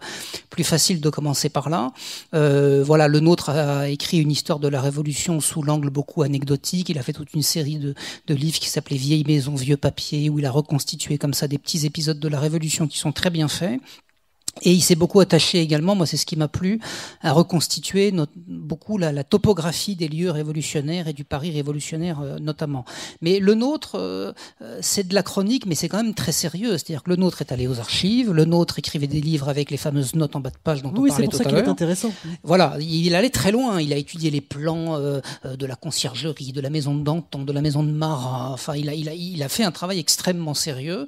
[0.51, 1.93] plus facile de commencer par là.
[2.35, 6.89] Euh, voilà, le nôtre a écrit une histoire de la Révolution sous l'angle beaucoup anecdotique.
[6.89, 7.95] Il a fait toute une série de,
[8.27, 11.59] de livres qui s'appelaient Vieille maison, vieux papier, où il a reconstitué comme ça des
[11.59, 13.81] petits épisodes de la Révolution qui sont très bien faits.
[14.63, 16.81] Et il s'est beaucoup attaché également, moi c'est ce qui m'a plu,
[17.21, 22.39] à reconstituer notre, beaucoup la, la, topographie des lieux révolutionnaires et du Paris révolutionnaire euh,
[22.39, 22.87] notamment.
[23.21, 26.79] Mais le nôtre, euh, euh, c'est de la chronique, mais c'est quand même très sérieux.
[26.79, 29.77] C'est-à-dire que le nôtre est allé aux archives, le nôtre écrivait des livres avec les
[29.77, 31.29] fameuses notes en bas de page dont on parlait tout à l'heure.
[31.29, 32.13] Oui, c'est pour ça qu'il est intéressant.
[32.43, 33.81] Voilà, il allait très loin.
[33.81, 37.61] Il a étudié les plans de la conciergerie, de la maison de Danton, de la
[37.61, 38.53] maison de Marat.
[38.53, 41.07] Enfin, il a, il a, il a fait un travail extrêmement sérieux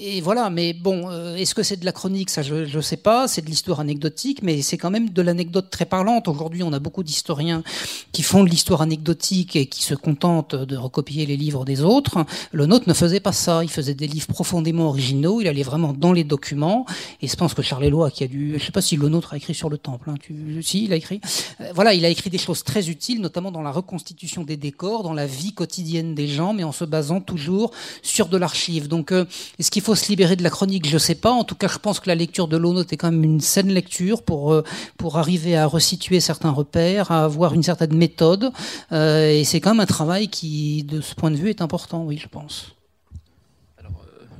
[0.00, 2.30] et voilà, mais bon, euh, est-ce que c'est de la chronique?
[2.30, 3.26] Ça, je ne sais pas.
[3.26, 6.28] C'est de l'histoire anecdotique, mais c'est quand même de l'anecdote très parlante.
[6.28, 7.64] Aujourd'hui, on a beaucoup d'historiens
[8.12, 12.24] qui font de l'histoire anecdotique et qui se contentent de recopier les livres des autres.
[12.52, 13.64] Le nôtre ne faisait pas ça.
[13.64, 15.40] Il faisait des livres profondément originaux.
[15.40, 16.86] Il allait vraiment dans les documents.
[17.20, 19.36] Et je pense que Charles qui a dû, je sais pas si le nôtre a
[19.36, 20.10] écrit sur le temple.
[20.10, 21.20] Hein, tu, si, il a écrit.
[21.60, 25.02] Euh, voilà, il a écrit des choses très utiles, notamment dans la reconstitution des décors,
[25.02, 27.72] dans la vie quotidienne des gens, mais en se basant toujours
[28.02, 28.86] sur de l'archive.
[28.86, 29.24] Donc, euh,
[29.58, 31.30] est-ce qu'il faut se libérer de la chronique, je ne sais pas.
[31.30, 33.68] En tout cas, je pense que la lecture de l'eau est quand même une saine
[33.68, 34.62] lecture pour, euh,
[34.98, 38.52] pour arriver à resituer certains repères, à avoir une certaine méthode.
[38.92, 42.04] Euh, et c'est quand même un travail qui, de ce point de vue, est important,
[42.04, 42.77] oui, je pense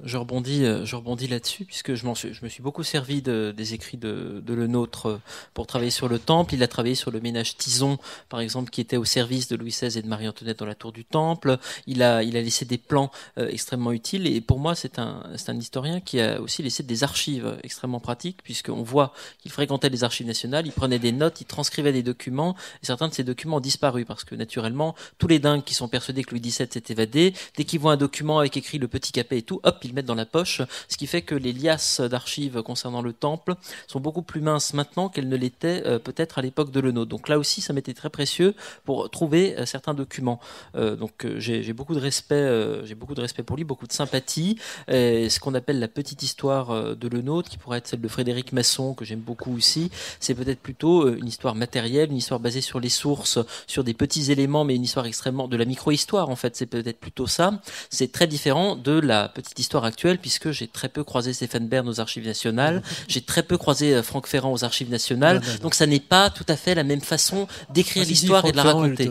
[0.08, 3.98] je rebondis, euh, je rebondis là-dessus puisque je, me suis beaucoup servi de, des écrits
[3.98, 5.20] de, de, Le Nôtre euh,
[5.54, 6.54] pour travailler sur le Temple.
[6.54, 7.98] Il a travaillé sur le ménage Tison,
[8.28, 10.92] par exemple, qui était au service de Louis XVI et de Marie-Antoinette dans la tour
[10.92, 11.58] du Temple.
[11.86, 15.56] Il a, laissé des plans euh, extrêmement utiles et pour moi, c'est un, c'est un
[15.56, 20.26] historien qui a aussi laissé des archives extrêmement pratiques puisqu'on voit qu'il fréquentait les archives
[20.26, 23.60] nationales, il prenait des notes, il transcrivait des documents et certains de ces documents ont
[23.60, 27.34] disparu parce que naturellement, tous les dingues qui sont persuadés que Louis XVII s'est évadé,
[27.56, 30.14] dès qu'ils voient un document avec écrit le petit capet et tout, hop, ils dans
[30.14, 33.54] la poche, ce qui fait que les liasses d'archives concernant le temple
[33.86, 37.04] sont beaucoup plus minces maintenant qu'elles ne l'étaient euh, peut-être à l'époque de Lenot.
[37.04, 38.54] Donc là aussi, ça m'était très précieux
[38.84, 40.40] pour trouver euh, certains documents.
[40.74, 44.58] Euh, donc j'ai beaucoup de respect, j'ai beaucoup de respect pour lui, beaucoup de sympathie.
[44.88, 48.94] ce qu'on appelle la petite histoire de Lenot, qui pourrait être celle de Frédéric Masson,
[48.94, 52.88] que j'aime beaucoup aussi, c'est peut-être plutôt une histoire matérielle, une histoire basée sur les
[52.88, 56.56] sources, sur des petits éléments, mais une histoire extrêmement de la micro-histoire en fait.
[56.56, 57.60] C'est peut-être plutôt ça.
[57.90, 61.88] C'est très différent de la petite histoire actuelle puisque j'ai très peu croisé Stéphane Bern
[61.88, 65.86] aux Archives nationales, j'ai très peu croisé euh, Franck Ferrand aux Archives nationales, donc ça
[65.86, 69.10] n'est pas tout à fait la même façon d'écrire ah, l'histoire et de la raconter.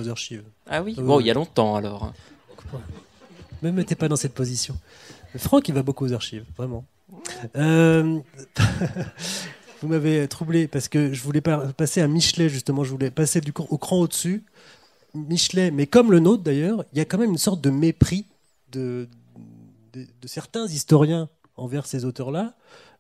[0.70, 2.14] Ah oui, bon, il y a longtemps alors.
[3.62, 4.78] Ne me mettez pas dans cette position.
[5.36, 6.86] Franck, il va beaucoup aux archives, vraiment.
[7.56, 8.20] Euh,
[9.82, 12.84] vous m'avez troublé parce que je voulais passer à Michelet, justement.
[12.84, 14.44] Je voulais passer du au cran au-dessus.
[15.14, 18.26] Michelet, mais comme le nôtre d'ailleurs, il y a quand même une sorte de mépris
[18.72, 19.08] de,
[20.22, 22.56] de, certains historiens envers ces auteurs-là,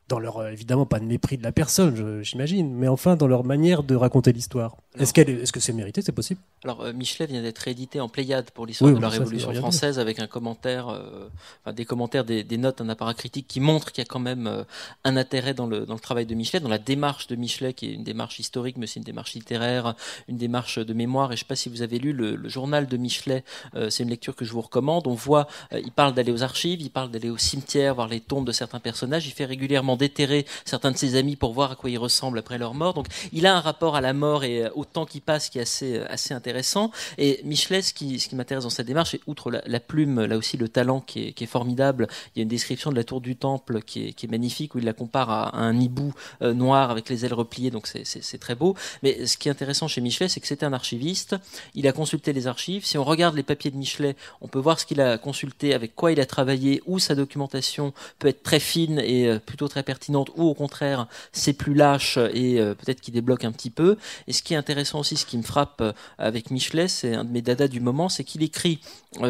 [0.08, 3.44] dans leur euh, évidemment pas de mépris de la personne, j'imagine, mais enfin dans leur
[3.44, 4.78] manière de raconter l'histoire.
[5.00, 6.40] Est-ce qu'elle, est-ce que c'est mérité, c'est possible?
[6.64, 10.20] Alors euh, Michelet vient d'être édité en Pléiade pour l'histoire de la Révolution française avec
[10.20, 11.30] un commentaire, euh,
[11.64, 14.48] enfin, des commentaires, des, notes, un appareil critique qui montre qu'il y a quand même
[14.48, 14.64] euh,
[15.04, 17.88] un intérêt dans le dans le travail de Michelet, dans la démarche de Michelet qui
[17.88, 19.96] est une démarche historique, mais c'est une démarche littéraire,
[20.28, 21.32] une démarche de mémoire.
[21.32, 23.44] Et je ne sais pas si vous avez lu le, journal de Michelet,
[23.90, 25.06] c'est une lecture que je vous recommande.
[25.06, 28.48] On voit, il parle d'aller aux archives, il parle d'aller au cimetière voir les tombes
[28.48, 29.28] de certains personnages.
[29.28, 32.58] Il fait régulièrement déterrer certains de ses amis pour voir à quoi ils ressemblent après
[32.58, 32.94] leur mort.
[32.94, 35.64] Donc il a un rapport à la mort et au temps qui passe qui est
[35.64, 36.92] assez, assez intéressant.
[37.18, 40.70] Et Michelet, ce qui, m'intéresse dans cette démarche, c'est outre la, plume, là aussi le
[40.70, 42.08] talent qui est, formidable.
[42.36, 44.86] Il y a une description de la tour du temple qui est, magnifique où il
[44.86, 48.76] la compare à, un hibou euh, noir avec les ailes repliées, donc c'est très beau.
[49.04, 51.36] Mais ce qui est intéressant chez Michelet, c'est que c'était un archiviste.
[51.76, 52.86] Il a consulté les archives.
[52.86, 55.96] Si on regarde les papiers de Michelet, on peut voir ce qu'il a consulté, avec
[55.96, 59.84] quoi il a travaillé, où sa documentation peut être très fine et euh, plutôt très
[59.88, 63.98] pertinente, ou au contraire, c'est plus lâche et euh, peut-être qu'il débloque un petit peu.
[64.28, 65.82] Et ce qui est intéressant aussi, ce qui me frappe
[66.18, 68.80] avec Michelet, c'est un de mes dadas du moment, c'est qu'il écrit,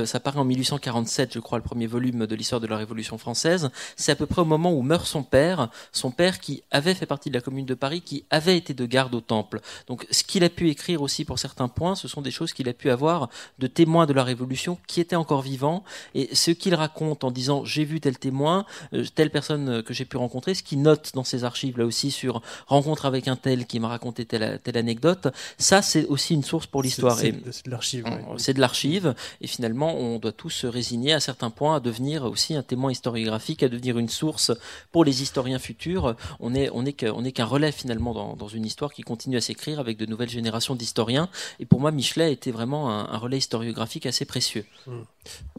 [0.05, 3.69] ça paraît en 1847, je crois, le premier volume de l'histoire de la Révolution française.
[3.95, 7.05] C'est à peu près au moment où meurt son père, son père qui avait fait
[7.05, 9.61] partie de la Commune de Paris, qui avait été de garde au Temple.
[9.87, 12.67] Donc, ce qu'il a pu écrire aussi pour certains points, ce sont des choses qu'il
[12.67, 13.29] a pu avoir
[13.59, 15.83] de témoins de la Révolution qui étaient encore vivants.
[16.15, 20.05] Et ce qu'il raconte en disant j'ai vu tel témoin, euh, telle personne que j'ai
[20.05, 23.65] pu rencontrer, ce qu'il note dans ses archives là aussi sur rencontre avec un tel
[23.65, 27.17] qui m'a raconté telle, telle anecdote, ça c'est aussi une source pour l'histoire.
[27.17, 27.31] C'est
[27.65, 28.05] de l'archive.
[28.37, 29.15] C'est de l'archive.
[29.41, 32.91] Et finalement, on doit tous se résigner à certains points à devenir aussi un témoin
[32.91, 34.51] historiographique, à devenir une source
[34.91, 36.15] pour les historiens futurs.
[36.39, 39.79] On est, on est qu'un relais finalement dans, dans, une histoire qui continue à s'écrire
[39.79, 41.29] avec de nouvelles générations d'historiens.
[41.59, 44.65] Et pour moi, Michelet était vraiment un, relais historiographique assez précieux.
[44.85, 44.91] Mmh.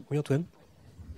[0.09, 0.43] Oui, Antoine?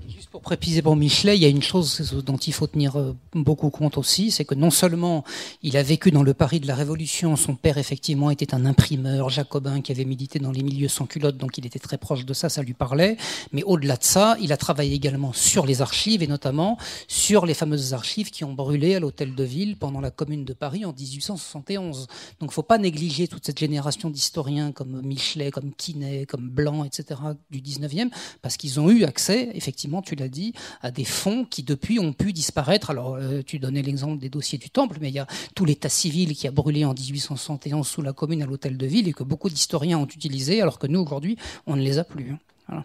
[0.07, 3.15] Juste pour préciser pour Michelet, il y a une chose dont il faut tenir euh,
[3.34, 5.23] beaucoup compte aussi, c'est que non seulement
[5.61, 9.30] il a vécu dans le Paris de la Révolution, son père effectivement était un imprimeur
[9.30, 12.34] jacobin qui avait milité dans les milieux sans culottes, donc il était très proche de
[12.34, 13.18] ça, ça lui parlait.
[13.52, 17.53] Mais au-delà de ça, il a travaillé également sur les archives et notamment sur les
[17.53, 20.94] fameuses archives qui ont brûlé à l'hôtel de ville pendant la Commune de Paris en
[20.94, 22.07] 1871.
[22.07, 22.07] Donc
[22.41, 26.84] il ne faut pas négliger toute cette génération d'historiens comme Michelet, comme Quinet, comme Blanc,
[26.86, 27.19] etc.
[27.49, 28.10] du 19e,
[28.41, 32.13] parce qu'ils ont eu accès effectivement tu l'as dit, à des fonds qui depuis ont
[32.13, 32.91] pu disparaître.
[32.91, 35.89] Alors, euh, tu donnais l'exemple des dossiers du Temple, mais il y a tout l'état
[35.89, 39.23] civil qui a brûlé en 1871 sous la commune à l'hôtel de ville et que
[39.23, 41.35] beaucoup d'historiens ont utilisé, alors que nous, aujourd'hui,
[41.68, 42.38] on ne les a plus.
[42.69, 42.84] Hein.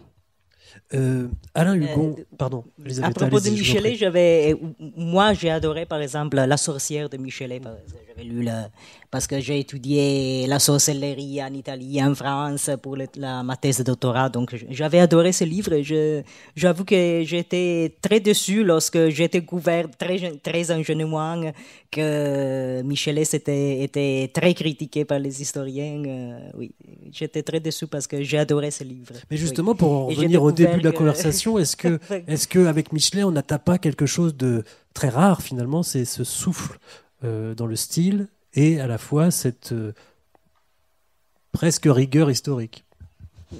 [0.93, 2.63] Euh, Alain Hugon, euh, pardon.
[3.01, 4.55] à propos de Michelet, j'avais,
[4.95, 7.61] moi j'ai adoré par exemple La sorcière de Michelet.
[8.07, 8.69] J'avais lu la,
[9.09, 13.83] parce que j'ai étudié la sorcellerie en Italie, en France pour la, ma thèse de
[13.83, 14.29] doctorat.
[14.29, 15.71] Donc, j'avais adoré ce livre.
[16.55, 21.41] J'avoue que j'étais très déçu lorsque j'ai découvert très, très ingénuement
[21.89, 26.03] que Michelet était, était très critiqué par les historiens.
[26.05, 26.71] Euh, oui,
[27.11, 29.13] j'étais très déçu parce que j'ai adoré ce livre.
[29.31, 32.91] Mais justement, pour en revenir au début de la conversation, est-ce que, est-ce que avec
[32.91, 34.63] Michelet, on n'atteint pas quelque chose de
[34.93, 36.77] très rare finalement, c'est ce souffle
[37.23, 38.27] euh, dans le style
[38.57, 39.93] et à la fois cette euh,
[41.51, 42.83] presque rigueur historique.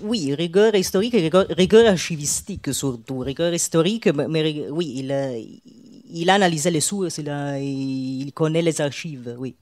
[0.01, 3.19] Oui, rigueur historique et rigueur, archivistique surtout.
[3.19, 7.29] Rigueur historique, mais, oui, il a, il a analysé les sources, il,
[8.25, 9.55] il connaît les archives, oui.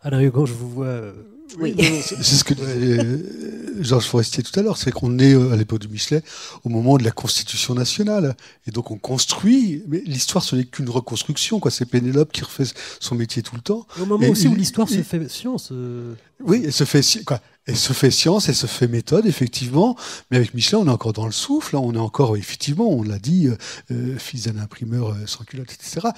[0.00, 1.12] Alors Hugo, je vous vois euh,
[1.58, 1.74] oui.
[2.02, 5.56] C'est ce que disait euh, Georges Forestier tout à l'heure, c'est qu'on est euh, à
[5.56, 6.22] l'époque du Michelet
[6.64, 9.82] au moment de la Constitution nationale, et donc on construit.
[9.88, 11.70] Mais l'histoire, ce n'est qu'une reconstruction, quoi.
[11.70, 12.64] C'est Pénélope qui refait
[13.00, 13.86] son métier tout le temps.
[14.00, 15.70] Au moment aussi où l'histoire se fait science.
[15.72, 17.40] Euh, oui, elle se fait quoi.
[17.68, 19.94] Elle se fait science, elle se fait méthode, effectivement.
[20.30, 21.76] Mais avec Michelin, on est encore dans le souffle.
[21.76, 21.80] Hein.
[21.82, 23.48] on est encore, effectivement, on l'a dit,
[24.16, 26.08] fils d'un imprimeur sans culotte, etc.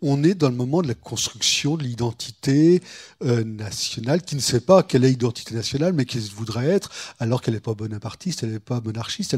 [0.00, 2.82] on est dans le moment de la construction de l'identité
[3.20, 7.52] nationale qui ne sait pas quelle est l'identité nationale, mais qu'elle voudrait être, alors qu'elle
[7.52, 9.36] n'est pas bonapartiste, elle n'est pas monarchiste.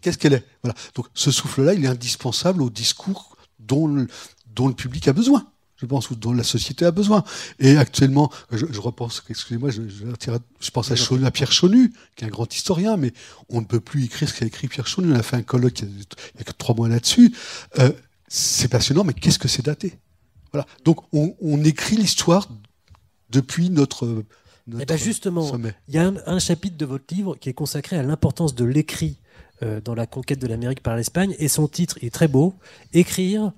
[0.00, 0.44] Qu'est-ce qu'elle est?
[0.62, 0.78] Voilà.
[0.94, 4.06] Donc ce souffle-là, il est indispensable au discours dont le,
[4.54, 7.24] dont le public a besoin je pense, ou dont la société a besoin.
[7.58, 12.52] Et actuellement, je, repense, excusez-moi, je, je, pense à, Pierre Chonu, qui est un grand
[12.52, 13.12] historien, mais
[13.48, 15.12] on ne peut plus écrire ce qu'a écrit Pierre Chonu.
[15.12, 17.34] On a fait un colloque il y a, que trois mois là-dessus.
[17.78, 17.92] Euh,
[18.26, 19.98] c'est passionnant, mais qu'est-ce que c'est daté?
[20.52, 20.66] Voilà.
[20.84, 22.48] Donc on, on écrit l'histoire
[23.30, 24.24] depuis notre
[24.68, 25.50] et eh ben justement,
[25.88, 29.16] il y a un, chapitre de votre livre qui est consacré à l'importance de l'écrit
[29.62, 32.54] euh, dans la conquête de l'Amérique par l'Espagne, et son titre est très beau
[32.92, 33.52] Écrire,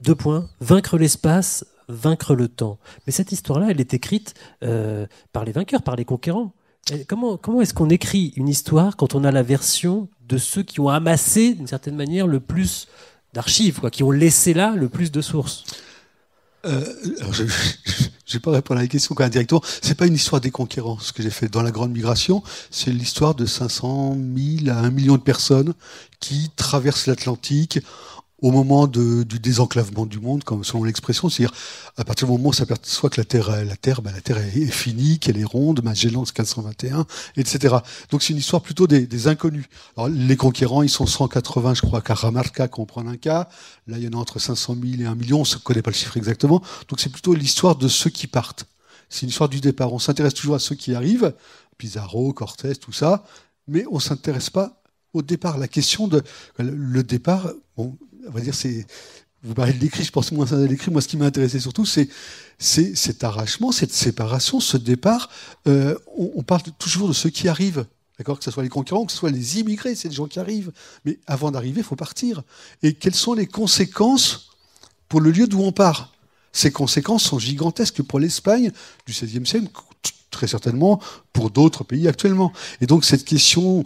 [0.00, 2.78] deux points, vaincre l'espace, vaincre le temps.
[3.06, 6.52] Mais cette histoire-là, elle est écrite euh, par les vainqueurs, par les conquérants.
[7.06, 10.80] comment comment est-ce qu'on écrit une histoire quand on a la version de ceux qui
[10.80, 12.88] ont amassé, d'une certaine manière, le plus
[13.32, 15.64] d'archives, quoi, qui ont laissé là le plus de sources?
[16.64, 16.84] Euh,
[17.32, 17.44] je,
[18.28, 19.62] je vais pas répondre à la question indirectement.
[19.80, 22.42] C'est pas une histoire des conquérants, ce que j'ai fait dans la Grande Migration.
[22.70, 25.72] C'est l'histoire de 500 000 à 1 million de personnes
[26.20, 27.80] qui traversent l'Atlantique
[28.40, 31.56] au moment de, du désenclavement du monde, comme selon l'expression, c'est-à-dire
[31.96, 34.38] à partir du moment où on s'aperçoit que la Terre, la Terre, ben, la Terre
[34.38, 37.04] est, finie, qu'elle est ronde, Magellan 1521,
[37.36, 37.76] etc.
[38.10, 39.66] Donc c'est une histoire plutôt des, des, inconnus.
[39.96, 43.48] Alors les conquérants, ils sont 180, je crois, Caramarca, qu'on prend un cas.
[43.88, 45.90] Là, il y en a entre 500 000 et 1 million, on ne connaît pas
[45.90, 46.62] le chiffre exactement.
[46.88, 48.66] Donc c'est plutôt l'histoire de ceux qui partent.
[49.08, 49.92] C'est une histoire du départ.
[49.92, 51.34] On s'intéresse toujours à ceux qui arrivent,
[51.76, 53.24] Pizarro, Cortés, tout ça,
[53.66, 54.82] mais on s'intéresse pas
[55.12, 55.58] au départ.
[55.58, 56.22] La question de
[56.58, 57.96] le départ, bon,
[58.28, 58.54] on va dire.
[59.44, 60.90] Vous parlez de l'écrit, je pense moins à l'écrit.
[60.90, 62.08] Moi, ce qui m'a intéressé surtout, c'est
[62.58, 65.30] cet arrachement, cette séparation, ce départ.
[65.68, 67.86] Euh, on, parle toujours de ceux qui arrivent.
[68.18, 70.40] D'accord Que ce soit les conquérants, que ce soit les immigrés, c'est des gens qui
[70.40, 70.72] arrivent.
[71.04, 72.42] Mais avant d'arriver, il faut partir.
[72.82, 74.50] Et quelles sont les conséquences
[75.08, 76.12] pour le lieu d'où on part?
[76.52, 78.72] Ces conséquences sont gigantesques pour l'Espagne
[79.06, 79.68] du XVIe siècle,
[80.30, 81.00] très certainement
[81.32, 82.52] pour d'autres pays actuellement.
[82.80, 83.84] Et donc cette question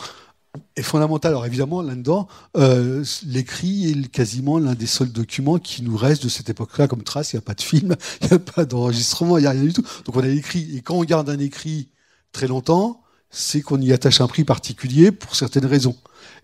[0.77, 1.33] est fondamental.
[1.33, 6.29] Alors évidemment, là-dedans, euh, l'écrit est quasiment l'un des seuls documents qui nous reste de
[6.29, 7.33] cette époque-là comme trace.
[7.33, 9.63] Il n'y a pas de film, il n'y a pas d'enregistrement, il n'y a rien
[9.63, 9.85] du tout.
[10.05, 10.77] Donc on a écrit.
[10.77, 11.89] Et quand on garde un écrit
[12.33, 15.97] très longtemps, c'est qu'on y attache un prix particulier pour certaines raisons.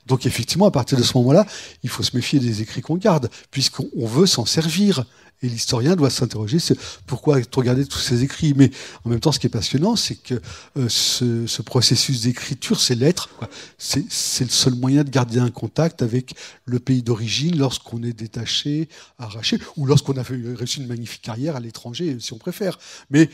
[0.06, 1.47] Donc effectivement, à partir de ce moment-là,
[1.82, 5.05] il faut se méfier des écrits qu'on garde, puisqu'on veut s'en servir.
[5.43, 8.55] Et l'historien doit s'interroger c'est pourquoi regarder tous ces écrits.
[8.56, 8.70] Mais
[9.05, 10.35] en même temps, ce qui est passionnant, c'est que
[10.77, 13.31] euh, ce, ce, processus d'écriture, ces lettres,
[13.78, 16.35] c'est le seul moyen de garder un contact avec
[16.65, 18.89] le pays d'origine lorsqu'on est détaché,
[19.19, 22.78] arraché, ou lorsqu'on a réussi une magnifique carrière à l'étranger, si on préfère.
[23.10, 23.31] Mais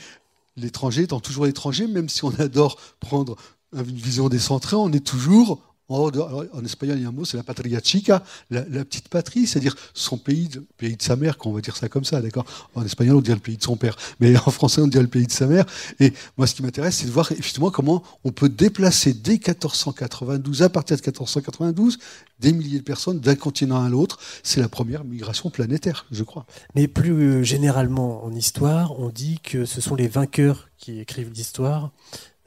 [0.57, 3.37] l'étranger étant toujours l'étranger, même si on adore prendre
[3.73, 7.43] une vision décentrée, on est toujours en, espagnol, il y a un mot, c'est la
[7.43, 11.61] patria chica, la, petite patrie, c'est-à-dire son pays, de, pays de sa mère, qu'on va
[11.61, 12.47] dire ça comme ça, d'accord?
[12.75, 15.09] En espagnol, on dirait le pays de son père, mais en français, on dirait le
[15.09, 15.67] pays de sa mère.
[16.01, 20.63] Et moi, ce qui m'intéresse, c'est de voir effectivement comment on peut déplacer dès 1492,
[20.63, 21.99] à partir de 1492,
[22.41, 24.19] des milliers de personnes d'un continent à l'autre.
[24.43, 26.47] C'est la première migration planétaire, je crois.
[26.75, 31.31] Mais plus euh, généralement en histoire, on dit que ce sont les vainqueurs qui écrivent
[31.31, 31.91] l'histoire.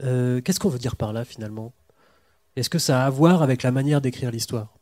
[0.03, 1.73] Euh, qu'est-ce qu'on veut dire par là, finalement?
[2.57, 4.73] Est-ce que ça a à voir avec la manière d'écrire l'histoire?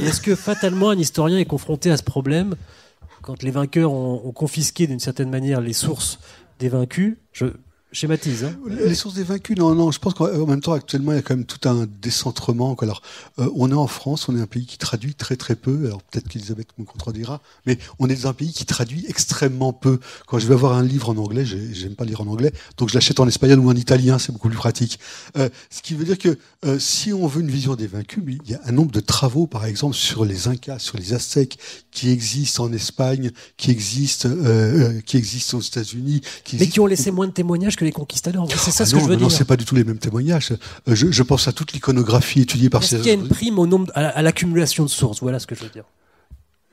[0.00, 2.54] Est-ce que fatalement un historien est confronté à ce problème?
[3.22, 6.18] Quand les vainqueurs ont, confisqué d'une certaine manière les sources
[6.58, 7.16] des vaincus
[7.92, 8.44] schématise.
[8.44, 8.56] Hein.
[8.66, 9.90] Les sources des vaincus, non, non.
[9.90, 12.74] Je pense qu'en même temps, actuellement, il y a quand même tout un décentrement.
[12.80, 13.02] Alors,
[13.38, 15.86] euh, on est en France, on est un pays qui traduit très très peu.
[15.86, 20.00] Alors peut-être qu'Elisabeth me contredira, mais on est dans un pays qui traduit extrêmement peu.
[20.26, 22.94] Quand je vais avoir un livre en anglais, j'aime pas lire en anglais, donc je
[22.94, 24.98] l'achète en espagnol ou en italien, c'est beaucoup plus pratique.
[25.36, 28.50] Euh, ce qui veut dire que euh, si on veut une vision des vaincus, il
[28.50, 31.58] y a un nombre de travaux, par exemple, sur les Incas, sur les Aztèques,
[31.90, 34.28] qui existent en Espagne, qui existent,
[35.04, 36.22] qui existent aux États-Unis,
[36.58, 38.48] mais qui ont laissé moins de témoignages les conquistadors.
[38.50, 39.24] C'est ça ah ce que je veux dire.
[39.24, 40.52] Non, c'est pas du tout les mêmes témoignages.
[40.88, 42.96] Euh, je, pense à toute l'iconographie étudiée par ces.
[42.96, 45.20] Est-ce qu'il y a une prime au nombre, à l'accumulation de sources?
[45.20, 45.84] Voilà ce que je veux dire.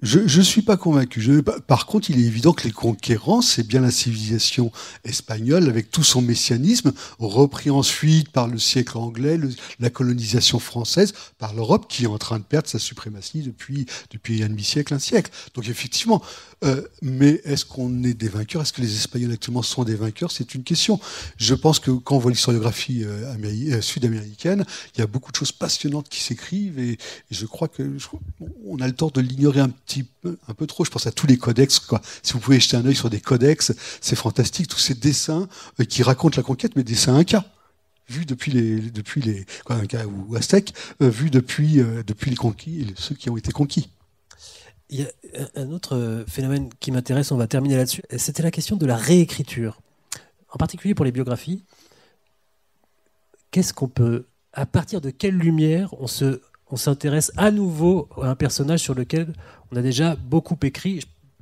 [0.01, 1.19] Je ne suis pas convaincu.
[1.19, 4.71] Je, par contre, il est évident que les conquérants, c'est bien la civilisation
[5.03, 9.37] espagnole avec tout son messianisme, repris ensuite par le siècle anglais,
[9.81, 14.41] la colonisation française, par l'Europe qui est en train de perdre sa suprématie depuis, depuis
[14.41, 15.31] un demi-siècle, un siècle.
[15.53, 16.21] Donc effectivement,
[16.63, 18.61] euh, mais est-ce qu'on est des vainqueurs?
[18.61, 20.31] Est-ce que les Espagnols actuellement sont des vainqueurs?
[20.31, 20.99] C'est une question.
[21.37, 25.37] Je pense que quand on voit l'historiographie euh, euh, sud-américaine, il y a beaucoup de
[25.37, 26.97] choses passionnantes qui s'écrivent et,
[27.31, 27.97] je crois que
[28.65, 30.83] on a le tort de l'ignorer un petit peu, un peu trop.
[30.83, 31.79] Je pense à tous les codex.
[31.79, 32.01] Quoi.
[32.23, 33.71] Si vous pouvez jeter un œil sur des codex,
[34.01, 34.67] c'est fantastique.
[34.67, 35.47] Tous ces dessins
[35.87, 37.45] qui racontent la conquête, mais dessins incas
[38.09, 39.77] vus depuis les depuis les quoi,
[40.07, 41.75] ou aztèques, vus depuis
[42.05, 43.89] depuis les conquis, ceux qui ont été conquis.
[44.89, 45.07] Il y a
[45.55, 49.79] un autre phénomène qui m'intéresse, on va terminer là-dessus, c'était la question de la réécriture.
[50.51, 51.63] En particulier pour les biographies.
[53.51, 58.29] Qu'est-ce qu'on peut, à partir de quelle lumière on se, on s'intéresse à nouveau à
[58.29, 59.33] un personnage sur lequel
[59.71, 61.01] on a déjà beaucoup écrit?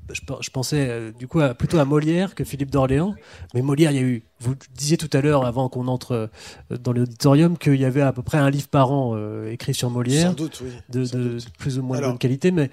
[0.10, 3.14] Je, pensais euh, du coup plutôt à Molière que Philippe d'Orléans,
[3.54, 4.24] mais Molière, il y a eu.
[4.40, 6.30] Vous disiez tout à l'heure, avant qu'on entre
[6.72, 9.74] euh, dans l'auditorium, qu'il y avait à peu près un livre par an euh, écrit
[9.74, 10.72] sur Molière, Sans doute, oui.
[10.88, 12.72] de, plus ou moins de bonne qualité, mais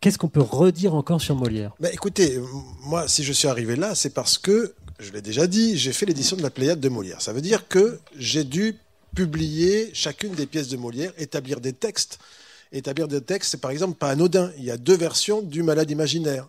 [0.00, 1.72] Qu'est-ce qu'on peut redire encore sur Molière?
[1.78, 2.40] Bah, Écoutez,
[2.84, 6.06] moi, si je suis arrivé là, c'est parce que, je l'ai déjà dit, j'ai fait
[6.06, 7.20] l'édition de la Pléiade de Molière.
[7.20, 8.76] Ça veut dire que j'ai dû
[9.14, 12.18] publier chacune des pièces de Molière, établir des textes.
[12.72, 14.50] Établir des textes, c'est par exemple pas anodin.
[14.56, 16.48] Il y a deux versions du Malade imaginaire.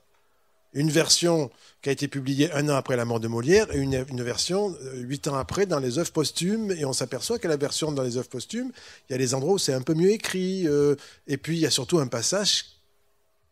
[0.74, 1.52] Une version
[1.82, 4.98] qui a été publiée un an après la mort de Molière et une, version euh,
[5.00, 6.72] huit ans après dans les œuvres posthumes.
[6.72, 8.72] Et on s'aperçoit que la version dans les œuvres posthumes,
[9.10, 10.68] il y a des endroits où c'est un peu mieux écrit.
[10.68, 10.96] Euh,
[11.28, 12.81] et puis il y a surtout un passage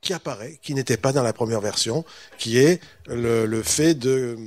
[0.01, 2.05] qui apparaît, qui n'était pas dans la première version,
[2.37, 4.37] qui est le, fait de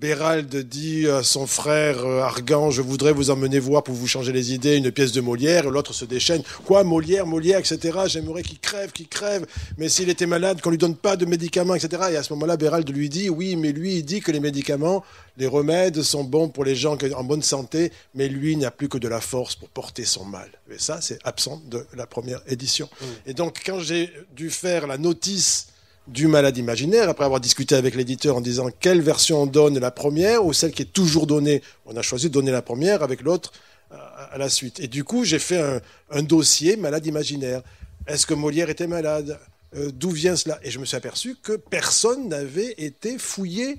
[0.00, 4.30] Bérald dit à son frère euh, Argan, je voudrais vous emmener voir pour vous changer
[4.32, 5.68] les idées une pièce de Molière.
[5.70, 6.42] L'autre se déchaîne.
[6.64, 7.98] Quoi, Molière, Molière, etc.
[8.06, 9.44] J'aimerais qu'il crève, qu'il crève.
[9.76, 12.10] Mais s'il était malade, qu'on lui donne pas de médicaments, etc.
[12.12, 15.02] Et à ce moment-là, Bérald lui dit, oui, mais lui, il dit que les médicaments,
[15.36, 18.98] les remèdes sont bons pour les gens en bonne santé, mais lui n'a plus que
[18.98, 20.48] de la force pour porter son mal.
[20.70, 22.88] Et ça, c'est absent de la première édition.
[23.00, 23.04] Mmh.
[23.26, 25.68] Et donc, quand j'ai dû faire la notice
[26.06, 29.90] du malade imaginaire, après avoir discuté avec l'éditeur en disant quelle version on donne, la
[29.90, 31.62] première ou celle qui est toujours donnée.
[31.84, 33.52] On a choisi de donner la première avec l'autre
[33.92, 33.96] euh,
[34.30, 34.80] à la suite.
[34.80, 35.80] Et du coup, j'ai fait
[36.10, 37.62] un, dossier malade imaginaire.
[38.06, 39.38] Est-ce que Molière était malade?
[39.74, 40.58] Euh, D'où vient cela?
[40.62, 43.78] Et je me suis aperçu que personne n'avait été fouillé.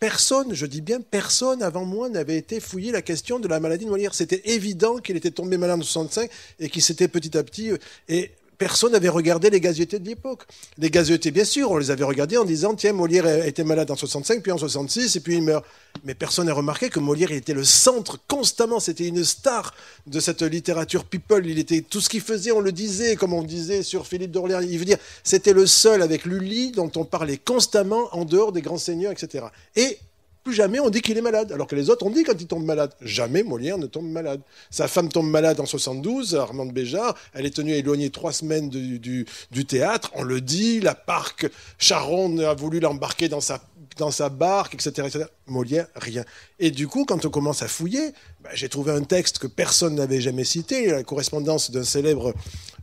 [0.00, 3.84] Personne, je dis bien personne avant moi n'avait été fouillé la question de la maladie
[3.84, 4.14] de Molière.
[4.14, 7.70] C'était évident qu'il était tombé malade en 65 et qu'il s'était petit à petit.
[7.70, 8.32] Euh, et
[8.62, 10.44] personne n'avait regardé les gazetés de l'époque.
[10.78, 13.96] Les gazetés, bien sûr, on les avait regardés en disant tiens, Molière était malade en
[13.96, 15.64] 65, puis en 66, et puis il meurt.
[16.04, 18.78] Mais personne n'a remarqué que Molière était le centre constamment.
[18.78, 19.74] C'était une star
[20.06, 21.44] de cette littérature people.
[21.44, 24.60] Il était tout ce qu'il faisait, on le disait, comme on disait sur Philippe d'Orléans.
[24.60, 28.62] Il veut dire, c'était le seul avec Lully dont on parlait constamment en dehors des
[28.62, 29.46] grands seigneurs, etc.
[29.74, 29.98] Et
[30.42, 31.52] plus jamais on dit qu'il est malade.
[31.52, 32.92] Alors que les autres, on dit quand il tombe malade.
[33.00, 34.40] Jamais Molière ne tombe malade.
[34.70, 37.16] Sa femme tombe malade en 72, Armande Béjart.
[37.32, 39.26] Elle est tenue éloignée trois semaines du,
[39.66, 40.10] théâtre.
[40.14, 40.80] On le dit.
[40.80, 41.48] La parc
[41.78, 43.62] Charon a voulu l'embarquer dans sa,
[43.96, 46.24] dans sa barque, etc., etc., Molière, rien.
[46.58, 49.96] Et du coup, quand on commence à fouiller, bah, j'ai trouvé un texte que personne
[49.96, 52.32] n'avait jamais cité, la correspondance d'un célèbre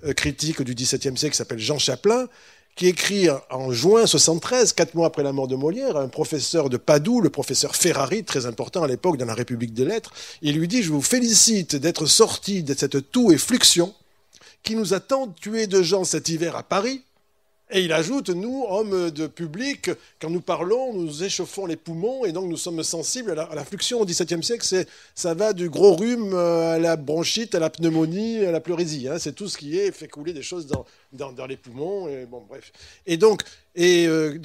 [0.03, 2.27] euh, critique du XVIIe siècle qui s'appelle Jean Chaplin,
[2.75, 6.77] qui écrit en juin 73, quatre mois après la mort de Molière, un professeur de
[6.77, 10.67] Padoue, le professeur Ferrari, très important à l'époque dans la République des Lettres, il lui
[10.67, 13.93] dit, je vous félicite d'être sorti de cette toux et fluxion
[14.63, 17.03] qui nous a tant tué de gens cet hiver à Paris,
[17.71, 22.31] et il ajoute, nous, hommes de public, quand nous parlons, nous échauffons les poumons et
[22.31, 24.65] donc nous sommes sensibles à la, fluxion au XVIIe siècle.
[25.13, 29.07] Ça va du gros rhume à la bronchite, à la pneumonie, à la pleurésie.
[29.07, 29.19] Hein.
[29.19, 32.07] C'est tout ce qui fait couler des choses dans, les poumons.
[33.05, 33.43] Et, donc,
[33.77, 34.39] euh,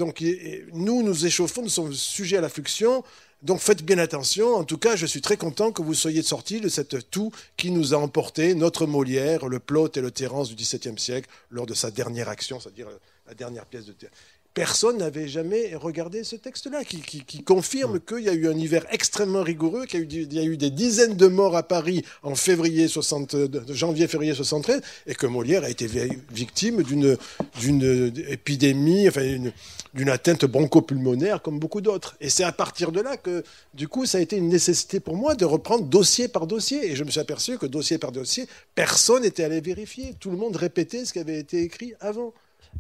[0.75, 3.03] nous, nous échauffons, nous sommes sujets à la fluxion.
[3.41, 4.55] Donc faites bien attention.
[4.55, 7.71] En tout cas, je suis très content que vous soyez sortis de cette toux qui
[7.71, 11.75] nous a emporté notre Molière, le Plot et le Terence du XVIIe siècle lors de
[11.75, 12.89] sa dernière action, c'est-à-dire
[13.27, 14.17] la dernière pièce de théâtre
[14.55, 19.43] personne n'avait jamais regardé ce texte-là, qui, confirme qu'il y a eu un hiver extrêmement
[19.43, 23.37] rigoureux, qu'il y, a eu des dizaines de morts à Paris en février 60,
[23.71, 25.89] janvier-février 73, et que Molière a été
[26.31, 27.19] victime d'une,
[27.59, 29.51] d'une épidémie, enfin,
[29.93, 32.17] d'une atteinte bronchopulmonaire comme beaucoup d'autres.
[32.21, 33.43] Et c'est à partir de là que,
[33.75, 36.93] du coup, ça a été une nécessité pour moi de reprendre dossier par dossier.
[36.93, 38.47] Et je me suis aperçu que dossier par dossier,
[38.77, 40.15] personne n'était allé vérifier.
[40.21, 42.33] Tout le monde répétait ce qui avait été écrit avant.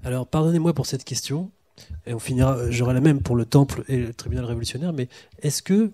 [0.02, 1.50] Alors, pardonnez-moi pour cette question
[2.06, 5.08] et on finira, j'aurai la même pour le Temple et le tribunal révolutionnaire, mais
[5.42, 5.90] est-ce que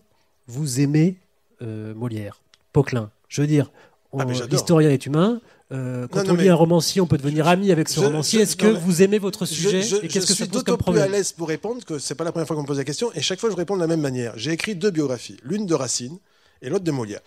[0.46, 1.16] vous aimez
[1.62, 2.40] euh, Molière,
[2.72, 3.10] Poquelin?
[3.28, 3.70] Je veux dire,
[4.18, 5.40] ah, l'historien est humain.
[5.72, 8.40] Euh, quand on lit un romancier, on peut devenir ami avec ce romancier.
[8.40, 11.16] Est-ce que vous aimez votre sujet et qu'est-ce que ça pose comme problème plus à
[11.16, 13.20] l'aise pour répondre que c'est pas la première fois qu'on me pose la question et
[13.20, 14.32] chaque fois je réponds de la même manière.
[14.36, 16.18] J'ai écrit deux biographies, l'une de Racine
[16.60, 17.20] et l'autre de Molière.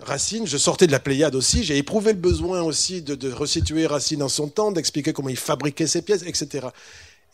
[0.00, 3.86] Racine, je sortais de la Pléiade aussi, j'ai éprouvé le besoin aussi de, de resituer
[3.86, 6.68] Racine en son temps, d'expliquer comment il fabriquait ses pièces, etc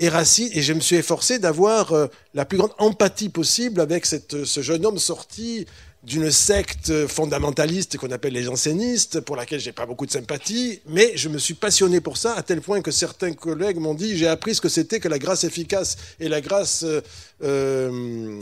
[0.00, 4.06] et Racine, et je me suis efforcé d'avoir euh, la plus grande empathie possible avec
[4.06, 5.66] cette, ce jeune homme sorti
[6.02, 11.12] d'une secte fondamentaliste qu'on appelle les jansénistes, pour laquelle j'ai pas beaucoup de sympathie, mais
[11.16, 14.26] je me suis passionné pour ça à tel point que certains collègues m'ont dit j'ai
[14.26, 17.00] appris ce que c'était que la grâce efficace et la grâce euh,
[17.42, 18.38] euh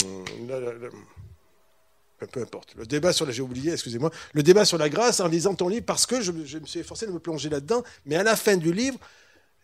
[2.27, 2.75] peu importe.
[2.77, 5.69] Le débat sur la, j'ai oublié, excusez-moi, le débat sur la grâce en lisant ton
[5.69, 8.57] livre parce que je, me suis efforcé de me plonger là-dedans, mais à la fin
[8.57, 8.99] du livre,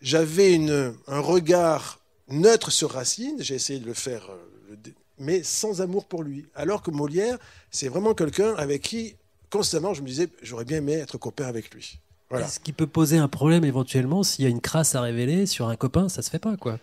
[0.01, 0.59] j'avais
[1.07, 1.99] un regard
[2.29, 4.75] neutre sur Racine, j'ai essayé de le faire, euh,
[5.17, 6.45] mais sans amour pour lui.
[6.55, 7.37] Alors que Molière,
[7.71, 9.15] c'est vraiment quelqu'un avec qui,
[9.49, 11.99] constamment, je me disais, j'aurais bien aimé être copain avec lui.
[12.29, 12.47] Voilà.
[12.47, 15.67] Ce qui peut poser un problème éventuellement, s'il y a une crasse à révéler sur
[15.67, 16.79] un copain, ça se fait pas, quoi.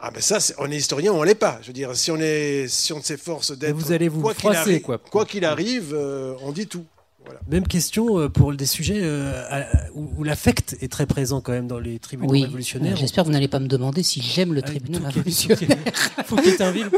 [0.00, 1.58] Ah ben ça, on est historien ou on l'est pas.
[1.62, 4.50] Je veux dire, si on est, si on s'efforce d'être, vous allez vous quoi qu'il
[4.54, 6.84] arrive, quoi qu'il arrive, euh, on dit tout.
[7.48, 9.62] Même question euh, pour des sujets euh,
[9.94, 12.42] où, l'affect est très présent quand même dans les tribunaux oui.
[12.44, 12.96] révolutionnaires.
[12.96, 15.78] J'espère que vous n'allez pas me demander si j'aime le ah, tribunal révolutionnaire.
[16.24, 16.90] Fouquier-Tinville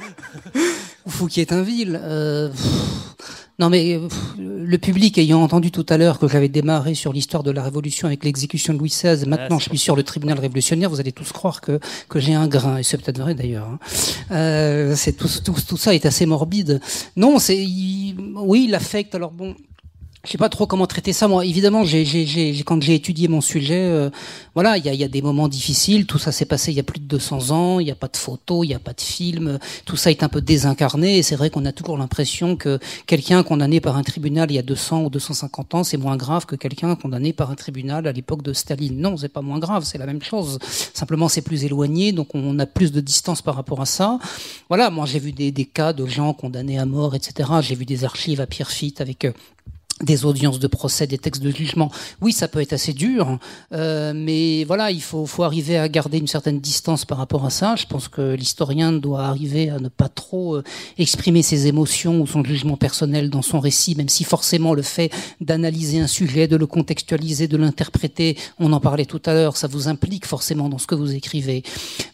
[1.07, 2.01] Ou Fouquier-Tinville.
[2.03, 2.49] Euh,
[3.59, 4.01] non mais
[4.39, 8.07] le public ayant entendu tout à l'heure que j'avais démarré sur l'histoire de la Révolution
[8.07, 11.33] avec l'exécution de Louis XVI, maintenant je suis sur le tribunal révolutionnaire, vous allez tous
[11.33, 13.67] croire que, que j'ai un grain, et c'est peut-être vrai d'ailleurs.
[13.67, 14.95] Hein.
[14.95, 16.81] c'est tout, tout, tout, ça est assez morbide.
[17.17, 17.67] Non, c'est
[18.37, 19.17] oui l'affect.
[19.17, 19.57] Alors bon,
[20.29, 21.27] je sais pas trop comment traiter ça.
[21.27, 21.85] Moi, évidemment,
[22.67, 24.11] quand j'ai étudié mon sujet, euh,
[24.55, 26.05] voilà, il y a, y a, des moments difficiles.
[26.05, 27.81] Tout ça s'est passé il y a plus de 200 ans.
[27.81, 29.59] Il n'y a pas de photos, il n'y a pas de films.
[29.87, 31.17] Tout ça est un peu désincarné.
[31.17, 34.59] Et c'est vrai qu'on a toujours l'impression que quelqu'un condamné par un tribunal il y
[34.59, 38.13] a 200 ou 250 ans, c'est moins grave que quelqu'un condamné par un tribunal à
[38.13, 39.01] l'époque de Staline.
[39.01, 39.85] Non, c'est pas moins grave.
[39.85, 40.59] C'est la même chose.
[40.93, 44.19] Simplement, c'est plus éloigné, donc on a plus de distance par rapport à ça.
[44.69, 47.49] Voilà, moi j'ai vu des, des cas de gens condamnés à mort, etc.
[47.63, 49.33] J'ai vu des archives à Pierrefitte avec euh,
[50.03, 51.91] des audiences de procès, des textes de jugement.
[52.21, 53.39] Oui, ça peut être assez dur,
[53.73, 57.77] euh, mais voilà, il faut, arriver à garder une certaine distance par rapport à ça.
[57.77, 60.65] Je pense que l'historien doit arriver à ne pas trop euh,
[60.99, 65.11] exprimer ses émotions ou son jugement personnel dans son récit, même si forcément le fait
[65.41, 69.69] d'analyser un sujet, de le contextualiser, de l'interpréter, on en parlait tout à l'heure, ça
[69.69, 71.63] vous implique forcément dans ce que vous écrivez.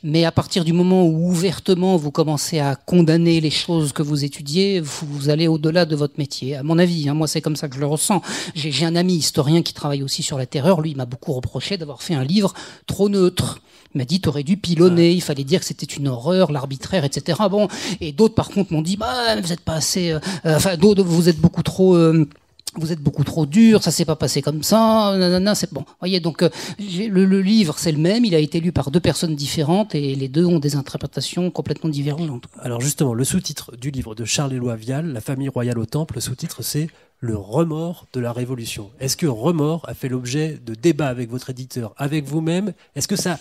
[0.03, 4.25] Mais à partir du moment où ouvertement vous commencez à condamner les choses que vous
[4.25, 6.57] étudiez, vous, vous allez au-delà de votre métier.
[6.57, 8.23] À mon avis, hein, moi c'est comme ça que je le ressens.
[8.55, 10.81] J'ai un ami historien qui travaille aussi sur la terreur.
[10.81, 12.55] Lui, il m'a beaucoup reproché d'avoir fait un livre
[12.87, 13.61] trop neutre.
[13.95, 17.39] Il m'a dit, t'aurais dû pilonner, il fallait dire que c'était une horreur, l'arbitraire, etc.
[17.49, 17.69] Bon,
[18.01, 21.05] et d'autres, par contre, m'ont dit, bah, vous êtes pas assez, euh, euh, enfin, d'autres,
[21.05, 22.29] vous êtes beaucoup trop, euh,
[22.77, 25.85] vous êtes beaucoup trop dur, ça s'est pas passé comme ça, nanana, bon.
[26.01, 29.35] Voyez, donc le, le, livre c'est le même, il a été lu par deux personnes
[29.35, 32.45] différentes et les deux ont des interprétations complètement divergentes.
[32.61, 36.21] Alors justement, le sous-titre du livre de Charles-Éloi Vial, La famille royale au temple, le
[36.21, 36.89] sous-titre c'est
[37.21, 38.91] le remords de la Révolution.
[39.01, 42.73] Est-ce que remords a fait l'objet de débats avec votre éditeur, avec vous-même?
[42.95, 43.39] Est-ce que ça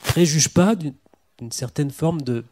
[0.00, 2.44] préjuge pas d'une certaine forme de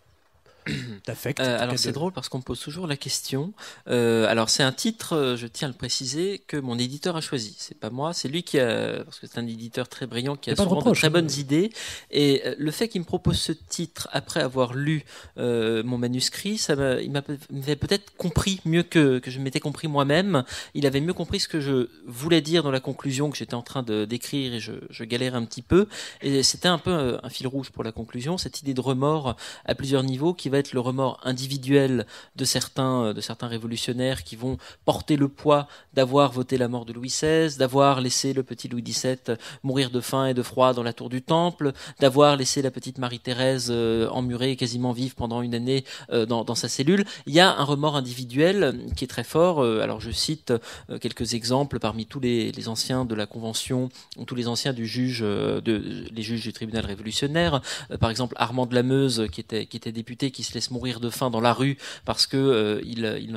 [1.06, 1.40] d'affect.
[1.40, 3.52] Euh, alors c'est drôle parce qu'on me pose toujours la question.
[3.88, 7.20] Euh, alors c'est un titre, euh, je tiens à le préciser, que mon éditeur a
[7.20, 7.54] choisi.
[7.58, 10.50] C'est pas moi, c'est lui qui a, parce que c'est un éditeur très brillant qui
[10.50, 11.70] a souvent de, très bonnes idées.
[12.10, 15.04] Et le fait qu'il me propose ce titre après avoir lu
[15.36, 20.44] mon manuscrit, ça il m'avait peut-être compris mieux que, que je m'étais compris moi-même.
[20.74, 23.62] Il avait mieux compris ce que je voulais dire dans la conclusion que j'étais en
[23.62, 25.86] train de d'écrire et je, je galère un petit peu.
[26.22, 29.74] Et c'était un peu un fil rouge pour la conclusion, cette idée de remords à
[29.74, 32.06] plusieurs niveaux qui va être le remords individuel
[32.36, 36.92] de certains, de certains révolutionnaires qui vont porter le poids d'avoir voté la mort de
[36.92, 40.82] Louis XVI, d'avoir laissé le petit Louis XVII mourir de faim et de froid dans
[40.82, 45.54] la tour du Temple, d'avoir laissé la petite Marie-Thérèse euh, emmurée quasiment vive pendant une
[45.54, 47.04] année euh, dans, sa cellule.
[47.26, 49.62] Il y a un remords individuel qui est très fort.
[49.62, 50.52] Euh, alors je cite
[51.00, 55.20] quelques exemples parmi tous les, anciens de la Convention, ou tous les anciens du juge,
[55.20, 57.60] de, les juges du tribunal révolutionnaire.
[58.00, 61.00] par exemple Armand de la Meuse qui était, qui était député, qui se laisse mourir
[61.00, 63.36] de faim dans la rue parce que euh, il, il,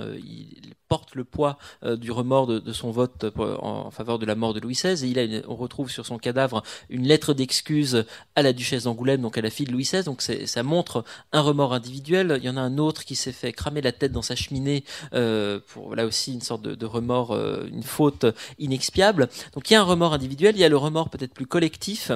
[0.64, 4.54] il, porte le poids euh, du remords de, son vote en, faveur de la mort
[4.54, 8.06] de Louis XVI on retrouve sur son cadavre une lettre d'excuse
[8.36, 11.42] à la duchesse d'Angoulême donc à la fille de Louis XVI donc ça montre un
[11.42, 12.36] remords individuel.
[12.38, 14.84] Il y en a un autre qui s'est fait cramer la tête dans sa cheminée
[15.14, 18.26] euh, pour là aussi une sorte de, de remords euh, une faute
[18.60, 19.30] inexpiable.
[19.54, 20.56] Donc il y a un remords individuel.
[20.56, 22.12] Il y a le remords peut-être plus collectif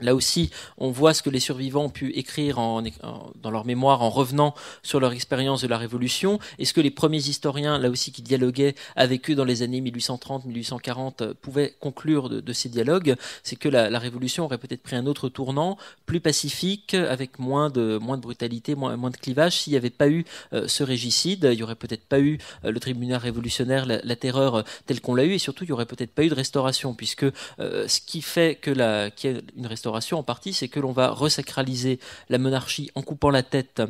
[0.00, 4.10] Là aussi, on voit ce que les survivants ont pu écrire dans leur mémoire en
[4.10, 8.12] revenant sur leur expérience de la Révolution, et ce que les premiers historiens, là aussi
[8.12, 13.68] qui dialoguaient avec eux dans les années 1830-1840, pouvaient conclure de, ces dialogues, c'est que
[13.68, 19.10] la, Révolution aurait peut-être pris un autre tournant, plus pacifique, avec moins de, brutalité, moins,
[19.10, 22.18] de clivage, s'il n'y avait pas eu euh, ce régicide, il n'y aurait peut-être pas
[22.18, 25.68] eu euh, le tribunal révolutionnaire, la, terreur euh, telle qu'on l'a eu, et surtout il
[25.68, 27.26] n'y aurait peut-être pas eu de restauration, puisque
[27.58, 30.92] ce qui fait que la, qu'il y ait une restauration en partie, c'est que l'on
[30.92, 31.98] va resacraliser
[32.28, 33.82] la monarchie en coupant la tête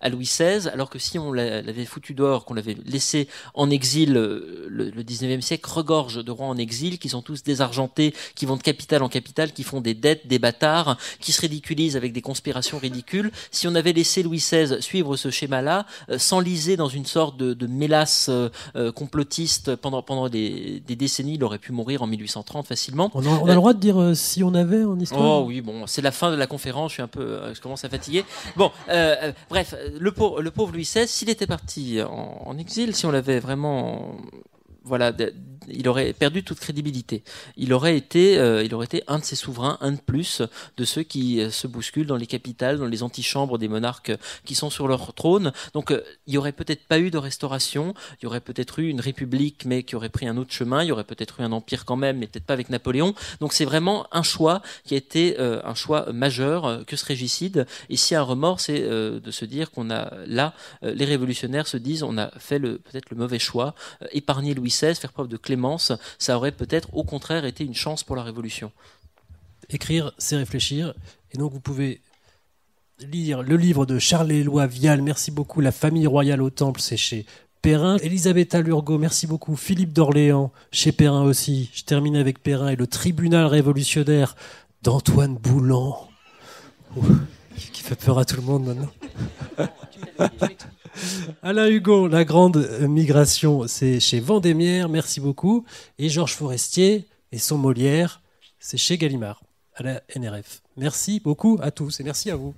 [0.00, 4.16] à Louis XVI, alors que si on l'avait foutu dehors, qu'on l'avait laissé en exil,
[4.16, 8.56] euh, le, 19e siècle regorge de rois en exil qui sont tous désargentés, qui vont
[8.56, 12.22] de capitale en capitale, qui font des dettes, des bâtards, qui se ridiculisent avec des
[12.22, 13.30] conspirations ridicules.
[13.50, 17.54] Si on avait laissé Louis XVI suivre ce schéma-là, euh, s'enliser dans une sorte de,
[17.54, 22.66] de mélasse euh, complotiste pendant, pendant des, des, décennies, il aurait pu mourir en 1830
[22.66, 23.10] facilement.
[23.14, 25.62] On a, on a le droit de dire si on avait en histoire Oh oui,
[25.62, 27.88] bon, c'est la fin de la conférence, je suis un peu, euh, je commence à
[27.88, 28.24] fatiguer.
[28.56, 33.10] Bon, euh, euh, bref, le pauvre, Louis XVI, s'il était parti en, exil, si on
[33.10, 34.18] l'avait vraiment,
[34.88, 35.12] voilà,
[35.68, 37.22] il aurait perdu toute crédibilité.
[37.56, 40.42] Il aurait été, euh, il aurait été un de ces souverains, un de plus
[40.76, 44.12] de ceux qui euh, se bousculent dans les capitales, dans les antichambres des monarques
[44.44, 45.52] qui sont sur leur trône.
[45.74, 47.94] Donc, euh, il y aurait peut-être pas eu de restauration.
[48.20, 50.82] Il y aurait peut-être eu une république, mais qui aurait pris un autre chemin.
[50.82, 53.14] Il y aurait peut-être eu un empire quand même, mais peut-être pas avec Napoléon.
[53.40, 57.04] Donc, c'est vraiment un choix qui a été euh, un choix majeur euh, que ce
[57.04, 57.66] régicide.
[57.90, 61.76] Et si un remords, c'est euh, de se dire qu'on a là, les révolutionnaires se
[61.76, 63.74] disent, on a fait peut-être le mauvais choix,
[64.12, 68.04] épargner Louis XVI, faire preuve de clémence, ça aurait peut-être au contraire été une chance
[68.04, 68.72] pour la Révolution.
[69.70, 70.94] Écrire, c'est réfléchir.
[71.32, 72.00] Et donc vous pouvez
[73.00, 75.02] lire le livre de Charles-Éloi Vial.
[75.02, 75.60] Merci beaucoup.
[75.60, 77.26] La famille royale au Temple, c'est chez
[77.62, 77.96] Perrin.
[77.98, 79.56] Elisabetta Lurgo, merci beaucoup.
[79.56, 81.70] Philippe d'Orléans, chez Perrin aussi.
[81.74, 84.36] Je termine avec Perrin et le tribunal révolutionnaire
[84.82, 86.08] d'Antoine Boulan.
[87.72, 88.90] qui fait peur à tout le monde maintenant.
[91.42, 95.64] Alain Hugo, la grande migration, c'est chez Vendémiaire, merci beaucoup.
[95.98, 98.20] Et Georges Forestier et son Molière,
[98.58, 99.42] c'est chez Gallimard,
[99.74, 100.62] à la NRF.
[100.76, 102.54] Merci beaucoup à tous et merci à vous.